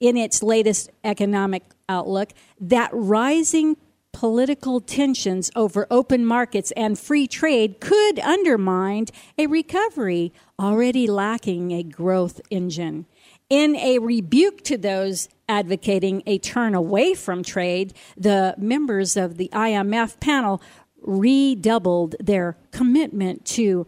in 0.00 0.16
its 0.16 0.42
latest 0.42 0.90
economic 1.02 1.62
outlook 1.88 2.32
that 2.60 2.90
rising 2.92 3.76
political 4.18 4.80
tensions 4.80 5.48
over 5.54 5.86
open 5.92 6.26
markets 6.26 6.72
and 6.72 6.98
free 6.98 7.24
trade 7.24 7.78
could 7.78 8.18
undermine 8.18 9.06
a 9.38 9.46
recovery 9.46 10.32
already 10.58 11.06
lacking 11.06 11.70
a 11.70 11.84
growth 11.84 12.40
engine. 12.50 13.06
In 13.48 13.76
a 13.76 14.00
rebuke 14.00 14.64
to 14.64 14.76
those 14.76 15.28
advocating 15.48 16.24
a 16.26 16.36
turn 16.38 16.74
away 16.74 17.14
from 17.14 17.44
trade, 17.44 17.94
the 18.16 18.56
members 18.58 19.16
of 19.16 19.36
the 19.36 19.50
IMF 19.52 20.18
panel 20.18 20.60
redoubled 21.00 22.16
their 22.18 22.56
commitment 22.72 23.44
to 23.44 23.86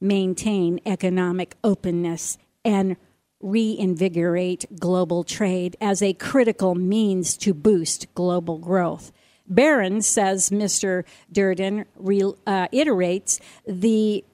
maintain 0.00 0.80
economic 0.86 1.56
openness 1.62 2.38
and 2.64 2.96
reinvigorate 3.42 4.64
global 4.80 5.24
trade 5.24 5.76
as 5.78 6.00
a 6.00 6.14
critical 6.14 6.74
means 6.74 7.36
to 7.36 7.52
boost 7.52 8.06
global 8.14 8.56
growth. 8.56 9.12
Barron 9.48 10.02
says 10.02 10.50
Mr. 10.50 11.04
Durden 11.32 11.86
reiterates 11.96 13.40
uh, 13.40 13.42
the 13.66 14.24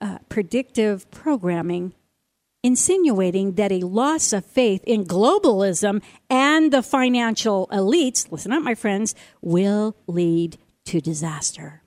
uh, 0.00 0.18
predictive 0.28 1.10
programming, 1.10 1.94
insinuating 2.62 3.52
that 3.52 3.72
a 3.72 3.80
loss 3.80 4.32
of 4.32 4.44
faith 4.44 4.82
in 4.84 5.04
globalism 5.04 6.02
and 6.28 6.72
the 6.72 6.82
financial 6.82 7.68
elites, 7.72 8.30
listen 8.30 8.52
up, 8.52 8.62
my 8.62 8.74
friends, 8.74 9.14
will 9.40 9.96
lead 10.06 10.58
to 10.86 11.00
disaster. 11.00 11.82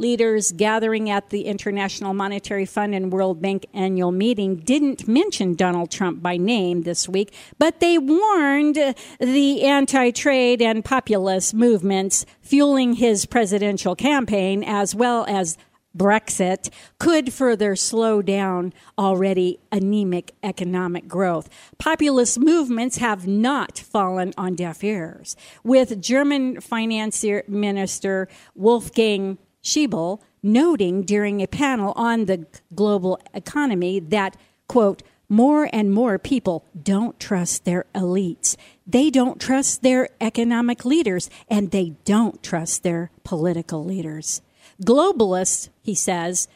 Leaders 0.00 0.50
gathering 0.52 1.10
at 1.10 1.28
the 1.28 1.42
International 1.42 2.14
Monetary 2.14 2.64
Fund 2.64 2.94
and 2.94 3.12
World 3.12 3.42
Bank 3.42 3.66
annual 3.74 4.10
meeting 4.10 4.56
didn't 4.56 5.06
mention 5.06 5.54
Donald 5.54 5.90
Trump 5.90 6.22
by 6.22 6.38
name 6.38 6.82
this 6.82 7.06
week, 7.06 7.34
but 7.58 7.80
they 7.80 7.98
warned 7.98 8.94
the 9.20 9.62
anti 9.62 10.10
trade 10.10 10.62
and 10.62 10.82
populist 10.82 11.52
movements 11.52 12.24
fueling 12.40 12.94
his 12.94 13.26
presidential 13.26 13.94
campaign, 13.94 14.64
as 14.64 14.94
well 14.94 15.26
as 15.28 15.58
Brexit, 15.94 16.70
could 16.98 17.30
further 17.30 17.76
slow 17.76 18.22
down 18.22 18.72
already 18.96 19.58
anemic 19.70 20.32
economic 20.42 21.08
growth. 21.08 21.50
Populist 21.76 22.38
movements 22.38 22.96
have 22.98 23.26
not 23.26 23.78
fallen 23.78 24.32
on 24.38 24.54
deaf 24.54 24.82
ears. 24.82 25.36
With 25.62 26.00
German 26.00 26.62
finance 26.62 27.22
minister 27.48 28.28
Wolfgang 28.54 29.36
Schäuble 29.62 30.20
noting 30.42 31.02
during 31.02 31.40
a 31.40 31.46
panel 31.46 31.92
on 31.96 32.24
the 32.24 32.46
global 32.74 33.20
economy 33.34 34.00
that, 34.00 34.36
quote, 34.68 35.02
more 35.28 35.68
and 35.72 35.92
more 35.92 36.18
people 36.18 36.64
don't 36.82 37.20
trust 37.20 37.64
their 37.64 37.86
elites. 37.94 38.56
They 38.86 39.10
don't 39.10 39.40
trust 39.40 39.82
their 39.82 40.08
economic 40.20 40.84
leaders, 40.84 41.30
and 41.48 41.70
they 41.70 41.90
don't 42.04 42.42
trust 42.42 42.82
their 42.82 43.10
political 43.22 43.84
leaders. 43.84 44.42
Globalists, 44.84 45.68
he 45.82 45.94
says, 45.94 46.48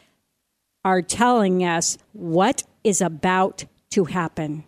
are 0.83 1.01
telling 1.01 1.63
us 1.63 1.97
what 2.11 2.63
is 2.83 2.99
about 3.01 3.65
to 3.91 4.05
happen. 4.05 4.65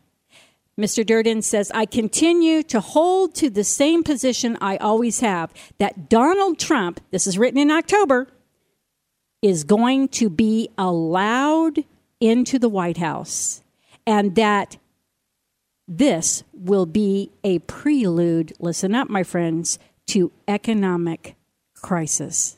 Mr. 0.79 1.03
Durden 1.03 1.41
says, 1.41 1.71
I 1.73 1.85
continue 1.85 2.61
to 2.63 2.79
hold 2.79 3.33
to 3.35 3.49
the 3.49 3.63
same 3.63 4.03
position 4.03 4.57
I 4.61 4.77
always 4.77 5.21
have 5.21 5.51
that 5.79 6.07
Donald 6.07 6.59
Trump, 6.59 6.99
this 7.09 7.25
is 7.25 7.37
written 7.37 7.59
in 7.59 7.71
October, 7.71 8.27
is 9.41 9.63
going 9.63 10.07
to 10.09 10.29
be 10.29 10.69
allowed 10.77 11.83
into 12.19 12.59
the 12.59 12.69
White 12.69 12.97
House 12.97 13.63
and 14.05 14.35
that 14.35 14.77
this 15.87 16.43
will 16.53 16.85
be 16.85 17.31
a 17.43 17.59
prelude, 17.59 18.53
listen 18.59 18.93
up, 18.93 19.09
my 19.09 19.23
friends, 19.23 19.79
to 20.07 20.31
economic 20.47 21.35
crisis. 21.81 22.57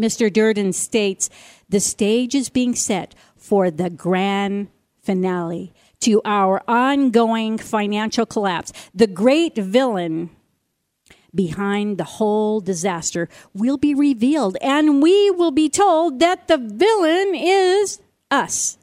Mr. 0.00 0.32
Durden 0.32 0.72
states 0.72 1.30
the 1.68 1.80
stage 1.80 2.34
is 2.34 2.50
being 2.50 2.74
set 2.74 3.14
for 3.36 3.70
the 3.70 3.90
grand 3.90 4.68
finale 5.02 5.72
to 6.00 6.20
our 6.24 6.62
ongoing 6.68 7.58
financial 7.58 8.26
collapse. 8.26 8.72
The 8.94 9.06
great 9.06 9.56
villain 9.56 10.30
behind 11.34 11.98
the 11.98 12.04
whole 12.04 12.60
disaster 12.60 13.28
will 13.54 13.76
be 13.76 13.94
revealed, 13.94 14.56
and 14.60 15.02
we 15.02 15.30
will 15.30 15.50
be 15.50 15.68
told 15.68 16.18
that 16.20 16.48
the 16.48 16.58
villain 16.58 17.34
is 17.34 18.00
us. 18.30 18.78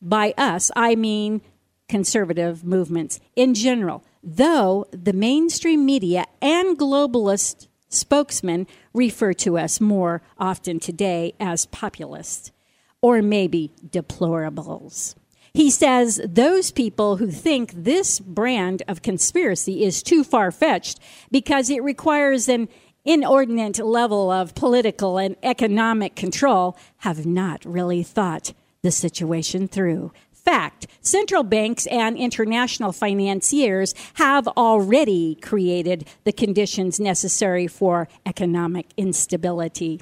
By 0.00 0.34
us, 0.36 0.70
I 0.76 0.94
mean 0.94 1.40
conservative 1.88 2.64
movements 2.64 3.18
in 3.34 3.54
general, 3.54 4.04
though 4.22 4.86
the 4.92 5.12
mainstream 5.12 5.84
media 5.86 6.26
and 6.42 6.78
globalist 6.78 7.66
spokesmen 7.88 8.66
refer 8.92 9.32
to 9.32 9.58
us 9.58 9.80
more 9.80 10.22
often 10.38 10.78
today 10.78 11.32
as 11.40 11.66
populists 11.66 12.52
or 13.00 13.22
maybe 13.22 13.72
deplorables. 13.86 15.14
He 15.58 15.72
says 15.72 16.20
those 16.24 16.70
people 16.70 17.16
who 17.16 17.32
think 17.32 17.72
this 17.74 18.20
brand 18.20 18.84
of 18.86 19.02
conspiracy 19.02 19.82
is 19.82 20.04
too 20.04 20.22
far 20.22 20.52
fetched 20.52 21.00
because 21.32 21.68
it 21.68 21.82
requires 21.82 22.48
an 22.48 22.68
inordinate 23.04 23.84
level 23.84 24.30
of 24.30 24.54
political 24.54 25.18
and 25.18 25.34
economic 25.42 26.14
control 26.14 26.78
have 26.98 27.26
not 27.26 27.64
really 27.64 28.04
thought 28.04 28.52
the 28.82 28.92
situation 28.92 29.66
through. 29.66 30.12
Fact 30.30 30.86
central 31.00 31.42
banks 31.42 31.86
and 31.86 32.16
international 32.16 32.92
financiers 32.92 33.96
have 34.14 34.46
already 34.46 35.34
created 35.42 36.06
the 36.22 36.32
conditions 36.32 37.00
necessary 37.00 37.66
for 37.66 38.06
economic 38.24 38.86
instability 38.96 40.00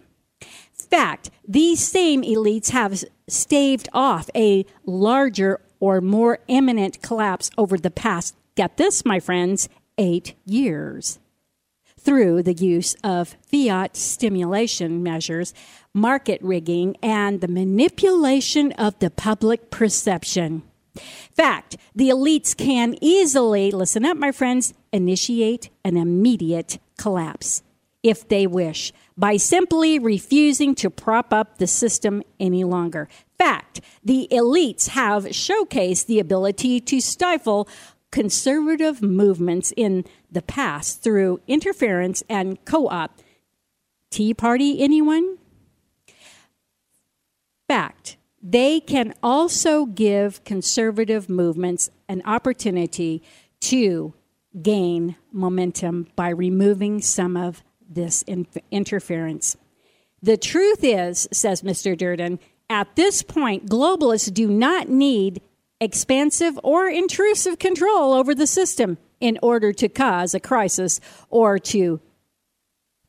fact, 0.91 1.31
these 1.47 1.87
same 1.87 2.23
elites 2.23 2.71
have 2.71 3.05
staved 3.29 3.89
off 3.93 4.31
a 4.35 4.65
larger 4.85 5.61
or 5.81 6.01
more 6.01 6.39
imminent 6.49 7.03
collapse 7.03 7.51
over 7.59 7.77
the 7.77 7.91
past, 7.91 8.35
get 8.55 8.77
this, 8.77 9.05
my 9.05 9.21
friends, 9.21 9.69
eight 9.99 10.35
years 10.45 11.19
through 11.99 12.41
the 12.43 12.55
use 12.55 12.95
of 13.03 13.37
fiat 13.51 13.97
stimulation 13.97 15.03
measures, 15.03 15.53
market 15.93 16.41
rigging, 16.41 16.97
and 17.03 17.41
the 17.41 17.49
manipulation 17.49 18.71
of 18.73 18.97
the 19.01 19.11
public 19.11 19.71
perception. 19.71 20.63
Fact, 21.35 21.77
the 21.95 22.09
elites 22.09 22.57
can 22.57 22.95
easily, 23.01 23.71
listen 23.73 24.05
up, 24.05 24.17
my 24.17 24.31
friends, 24.31 24.73
initiate 24.93 25.69
an 25.85 25.97
immediate 25.97 26.79
collapse 26.97 27.63
if 28.03 28.29
they 28.29 28.47
wish 28.47 28.93
by 29.17 29.37
simply 29.37 29.99
refusing 29.99 30.75
to 30.75 30.91
prop 30.91 31.33
up 31.33 31.59
the 31.59 31.67
system 31.67 32.23
any 32.39 32.65
longer. 32.65 33.09
Fact, 33.39 33.81
the 34.05 34.29
elites 34.31 34.89
have 34.89 35.25
showcased 35.25 36.07
the 36.07 36.19
ability 36.19 36.81
to 36.81 37.01
stifle 37.01 37.69
conservative 38.11 39.03
movements 39.03 39.73
in 39.77 40.05
the 40.31 40.43
past 40.43 41.03
through 41.03 41.41
interference 41.47 42.23
and 42.29 42.63
co 42.65 42.89
op. 42.89 43.21
Tea 44.11 44.33
Party, 44.33 44.81
anyone? 44.81 45.39
Fact, 47.69 48.17
they 48.43 48.81
can 48.81 49.13
also 49.23 49.87
give 49.87 50.45
conservative 50.45 51.29
movements 51.29 51.91
an 52.09 52.23
opportunity 52.25 53.23
to 53.61 54.15
gain 54.63 55.17
momentum 55.33 56.07
by 56.15 56.29
removing 56.29 57.01
some 57.03 57.37
of 57.37 57.65
this 57.89 58.23
in- 58.23 58.47
interference. 58.71 59.57
The 60.23 60.37
truth 60.37 60.83
is, 60.83 61.29
says 61.33 61.63
Mr. 61.63 61.97
Durden, 61.97 62.39
at 62.69 62.97
this 62.97 63.23
point, 63.23 63.67
globalists 63.67 64.33
do 64.33 64.49
not 64.49 64.89
need 64.89 65.41
expansive 65.81 66.59
or 66.63 66.89
intrusive 66.89 67.59
control 67.59 68.13
over 68.13 68.35
the 68.35 68.47
system 68.47 68.99
in 69.21 69.39
order 69.43 69.73
to 69.73 69.89
cause 69.89 70.35
a 70.35 70.41
crisis 70.41 71.01
or 71.31 71.59
to 71.59 72.01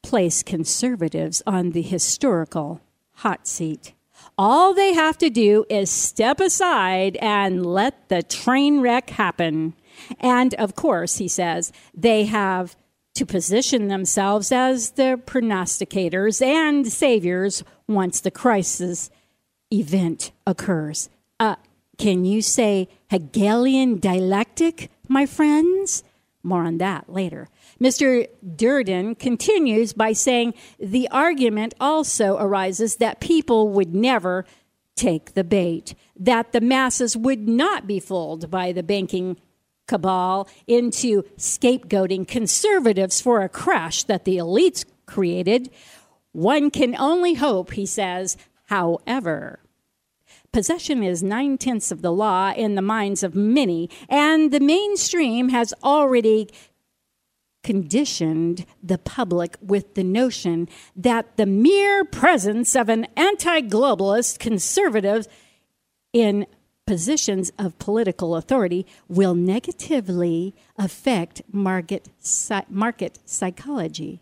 place 0.04 0.44
conservatives 0.44 1.42
on 1.48 1.72
the 1.72 1.82
historical 1.82 2.82
hot 3.16 3.48
seat. 3.48 3.94
All 4.38 4.74
they 4.74 4.94
have 4.94 5.18
to 5.18 5.30
do 5.30 5.66
is 5.70 5.90
step 5.90 6.40
aside 6.40 7.18
and 7.18 7.66
let 7.66 8.10
the 8.10 8.22
train 8.22 8.82
wreck 8.82 9.10
happen. 9.10 9.74
And 10.20 10.54
of 10.56 10.76
course, 10.76 11.18
he 11.18 11.28
says, 11.28 11.72
they 11.96 12.26
have 12.26 12.76
to 13.18 13.26
position 13.26 13.88
themselves 13.88 14.52
as 14.52 14.92
the 14.92 15.20
prognosticators 15.26 16.40
and 16.40 16.88
saviors 16.88 17.64
once 17.88 18.22
the 18.22 18.30
crisis 18.30 19.10
event 19.74 20.32
occurs. 20.46 21.10
Uh, 21.40 21.56
can 21.98 22.26
you 22.26 22.44
say 22.44 22.88
Hegelian 23.10 24.00
dialectic, 24.00 24.92
my 25.08 25.26
friends? 25.26 26.04
More 26.44 26.64
on 26.64 26.78
that 26.78 27.12
later. 27.12 27.50
Mr. 27.82 28.28
Durden 28.56 29.16
continues 29.16 29.94
by 29.94 30.14
saying 30.14 30.54
the 30.80 31.10
argument 31.10 31.74
also 31.80 32.38
arises 32.38 32.98
that 32.98 33.20
people 33.20 33.70
would 33.70 33.96
never 33.96 34.46
take 34.96 35.34
the 35.34 35.44
bait, 35.44 35.96
that 36.16 36.52
the 36.52 36.62
masses 36.62 37.18
would 37.18 37.48
not 37.48 37.88
be 37.88 38.00
fooled 38.00 38.52
by 38.52 38.72
the 38.72 38.84
banking 38.84 39.38
cabal 39.88 40.48
into 40.68 41.24
scapegoating 41.38 42.28
conservatives 42.28 43.22
for 43.22 43.42
a 43.42 43.50
crash 43.50 44.04
that 44.04 44.26
the 44.26 44.38
elites 44.38 44.86
created. 45.06 45.70
One 46.34 46.70
can 46.70 46.96
only 46.96 47.36
hope, 47.36 47.72
he 47.72 47.86
says, 47.86 48.38
however. 48.66 49.60
Possession 50.52 51.04
is 51.04 51.24
nine 51.24 51.58
tenths 51.58 51.92
of 51.92 52.02
the 52.02 52.12
law 52.12 52.54
in 52.56 52.76
the 52.76 52.82
minds 52.82 53.24
of 53.24 53.36
many, 53.36 53.90
and 54.10 54.52
the 54.52 54.60
mainstream 54.60 55.50
has 55.50 55.74
already 55.84 56.50
conditioned 57.64 58.66
the 58.82 58.98
public 58.98 59.58
with 59.62 59.96
the 59.96 60.04
notion 60.04 60.70
that 60.96 61.36
the 61.36 61.46
mere 61.46 62.06
presence 62.06 62.76
of 62.76 62.88
an 62.88 63.06
anti 63.18 63.62
globalist 63.62 64.40
conservative 64.40 65.28
in 66.14 66.46
positions 66.88 67.52
of 67.60 67.78
political 67.78 68.36
authority 68.36 68.88
will 69.08 69.36
negatively 69.36 70.56
affect 70.78 71.44
market, 71.52 72.10
market 72.70 73.20
psychology. 73.26 74.22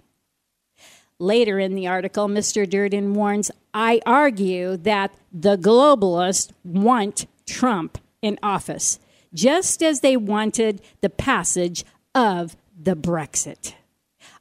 Later 1.17 1.59
in 1.59 1.75
the 1.75 1.87
article, 1.87 2.27
Mr. 2.27 2.69
Durden 2.69 3.13
warns 3.13 3.51
I 3.73 4.01
argue 4.05 4.75
that 4.77 5.13
the 5.31 5.57
globalists 5.57 6.51
want 6.65 7.27
Trump 7.45 7.99
in 8.21 8.37
office, 8.43 8.99
just 9.33 9.81
as 9.81 10.01
they 10.01 10.17
wanted 10.17 10.81
the 10.99 11.09
passage 11.09 11.85
of 12.13 12.57
the 12.77 12.95
Brexit. 12.95 13.73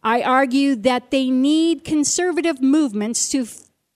I 0.02 0.22
argue 0.22 0.74
that 0.76 1.10
they 1.10 1.30
need 1.30 1.84
conservative 1.84 2.60
movements 2.60 3.28
to 3.30 3.46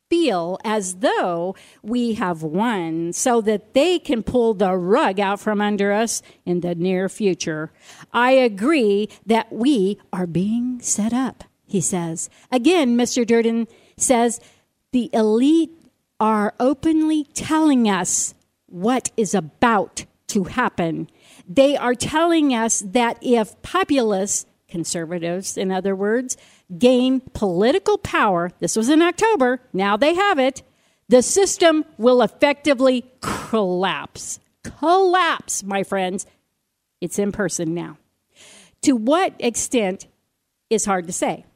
feel 0.09 0.59
as 0.65 0.97
though 0.97 1.55
we 1.83 2.15
have 2.15 2.43
won 2.43 3.13
so 3.13 3.41
that 3.43 3.75
they 3.75 3.99
can 3.99 4.23
pull 4.23 4.55
the 4.55 4.77
rug 4.77 5.21
out 5.21 5.41
from 5.41 5.61
under 5.61 5.93
us 5.93 6.23
in 6.45 6.61
the 6.61 6.75
near 6.75 7.09
future. 7.09 7.71
I 8.13 8.33
agree 8.33 9.09
that 9.27 9.53
we 9.53 9.99
are 10.13 10.27
being 10.27 10.81
set 10.81 11.13
up, 11.13 11.45
he 11.67 11.81
says. 11.81 12.31
Again, 12.51 12.97
Mr. 12.97 13.27
Durden 13.27 13.69
says 13.97 14.41
the 14.93 15.11
elite 15.13 15.71
are 16.21 16.55
openly 16.59 17.25
telling 17.35 17.89
us 17.89 18.35
what 18.67 19.11
is 19.17 19.35
about 19.35 20.05
to 20.29 20.45
happen. 20.45 21.09
They 21.49 21.77
are 21.77 21.95
telling 21.95 22.55
us 22.55 22.81
that 22.81 23.19
if 23.23 23.61
populists, 23.63 24.47
conservatives 24.69 25.57
in 25.57 25.73
other 25.73 25.97
words, 25.97 26.37
gain 26.77 27.21
political 27.33 27.99
power, 27.99 28.51
this 28.61 28.77
was 28.77 28.89
in 28.89 29.01
October, 29.01 29.61
now 29.73 29.97
they 29.97 30.15
have 30.15 30.39
it, 30.39 30.63
the 31.09 31.23
system 31.23 31.85
will 31.97 32.21
effectively 32.21 33.11
collapse. 33.21 34.41
Collapse, 34.63 35.63
my 35.63 35.83
friends. 35.83 36.27
It's 37.01 37.19
in 37.19 37.33
person 37.33 37.75
now. 37.75 37.97
To 38.83 38.93
what 38.93 39.35
extent 39.39 40.07
is 40.69 40.85
hard 40.85 41.07
to 41.07 41.13
say, 41.13 41.47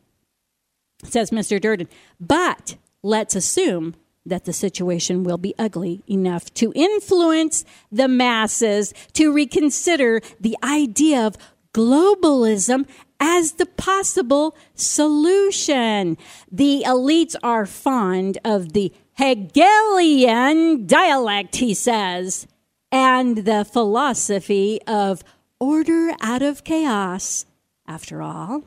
says 1.04 1.30
Mr. 1.30 1.60
Durden. 1.60 1.88
But 2.18 2.76
let's 3.02 3.34
assume 3.34 3.94
that 4.24 4.44
the 4.44 4.52
situation 4.52 5.24
will 5.24 5.38
be 5.38 5.54
ugly 5.58 6.02
enough 6.08 6.52
to 6.54 6.72
influence 6.74 7.64
the 7.90 8.08
masses 8.08 8.94
to 9.14 9.32
reconsider 9.32 10.20
the 10.40 10.56
idea 10.62 11.26
of 11.26 11.36
globalism 11.74 12.86
as 13.22 13.52
the 13.52 13.66
possible 13.66 14.56
solution. 14.74 16.18
The 16.50 16.82
elites 16.84 17.36
are 17.40 17.66
fond 17.66 18.38
of 18.44 18.72
the 18.72 18.92
Hegelian 19.14 20.86
dialect, 20.86 21.56
he 21.56 21.72
says, 21.72 22.48
and 22.90 23.38
the 23.38 23.64
philosophy 23.64 24.80
of 24.88 25.22
order 25.60 26.12
out 26.20 26.42
of 26.42 26.64
chaos. 26.64 27.46
After 27.86 28.22
all, 28.22 28.64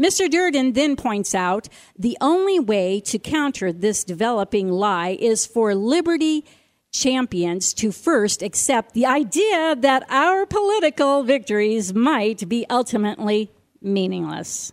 Mr. 0.00 0.30
Durden 0.30 0.74
then 0.74 0.94
points 0.94 1.34
out 1.34 1.68
the 1.98 2.16
only 2.20 2.60
way 2.60 3.00
to 3.00 3.18
counter 3.18 3.72
this 3.72 4.04
developing 4.04 4.70
lie 4.70 5.16
is 5.18 5.46
for 5.46 5.74
liberty 5.74 6.44
champions 6.92 7.74
to 7.74 7.90
first 7.90 8.40
accept 8.40 8.94
the 8.94 9.04
idea 9.04 9.74
that 9.74 10.06
our 10.08 10.46
political 10.46 11.24
victories 11.24 11.92
might 11.92 12.48
be 12.48 12.64
ultimately 12.70 13.50
meaningless 13.84 14.72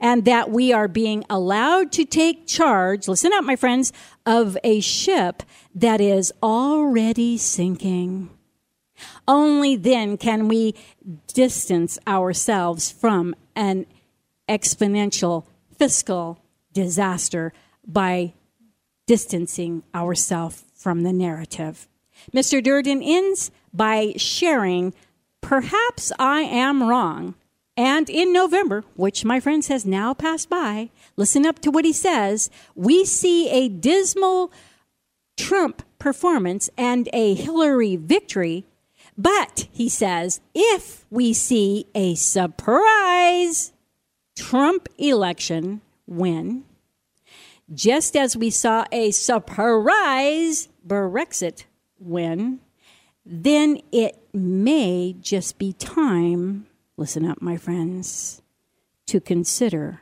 and 0.00 0.24
that 0.24 0.50
we 0.50 0.72
are 0.72 0.88
being 0.88 1.24
allowed 1.30 1.92
to 1.92 2.04
take 2.04 2.46
charge, 2.46 3.08
listen 3.08 3.32
up, 3.32 3.44
my 3.44 3.56
friends, 3.56 3.92
of 4.24 4.56
a 4.64 4.80
ship 4.80 5.42
that 5.74 6.00
is 6.00 6.32
already 6.42 7.36
sinking. 7.38 8.30
Only 9.28 9.76
then 9.76 10.16
can 10.16 10.48
we 10.48 10.74
distance 11.34 11.98
ourselves 12.06 12.90
from 12.90 13.34
an 13.54 13.86
exponential 14.48 15.44
fiscal 15.78 16.40
disaster 16.72 17.52
by 17.86 18.32
distancing 19.06 19.82
ourselves 19.94 20.64
from 20.74 21.02
the 21.02 21.12
narrative. 21.12 21.88
Mr. 22.34 22.62
Durden 22.62 23.02
ends 23.02 23.50
by 23.72 24.14
sharing, 24.16 24.94
perhaps 25.40 26.10
I 26.18 26.40
am 26.40 26.82
wrong. 26.82 27.34
And 27.76 28.08
in 28.08 28.32
November, 28.32 28.84
which 28.94 29.24
my 29.24 29.38
friends 29.38 29.68
has 29.68 29.84
now 29.84 30.14
passed 30.14 30.48
by, 30.48 30.90
listen 31.16 31.44
up 31.44 31.58
to 31.60 31.70
what 31.70 31.84
he 31.84 31.92
says. 31.92 32.48
We 32.74 33.04
see 33.04 33.50
a 33.50 33.68
dismal 33.68 34.50
Trump 35.36 35.82
performance 35.98 36.70
and 36.78 37.08
a 37.12 37.34
Hillary 37.34 37.96
victory. 37.96 38.64
But, 39.18 39.68
he 39.72 39.88
says, 39.88 40.40
if 40.54 41.04
we 41.10 41.32
see 41.32 41.86
a 41.94 42.14
surprise 42.14 43.72
Trump 44.36 44.88
election 44.98 45.80
win, 46.06 46.64
just 47.72 48.16
as 48.16 48.36
we 48.36 48.50
saw 48.50 48.84
a 48.92 49.10
surprise 49.10 50.68
Brexit 50.86 51.64
win, 51.98 52.60
then 53.24 53.80
it 53.90 54.18
may 54.32 55.16
just 55.20 55.58
be 55.58 55.72
time, 55.72 56.66
listen 56.96 57.24
up, 57.24 57.42
my 57.42 57.56
friends, 57.56 58.42
to 59.06 59.20
consider 59.20 60.00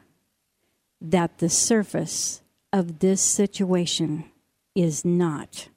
that 1.01 1.39
the 1.39 1.49
surface 1.49 2.43
of 2.73 3.01
this 3.01 3.21
situation 3.21 4.25
is 4.75 5.05
not 5.05 5.69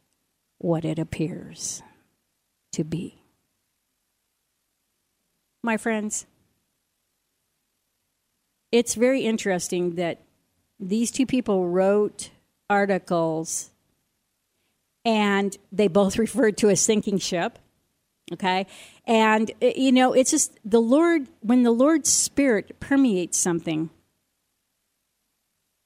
what 0.57 0.86
it 0.86 0.97
appears 0.97 1.82
to 2.72 2.84
be. 2.84 3.22
My 5.63 5.78
friends, 5.78 6.26
it's 8.72 8.95
very 8.95 9.22
interesting 9.22 9.95
that 9.95 10.22
these 10.80 11.11
two 11.11 11.26
people 11.26 11.68
wrote 11.68 12.30
articles 12.70 13.72
and 15.03 15.57
they 15.72 15.88
both 15.88 16.18
referred 16.26 16.57
to 16.57 16.70
a 16.70 16.76
sinking 16.76 17.18
ship 17.18 17.59
okay 18.34 18.65
and 19.05 19.51
uh, 19.61 19.71
you 19.75 19.91
know 19.91 20.13
it's 20.13 20.32
just 20.32 20.59
the 20.65 20.82
lord 20.82 21.28
when 21.41 21.63
the 21.63 21.71
lord's 21.71 22.11
spirit 22.11 22.80
permeates 22.80 23.38
something 23.38 23.89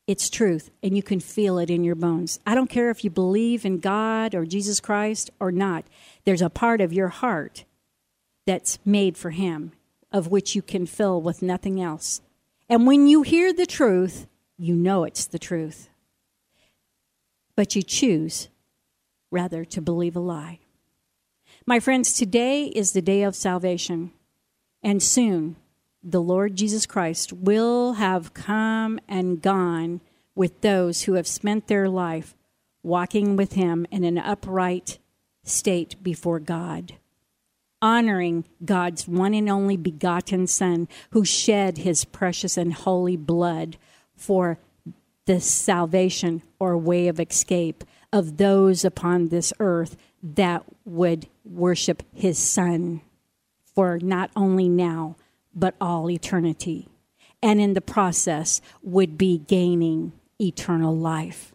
it's 0.08 0.30
truth 0.30 0.72
and 0.82 0.96
you 0.96 1.04
can 1.04 1.20
feel 1.20 1.58
it 1.60 1.70
in 1.70 1.84
your 1.84 1.96
bones 1.96 2.40
i 2.46 2.56
don't 2.56 2.70
care 2.70 2.90
if 2.90 3.04
you 3.04 3.10
believe 3.10 3.66
in 3.66 3.80
god 3.80 4.34
or 4.34 4.46
jesus 4.46 4.80
christ 4.80 5.30
or 5.40 5.52
not 5.52 5.86
there's 6.26 6.42
a 6.42 6.50
part 6.50 6.82
of 6.82 6.92
your 6.92 7.10
heart 7.10 7.66
that's 8.46 8.80
made 8.84 9.18
for 9.18 9.30
him 9.30 9.72
of 10.12 10.28
which 10.28 10.56
you 10.56 10.62
can 10.62 10.86
fill 10.86 11.22
with 11.22 11.42
nothing 11.42 11.82
else 11.82 12.22
and 12.68 12.88
when 12.88 13.08
you 13.08 13.22
hear 13.22 13.54
the 13.54 13.66
truth 13.66 14.28
you 14.62 14.76
know 14.76 15.06
it's 15.06 15.26
the 15.26 15.40
truth. 15.40 15.90
But 17.56 17.76
you 17.76 17.82
choose 17.82 18.48
rather 19.32 19.66
to 19.66 19.82
believe 19.82 20.16
a 20.16 20.20
lie. 20.20 20.60
My 21.72 21.80
friends, 21.80 22.12
today 22.12 22.66
is 22.66 22.92
the 22.92 23.02
day 23.02 23.24
of 23.24 23.34
salvation, 23.34 24.12
and 24.84 25.02
soon 25.02 25.56
the 26.04 26.22
Lord 26.22 26.58
Jesus 26.58 26.86
Christ 26.86 27.32
will 27.32 27.94
have 27.94 28.34
come 28.34 29.00
and 29.08 29.42
gone 29.42 30.02
with 30.36 30.60
those 30.60 31.04
who 31.04 31.14
have 31.14 31.26
spent 31.26 31.68
their 31.68 31.88
life 31.88 32.36
walking 32.84 33.38
with 33.38 33.54
Him 33.54 33.88
in 33.90 34.04
an 34.04 34.18
upright 34.18 35.00
state 35.46 35.96
before 36.04 36.42
God, 36.42 36.96
honoring 37.82 38.44
God's 38.66 39.08
one 39.08 39.34
and 39.34 39.50
only 39.50 39.78
begotten 39.78 40.48
Son 40.48 40.90
who 41.12 41.24
shed 41.24 41.78
His 41.78 42.04
precious 42.04 42.58
and 42.58 42.74
holy 42.74 43.16
blood 43.16 43.78
for 44.18 44.60
the 45.26 45.40
salvation 45.40 46.42
or 46.60 46.78
way 46.78 47.08
of 47.08 47.18
escape 47.18 47.86
of 48.12 48.36
those 48.36 48.84
upon 48.84 49.30
this 49.30 49.54
earth 49.62 49.96
that 50.22 50.66
would 50.84 51.28
worship 51.44 52.04
his 52.14 52.38
son 52.38 53.02
for 53.76 54.00
not 54.00 54.30
only 54.36 54.68
now, 54.70 55.16
but 55.54 55.76
all 55.80 56.10
eternity. 56.10 56.88
and 57.42 57.60
in 57.60 57.74
the 57.74 57.82
process 57.82 58.62
would 58.84 59.18
be 59.18 59.40
gaining 59.40 60.14
eternal 60.40 60.96
life. 60.96 61.54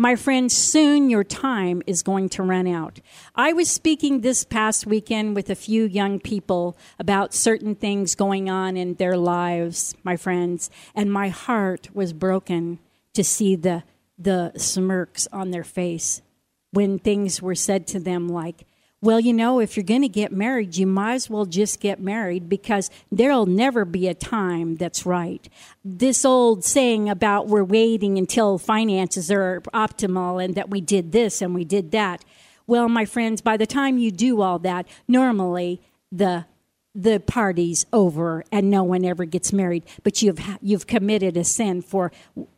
My 0.00 0.14
friends, 0.14 0.56
soon 0.56 1.10
your 1.10 1.24
time 1.24 1.82
is 1.86 2.04
going 2.04 2.28
to 2.30 2.44
run 2.44 2.68
out. 2.68 3.00
I 3.34 3.52
was 3.52 3.68
speaking 3.68 4.20
this 4.20 4.44
past 4.44 4.86
weekend 4.86 5.34
with 5.34 5.50
a 5.50 5.56
few 5.56 5.84
young 5.84 6.20
people 6.20 6.76
about 7.00 7.34
certain 7.34 7.74
things 7.74 8.14
going 8.14 8.48
on 8.48 8.76
in 8.76 8.94
their 8.94 9.16
lives, 9.16 9.96
my 10.04 10.16
friends, 10.16 10.70
and 10.94 11.12
my 11.12 11.30
heart 11.30 11.88
was 11.94 12.12
broken 12.12 12.78
to 13.14 13.24
see 13.24 13.56
the, 13.56 13.82
the 14.16 14.52
smirks 14.56 15.26
on 15.32 15.50
their 15.50 15.64
face 15.64 16.22
when 16.70 17.00
things 17.00 17.42
were 17.42 17.56
said 17.56 17.88
to 17.88 17.98
them 17.98 18.28
like, 18.28 18.66
well, 19.00 19.20
you 19.20 19.32
know, 19.32 19.60
if 19.60 19.76
you're 19.76 19.84
going 19.84 20.02
to 20.02 20.08
get 20.08 20.32
married, 20.32 20.76
you 20.76 20.86
might 20.86 21.14
as 21.14 21.30
well 21.30 21.46
just 21.46 21.78
get 21.78 22.00
married 22.00 22.48
because 22.48 22.90
there'll 23.12 23.46
never 23.46 23.84
be 23.84 24.08
a 24.08 24.14
time 24.14 24.74
that's 24.74 25.06
right. 25.06 25.48
This 25.84 26.24
old 26.24 26.64
saying 26.64 27.08
about 27.08 27.46
we're 27.46 27.62
waiting 27.62 28.18
until 28.18 28.58
finances 28.58 29.30
are 29.30 29.60
optimal 29.72 30.42
and 30.44 30.56
that 30.56 30.70
we 30.70 30.80
did 30.80 31.12
this 31.12 31.40
and 31.40 31.54
we 31.54 31.64
did 31.64 31.92
that. 31.92 32.24
Well, 32.66 32.88
my 32.88 33.04
friends, 33.04 33.40
by 33.40 33.56
the 33.56 33.66
time 33.66 33.98
you 33.98 34.10
do 34.10 34.40
all 34.40 34.58
that, 34.60 34.86
normally 35.06 35.80
the 36.10 36.46
the 36.94 37.20
party's 37.20 37.86
over 37.92 38.42
and 38.50 38.70
no 38.70 38.82
one 38.82 39.04
ever 39.04 39.24
gets 39.24 39.52
married, 39.52 39.84
but 40.02 40.20
you've 40.22 40.40
you've 40.60 40.88
committed 40.88 41.36
a 41.36 41.44
sin 41.44 41.82
for 41.82 42.10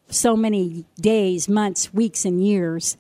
so 0.09 0.35
many 0.37 0.87
days, 0.99 1.49
months, 1.49 1.93
weeks 1.93 2.25
and 2.25 2.45
years 2.45 2.97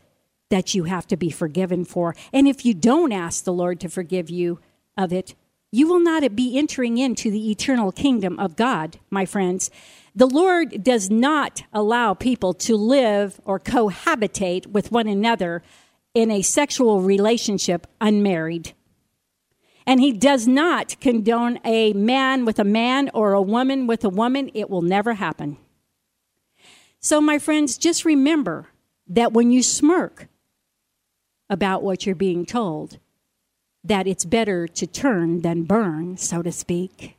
that 0.50 0.74
you 0.74 0.84
have 0.84 1.06
to 1.06 1.16
be 1.16 1.30
forgiven 1.30 1.84
for. 1.84 2.14
And 2.32 2.46
if 2.46 2.64
you 2.64 2.74
don't 2.74 3.12
ask 3.12 3.44
the 3.44 3.52
Lord 3.52 3.80
to 3.80 3.88
forgive 3.88 4.28
you 4.28 4.60
of 4.96 5.12
it, 5.12 5.34
you 5.72 5.86
will 5.86 6.00
not 6.00 6.34
be 6.34 6.58
entering 6.58 6.98
into 6.98 7.30
the 7.30 7.50
eternal 7.50 7.92
kingdom 7.92 8.38
of 8.38 8.56
God, 8.56 8.98
my 9.08 9.24
friends. 9.24 9.70
The 10.14 10.26
Lord 10.26 10.82
does 10.82 11.08
not 11.08 11.62
allow 11.72 12.14
people 12.14 12.52
to 12.54 12.76
live 12.76 13.40
or 13.44 13.60
cohabitate 13.60 14.66
with 14.66 14.90
one 14.90 15.06
another 15.06 15.62
in 16.12 16.30
a 16.30 16.42
sexual 16.42 17.00
relationship 17.00 17.86
unmarried. 18.00 18.72
And 19.86 20.00
He 20.00 20.12
does 20.12 20.48
not 20.48 20.96
condone 21.00 21.60
a 21.64 21.92
man 21.92 22.44
with 22.44 22.58
a 22.58 22.64
man 22.64 23.08
or 23.14 23.32
a 23.32 23.42
woman 23.42 23.86
with 23.86 24.04
a 24.04 24.08
woman. 24.08 24.50
It 24.54 24.68
will 24.68 24.82
never 24.82 25.14
happen. 25.14 25.56
So, 26.98 27.20
my 27.20 27.38
friends, 27.38 27.78
just 27.78 28.04
remember 28.04 28.68
that 29.06 29.32
when 29.32 29.50
you 29.50 29.62
smirk, 29.62 30.28
about 31.50 31.82
what 31.82 32.06
you're 32.06 32.14
being 32.14 32.46
told, 32.46 32.98
that 33.84 34.06
it's 34.06 34.24
better 34.24 34.66
to 34.68 34.86
turn 34.86 35.42
than 35.42 35.64
burn, 35.64 36.16
so 36.16 36.40
to 36.40 36.52
speak. 36.52 37.16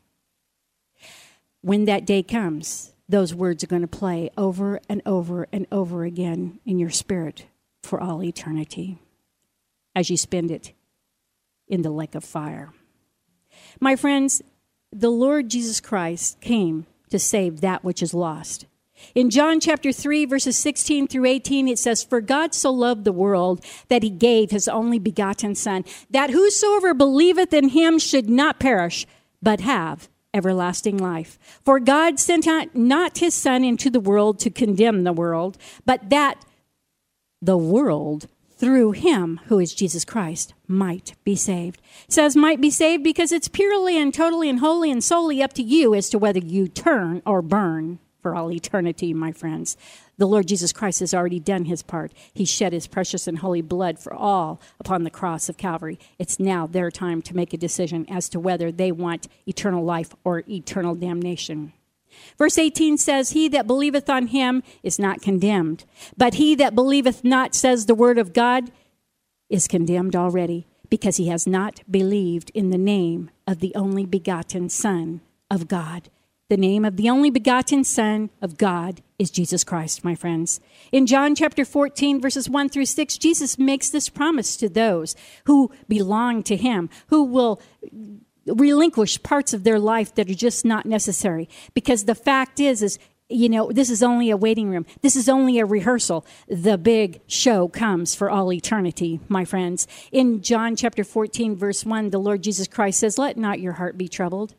When 1.62 1.86
that 1.86 2.06
day 2.06 2.24
comes, 2.24 2.94
those 3.08 3.36
words 3.36 3.64
are 3.64 3.68
going 3.68 3.82
to 3.82 3.88
play 3.88 4.32
over 4.38 4.80
and 4.88 5.02
over 5.06 5.48
and 5.52 5.68
over 5.72 6.06
again 6.06 6.60
in 6.66 6.80
your 6.80 6.90
spirit 6.90 7.46
for 7.84 8.02
all 8.02 8.24
eternity 8.24 8.98
as 9.94 10.10
you 10.10 10.16
spend 10.16 10.50
it 10.50 10.72
in 11.68 11.82
the 11.82 11.92
lake 11.92 12.16
of 12.16 12.24
fire. 12.24 12.72
My 13.80 13.96
friends, 13.96 14.42
the 14.92 15.10
Lord 15.10 15.50
Jesus 15.50 15.82
Christ 15.82 16.40
came 16.40 16.86
to 17.10 17.20
save 17.20 17.62
that 17.62 17.84
which 17.84 18.02
is 18.02 18.14
lost. 18.14 18.66
In 19.16 19.30
John 19.30 19.60
chapter 19.60 19.92
3, 19.92 20.26
verses 20.26 20.58
16 20.58 21.08
through 21.08 21.26
18, 21.26 21.68
it 21.68 21.80
says, 21.80 22.04
For 22.04 22.22
God 22.22 22.54
so 22.54 22.72
loved 22.72 23.04
the 23.04 23.12
world 23.12 23.64
that 23.88 24.04
he 24.04 24.10
gave 24.10 24.52
his 24.52 24.68
only 24.68 25.00
begotten 25.00 25.56
Son, 25.56 25.86
that 26.10 26.30
whosoever 26.30 26.94
believeth 26.94 27.54
in 27.54 27.70
him 27.70 28.00
should 28.00 28.30
not 28.30 28.60
perish, 28.60 29.06
but 29.42 29.62
have 29.62 30.10
everlasting 30.34 30.98
life. 30.98 31.38
For 31.64 31.80
God 31.80 32.20
sent 32.20 32.48
not 32.76 33.18
his 33.18 33.34
Son 33.34 33.64
into 33.64 33.90
the 33.90 34.00
world 34.00 34.40
to 34.40 34.50
condemn 34.50 35.04
the 35.04 35.14
world, 35.14 35.58
but 35.86 36.10
that 36.10 36.46
the 37.42 37.58
world 37.58 38.28
through 38.62 38.92
him 38.92 39.40
who 39.46 39.60
is 39.60 39.74
Jesus 39.74 40.06
Christ 40.06 40.54
might 40.68 41.16
be 41.24 41.36
saved. 41.36 41.82
It 42.08 42.14
says 42.14 42.36
might 42.36 42.62
be 42.62 42.70
saved 42.70 43.04
because 43.04 43.32
it's 43.32 43.48
purely 43.48 43.98
and 43.98 44.14
totally 44.14 44.50
and 44.50 44.60
wholly 44.60 44.92
and 44.92 45.04
solely 45.04 45.42
up 45.42 45.54
to 45.54 45.64
you 45.64 45.96
as 45.96 46.12
to 46.12 46.20
whether 46.20 46.40
you 46.40 46.68
turn 46.68 47.24
or 47.26 47.42
burn 47.42 47.98
for 48.22 48.36
all 48.36 48.52
eternity, 48.52 49.14
my 49.14 49.32
friends. 49.32 49.78
The 50.18 50.28
Lord 50.28 50.48
Jesus 50.48 50.72
Christ 50.72 51.00
has 51.00 51.14
already 51.14 51.40
done 51.40 51.66
his 51.66 51.82
part. 51.82 52.14
He 52.34 52.46
shed 52.46 52.74
his 52.74 52.88
precious 52.88 53.28
and 53.28 53.40
holy 53.40 53.62
blood 53.62 54.00
for 54.00 54.14
all 54.14 54.62
upon 54.80 55.04
the 55.04 55.10
cross 55.10 55.50
of 55.50 55.58
Calvary. 55.58 56.00
It's 56.20 56.40
now 56.40 56.68
their 56.68 56.92
time 56.92 57.22
to 57.24 57.36
make 57.36 57.54
a 57.54 57.58
decision 57.58 58.06
as 58.10 58.30
to 58.30 58.40
whether 58.40 58.72
they 58.72 58.92
want 58.92 59.28
eternal 59.48 59.84
life 59.84 60.16
or 60.24 60.44
eternal 60.48 60.96
damnation. 60.96 61.74
Verse 62.38 62.58
18 62.58 62.98
says, 62.98 63.32
He 63.32 63.48
that 63.50 63.68
believeth 63.68 64.10
on 64.10 64.28
him 64.28 64.64
is 64.84 65.00
not 65.00 65.22
condemned, 65.22 65.86
but 66.18 66.36
he 66.36 66.56
that 66.56 66.76
believeth 66.76 67.24
not, 67.24 67.56
says 67.56 67.86
the 67.86 67.96
word 67.96 68.18
of 68.18 68.34
God, 68.34 68.72
is 69.50 69.68
condemned 69.68 70.16
already, 70.16 70.68
because 70.90 71.18
he 71.18 71.28
has 71.28 71.48
not 71.48 71.82
believed 71.90 72.52
in 72.54 72.70
the 72.70 72.78
name 72.78 73.30
of 73.48 73.60
the 73.60 73.74
only 73.76 74.06
begotten 74.06 74.70
Son 74.70 75.22
of 75.50 75.68
God. 75.68 76.10
The 76.52 76.58
name 76.58 76.84
of 76.84 76.98
the 76.98 77.10
only 77.10 77.30
begotten 77.30 77.86
Son 77.86 78.30
of 78.42 78.58
God 78.58 79.02
is 79.18 79.32
Jesus 79.32 79.64
Christ, 79.64 80.04
my 80.04 80.16
friends. 80.16 80.60
In 80.92 81.08
John 81.08 81.34
chapter 81.34 81.64
14, 81.64 82.20
verses 82.20 82.50
1 82.50 82.68
through 82.68 82.88
6, 82.88 83.18
Jesus 83.20 83.58
makes 83.58 83.90
this 83.90 84.10
promise 84.10 84.58
to 84.58 84.68
those 84.68 85.16
who 85.46 85.72
belong 85.88 86.44
to 86.44 86.58
him, 86.58 86.90
who 87.08 87.24
will 87.24 87.62
relinquish 88.46 89.24
parts 89.24 89.54
of 89.54 89.64
their 89.64 89.80
life 89.80 90.14
that 90.16 90.30
are 90.30 90.34
just 90.34 90.66
not 90.66 90.86
necessary. 90.86 91.48
Because 91.74 92.04
the 92.04 92.16
fact 92.16 92.60
is, 92.60 92.84
is 92.84 93.00
you 93.30 93.48
know, 93.48 93.72
this 93.72 93.90
is 93.90 94.04
only 94.04 94.30
a 94.30 94.36
waiting 94.36 94.70
room. 94.70 94.86
This 95.02 95.16
is 95.16 95.30
only 95.30 95.58
a 95.58 95.66
rehearsal. 95.66 96.26
The 96.50 96.78
big 96.78 97.22
show 97.28 97.70
comes 97.70 98.14
for 98.14 98.30
all 98.30 98.52
eternity, 98.52 99.22
my 99.30 99.46
friends. 99.46 99.88
In 100.12 100.42
John 100.42 100.76
chapter 100.76 101.06
14, 101.06 101.56
verse 101.56 101.86
1, 101.86 102.10
the 102.10 102.20
Lord 102.20 102.44
Jesus 102.44 102.68
Christ 102.68 103.00
says, 103.00 103.18
Let 103.18 103.38
not 103.38 103.62
your 103.62 103.74
heart 103.74 103.98
be 103.98 104.10
troubled. 104.10 104.54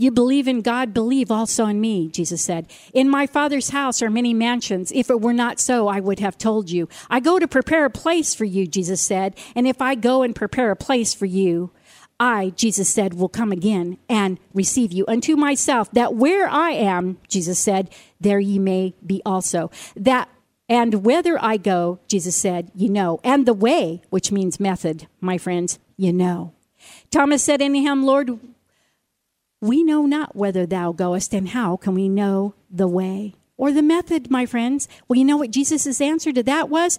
You 0.00 0.12
believe 0.12 0.46
in 0.46 0.62
God, 0.62 0.94
believe 0.94 1.28
also 1.28 1.66
in 1.66 1.80
me, 1.80 2.06
Jesus 2.06 2.40
said. 2.40 2.70
In 2.94 3.10
my 3.10 3.26
Father's 3.26 3.70
house 3.70 4.00
are 4.00 4.08
many 4.08 4.32
mansions. 4.32 4.92
If 4.94 5.10
it 5.10 5.20
were 5.20 5.32
not 5.32 5.58
so, 5.58 5.88
I 5.88 5.98
would 5.98 6.20
have 6.20 6.38
told 6.38 6.70
you. 6.70 6.88
I 7.10 7.18
go 7.18 7.40
to 7.40 7.48
prepare 7.48 7.84
a 7.84 7.90
place 7.90 8.32
for 8.32 8.44
you, 8.44 8.68
Jesus 8.68 9.00
said. 9.00 9.36
And 9.56 9.66
if 9.66 9.82
I 9.82 9.96
go 9.96 10.22
and 10.22 10.36
prepare 10.36 10.70
a 10.70 10.76
place 10.76 11.12
for 11.12 11.26
you, 11.26 11.72
I, 12.20 12.50
Jesus 12.50 12.88
said, 12.88 13.14
will 13.14 13.28
come 13.28 13.50
again 13.50 13.98
and 14.08 14.38
receive 14.54 14.92
you 14.92 15.04
unto 15.08 15.34
myself, 15.34 15.90
that 15.90 16.14
where 16.14 16.48
I 16.48 16.70
am, 16.70 17.18
Jesus 17.28 17.58
said, 17.58 17.90
there 18.20 18.40
ye 18.40 18.60
may 18.60 18.94
be 19.04 19.20
also. 19.26 19.68
That 19.96 20.28
and 20.68 21.02
whither 21.04 21.42
I 21.42 21.56
go, 21.56 21.98
Jesus 22.06 22.36
said, 22.36 22.70
you 22.72 22.88
know, 22.88 23.18
and 23.24 23.46
the 23.46 23.54
way, 23.54 24.02
which 24.10 24.30
means 24.30 24.60
method, 24.60 25.08
my 25.20 25.38
friends, 25.38 25.80
you 25.96 26.12
know. 26.12 26.52
Thomas 27.10 27.42
said 27.42 27.60
unto 27.62 27.80
him, 27.80 28.04
Lord, 28.04 28.38
we 29.60 29.82
know 29.82 30.06
not 30.06 30.36
whither 30.36 30.66
thou 30.66 30.92
goest, 30.92 31.34
and 31.34 31.48
how 31.48 31.76
can 31.76 31.94
we 31.94 32.08
know 32.08 32.54
the 32.70 32.88
way 32.88 33.34
or 33.56 33.72
the 33.72 33.82
method, 33.82 34.30
my 34.30 34.46
friends? 34.46 34.88
Well, 35.06 35.18
you 35.18 35.24
know 35.24 35.36
what 35.36 35.50
Jesus' 35.50 36.00
answer 36.00 36.32
to 36.32 36.42
that 36.44 36.68
was? 36.68 36.98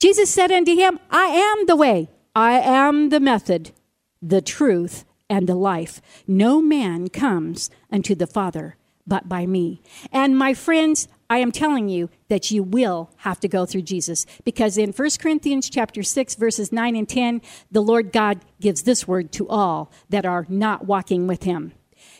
Jesus 0.00 0.30
said 0.30 0.50
unto 0.50 0.74
him, 0.74 0.98
I 1.10 1.26
am 1.26 1.66
the 1.66 1.76
way, 1.76 2.08
I 2.34 2.52
am 2.58 3.10
the 3.10 3.20
method, 3.20 3.72
the 4.20 4.40
truth, 4.40 5.04
and 5.28 5.48
the 5.48 5.54
life. 5.54 6.00
No 6.26 6.60
man 6.60 7.08
comes 7.08 7.70
unto 7.92 8.14
the 8.14 8.26
Father 8.26 8.76
but 9.06 9.28
by 9.28 9.46
me. 9.46 9.82
And 10.12 10.38
my 10.38 10.54
friends, 10.54 11.08
I 11.28 11.38
am 11.38 11.52
telling 11.52 11.88
you 11.88 12.10
that 12.28 12.50
you 12.50 12.62
will 12.62 13.10
have 13.18 13.40
to 13.40 13.48
go 13.48 13.66
through 13.66 13.82
Jesus 13.82 14.26
because 14.44 14.78
in 14.78 14.92
1 14.92 15.10
Corinthians 15.20 15.68
chapter 15.68 16.02
6 16.02 16.34
verses 16.36 16.72
9 16.72 16.96
and 16.96 17.08
10 17.08 17.42
the 17.70 17.82
Lord 17.82 18.12
God 18.12 18.40
gives 18.60 18.82
this 18.82 19.06
word 19.06 19.32
to 19.32 19.48
all 19.48 19.92
that 20.08 20.24
are 20.24 20.46
not 20.48 20.86
walking 20.86 21.26
with 21.26 21.42
him. 21.42 21.72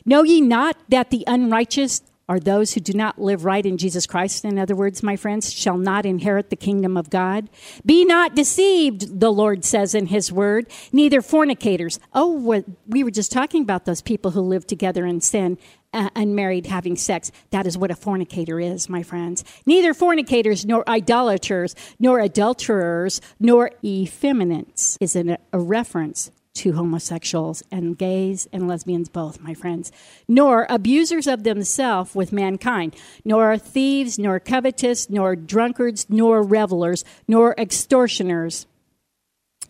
Know 0.04 0.22
ye 0.22 0.40
not 0.40 0.76
that 0.88 1.10
the 1.10 1.24
unrighteous 1.26 2.02
are 2.30 2.38
those 2.38 2.74
who 2.74 2.80
do 2.80 2.92
not 2.92 3.20
live 3.20 3.44
right 3.44 3.66
in 3.66 3.76
Jesus 3.76 4.06
Christ? 4.06 4.44
In 4.44 4.56
other 4.56 4.76
words, 4.76 5.02
my 5.02 5.16
friends, 5.16 5.52
shall 5.52 5.76
not 5.76 6.06
inherit 6.06 6.48
the 6.48 6.54
kingdom 6.54 6.96
of 6.96 7.10
God. 7.10 7.50
Be 7.84 8.04
not 8.04 8.36
deceived, 8.36 9.18
the 9.18 9.32
Lord 9.32 9.64
says 9.64 9.96
in 9.96 10.06
his 10.06 10.30
word, 10.30 10.70
neither 10.92 11.22
fornicators. 11.22 11.98
Oh, 12.14 12.62
we 12.86 13.02
were 13.02 13.10
just 13.10 13.32
talking 13.32 13.62
about 13.62 13.84
those 13.84 14.00
people 14.00 14.30
who 14.30 14.42
live 14.42 14.64
together 14.64 15.04
in 15.04 15.20
sin, 15.20 15.58
uh, 15.92 16.10
unmarried, 16.14 16.66
having 16.66 16.94
sex. 16.94 17.32
That 17.50 17.66
is 17.66 17.76
what 17.76 17.90
a 17.90 17.96
fornicator 17.96 18.60
is, 18.60 18.88
my 18.88 19.02
friends. 19.02 19.42
Neither 19.66 19.92
fornicators, 19.92 20.64
nor 20.64 20.88
idolaters, 20.88 21.74
nor 21.98 22.20
adulterers, 22.20 23.20
nor 23.40 23.72
effeminates 23.84 24.96
is 25.00 25.16
a, 25.16 25.36
a 25.52 25.58
reference 25.58 26.30
to 26.54 26.72
homosexuals 26.72 27.62
and 27.70 27.96
gays 27.96 28.48
and 28.52 28.66
lesbians 28.68 29.08
both, 29.08 29.40
my 29.40 29.54
friends, 29.54 29.92
nor 30.28 30.66
abusers 30.68 31.26
of 31.26 31.44
themselves 31.44 32.14
with 32.14 32.32
mankind, 32.32 32.94
nor 33.24 33.56
thieves, 33.56 34.18
nor 34.18 34.40
covetous, 34.40 35.08
nor 35.08 35.36
drunkards, 35.36 36.06
nor 36.08 36.42
revelers, 36.42 37.04
nor 37.28 37.54
extortioners 37.56 38.66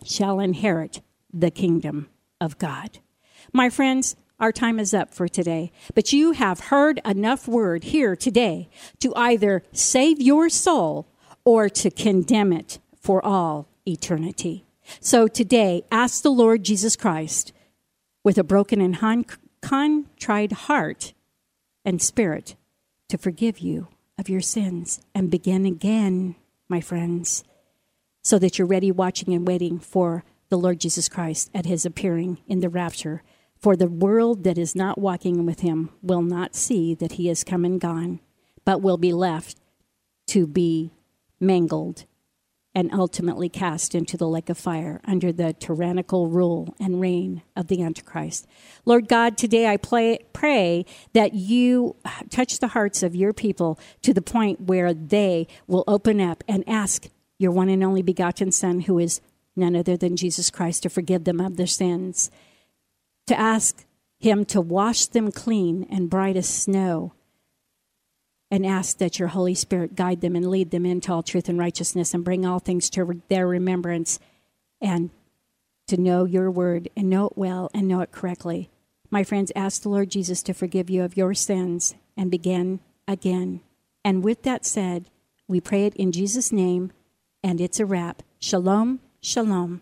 shall 0.03 0.39
inherit 0.39 1.01
the 1.33 1.51
kingdom 1.51 2.09
of 2.39 2.57
God. 2.57 2.99
My 3.53 3.69
friends, 3.69 4.15
our 4.39 4.51
time 4.51 4.79
is 4.79 4.93
up 4.93 5.13
for 5.13 5.27
today. 5.27 5.71
But 5.93 6.11
you 6.11 6.31
have 6.31 6.59
heard 6.71 6.99
enough 7.05 7.47
word 7.47 7.83
here 7.85 8.15
today 8.15 8.69
to 8.99 9.13
either 9.15 9.63
save 9.71 10.19
your 10.19 10.49
soul 10.49 11.07
or 11.45 11.69
to 11.69 11.91
condemn 11.91 12.51
it 12.51 12.79
for 12.99 13.23
all 13.23 13.67
eternity. 13.87 14.65
So 14.99 15.27
today, 15.27 15.83
ask 15.91 16.23
the 16.23 16.31
Lord 16.31 16.63
Jesus 16.63 16.95
Christ 16.95 17.53
with 18.23 18.37
a 18.37 18.43
broken 18.43 18.81
and 18.81 18.97
con- 18.97 19.25
contrite 19.61 20.51
heart 20.51 21.13
and 21.85 22.01
spirit 22.01 22.55
to 23.09 23.17
forgive 23.17 23.59
you 23.59 23.87
of 24.17 24.29
your 24.29 24.41
sins 24.41 25.01
and 25.15 25.31
begin 25.31 25.65
again, 25.65 26.35
my 26.69 26.81
friends, 26.81 27.43
so 28.23 28.37
that 28.39 28.57
you're 28.57 28.67
ready, 28.67 28.91
watching, 28.91 29.33
and 29.33 29.47
waiting 29.47 29.79
for 29.79 30.23
the 30.49 30.57
Lord 30.57 30.79
Jesus 30.79 31.09
Christ 31.09 31.49
at 31.53 31.65
his 31.65 31.85
appearing 31.85 32.39
in 32.47 32.59
the 32.59 32.69
rapture. 32.69 33.23
For 33.57 33.75
the 33.75 33.87
world 33.87 34.43
that 34.43 34.57
is 34.57 34.75
not 34.75 34.97
walking 34.97 35.45
with 35.45 35.61
him 35.61 35.89
will 36.01 36.21
not 36.21 36.55
see 36.55 36.93
that 36.95 37.13
he 37.13 37.29
is 37.29 37.43
come 37.43 37.63
and 37.63 37.79
gone, 37.79 38.19
but 38.65 38.81
will 38.81 38.97
be 38.97 39.13
left 39.13 39.57
to 40.27 40.47
be 40.47 40.91
mangled 41.39 42.05
and 42.73 42.93
ultimately 42.93 43.49
cast 43.49 43.93
into 43.93 44.15
the 44.15 44.27
lake 44.27 44.49
of 44.49 44.57
fire 44.57 45.01
under 45.03 45.31
the 45.31 45.53
tyrannical 45.53 46.27
rule 46.27 46.75
and 46.79 47.01
reign 47.01 47.41
of 47.55 47.67
the 47.67 47.83
Antichrist. 47.83 48.47
Lord 48.85 49.07
God, 49.07 49.37
today 49.37 49.67
I 49.67 49.77
play, 49.77 50.19
pray 50.31 50.85
that 51.13 51.33
you 51.33 51.95
touch 52.29 52.59
the 52.59 52.69
hearts 52.69 53.03
of 53.03 53.15
your 53.15 53.33
people 53.33 53.77
to 54.03 54.13
the 54.13 54.21
point 54.21 54.61
where 54.61 54.93
they 54.93 55.47
will 55.67 55.83
open 55.87 56.21
up 56.21 56.43
and 56.47 56.63
ask 56.67 57.07
your 57.37 57.51
one 57.51 57.69
and 57.69 57.83
only 57.83 58.01
begotten 58.01 58.51
Son, 58.51 58.81
who 58.81 58.99
is 58.99 59.19
none 59.55 59.75
other 59.75 59.97
than 59.97 60.15
Jesus 60.15 60.49
Christ, 60.49 60.83
to 60.83 60.89
forgive 60.89 61.25
them 61.25 61.41
of 61.41 61.57
their 61.57 61.67
sins, 61.67 62.31
to 63.27 63.37
ask 63.37 63.85
him 64.19 64.45
to 64.45 64.61
wash 64.61 65.07
them 65.07 65.31
clean 65.31 65.85
and 65.89 66.09
bright 66.09 66.37
as 66.37 66.47
snow 66.47 67.13
and 68.51 68.65
ask 68.65 68.97
that 68.97 69.17
your 69.17 69.29
Holy 69.29 69.55
Spirit 69.55 69.95
guide 69.95 70.19
them 70.19 70.35
and 70.35 70.51
lead 70.51 70.71
them 70.71 70.85
into 70.85 71.11
all 71.11 71.23
truth 71.23 71.47
and 71.47 71.57
righteousness 71.57 72.13
and 72.13 72.25
bring 72.25 72.45
all 72.45 72.59
things 72.59 72.89
to 72.91 73.21
their 73.29 73.47
remembrance 73.47 74.19
and 74.81 75.09
to 75.87 75.95
know 75.95 76.25
your 76.25 76.51
word 76.51 76.89
and 76.95 77.09
know 77.09 77.27
it 77.27 77.37
well 77.37 77.71
and 77.73 77.87
know 77.87 78.01
it 78.01 78.11
correctly. 78.11 78.69
My 79.09 79.23
friends, 79.23 79.51
ask 79.55 79.81
the 79.81 79.89
Lord 79.89 80.09
Jesus 80.09 80.43
to 80.43 80.53
forgive 80.53 80.89
you 80.89 81.03
of 81.03 81.17
your 81.17 81.33
sins 81.33 81.95
and 82.17 82.29
begin 82.29 82.81
again. 83.07 83.61
And 84.03 84.23
with 84.23 84.43
that 84.43 84.65
said, 84.65 85.09
we 85.47 85.59
pray 85.59 85.85
it 85.85 85.95
in 85.95 86.11
Jesus' 86.11 86.51
name, 86.51 86.91
and 87.43 87.59
it's 87.59 87.79
a 87.79 87.85
wrap. 87.85 88.23
Shalom, 88.39 88.99
shalom. 89.21 89.81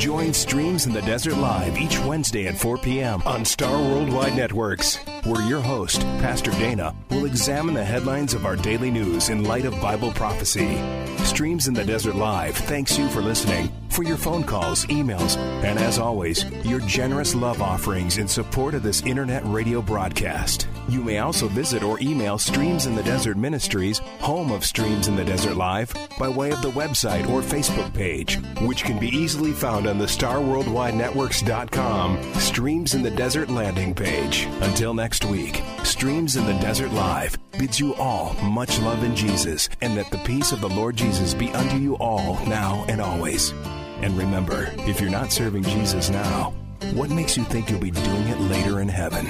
Join 0.00 0.32
Streams 0.32 0.86
in 0.86 0.94
the 0.94 1.02
Desert 1.02 1.36
Live 1.36 1.76
each 1.76 1.98
Wednesday 1.98 2.46
at 2.46 2.56
4 2.56 2.78
p.m. 2.78 3.20
on 3.26 3.44
Star 3.44 3.78
Worldwide 3.78 4.34
Networks, 4.34 4.96
where 5.24 5.42
your 5.42 5.60
host, 5.60 6.00
Pastor 6.22 6.52
Dana, 6.52 6.94
will 7.10 7.26
examine 7.26 7.74
the 7.74 7.84
headlines 7.84 8.32
of 8.32 8.46
our 8.46 8.56
daily 8.56 8.90
news 8.90 9.28
in 9.28 9.44
light 9.44 9.66
of 9.66 9.78
Bible 9.82 10.10
prophecy. 10.12 10.80
Streams 11.18 11.68
in 11.68 11.74
the 11.74 11.84
Desert 11.84 12.14
Live 12.14 12.56
thanks 12.56 12.96
you 12.96 13.10
for 13.10 13.20
listening, 13.20 13.70
for 13.90 14.02
your 14.02 14.16
phone 14.16 14.44
calls, 14.44 14.86
emails, 14.86 15.36
and 15.62 15.78
as 15.78 15.98
always, 15.98 16.46
your 16.64 16.80
generous 16.80 17.34
love 17.34 17.60
offerings 17.60 18.16
in 18.18 18.26
support 18.26 18.74
of 18.74 18.82
this 18.82 19.02
internet 19.02 19.42
radio 19.44 19.82
broadcast. 19.82 20.66
You 20.88 21.02
may 21.02 21.18
also 21.18 21.48
visit 21.48 21.82
or 21.82 22.00
email 22.00 22.38
Streams 22.38 22.86
in 22.86 22.94
the 22.94 23.02
Desert 23.02 23.36
Ministries, 23.36 23.98
home 24.20 24.50
of 24.50 24.64
Streams 24.64 25.08
in 25.08 25.16
the 25.16 25.24
Desert 25.24 25.56
Live, 25.56 25.92
by 26.18 26.28
way 26.28 26.50
of 26.50 26.62
the 26.62 26.70
website 26.70 27.28
or 27.28 27.42
Facebook 27.42 27.92
page, 27.94 28.36
which 28.62 28.84
can 28.84 28.98
be 28.98 29.08
easily 29.08 29.52
found 29.52 29.86
on 29.86 29.98
the 29.98 30.06
StarWorldWideNetworks.com 30.06 32.34
Streams 32.34 32.94
in 32.94 33.02
the 33.02 33.10
Desert 33.10 33.50
landing 33.50 33.94
page. 33.94 34.46
Until 34.62 34.94
next 34.94 35.24
week, 35.24 35.62
Streams 35.84 36.36
in 36.36 36.46
the 36.46 36.58
Desert 36.60 36.92
Live 36.92 37.36
bids 37.58 37.78
you 37.78 37.94
all 37.96 38.34
much 38.42 38.80
love 38.80 39.04
in 39.04 39.14
Jesus, 39.14 39.68
and 39.80 39.96
that 39.96 40.10
the 40.10 40.18
peace 40.18 40.52
of 40.52 40.60
the 40.60 40.68
Lord 40.68 40.96
Jesus 40.96 41.34
be 41.34 41.50
unto 41.52 41.76
you 41.76 41.96
all 41.96 42.34
now 42.46 42.84
and 42.88 43.00
always. 43.00 43.52
And 44.02 44.16
remember, 44.16 44.72
if 44.78 45.00
you're 45.00 45.10
not 45.10 45.30
serving 45.30 45.62
Jesus 45.62 46.10
now, 46.10 46.54
what 46.94 47.10
makes 47.10 47.36
you 47.36 47.44
think 47.44 47.68
you'll 47.68 47.80
be 47.80 47.90
doing 47.90 48.28
it 48.28 48.40
later 48.40 48.80
in 48.80 48.88
heaven? 48.88 49.26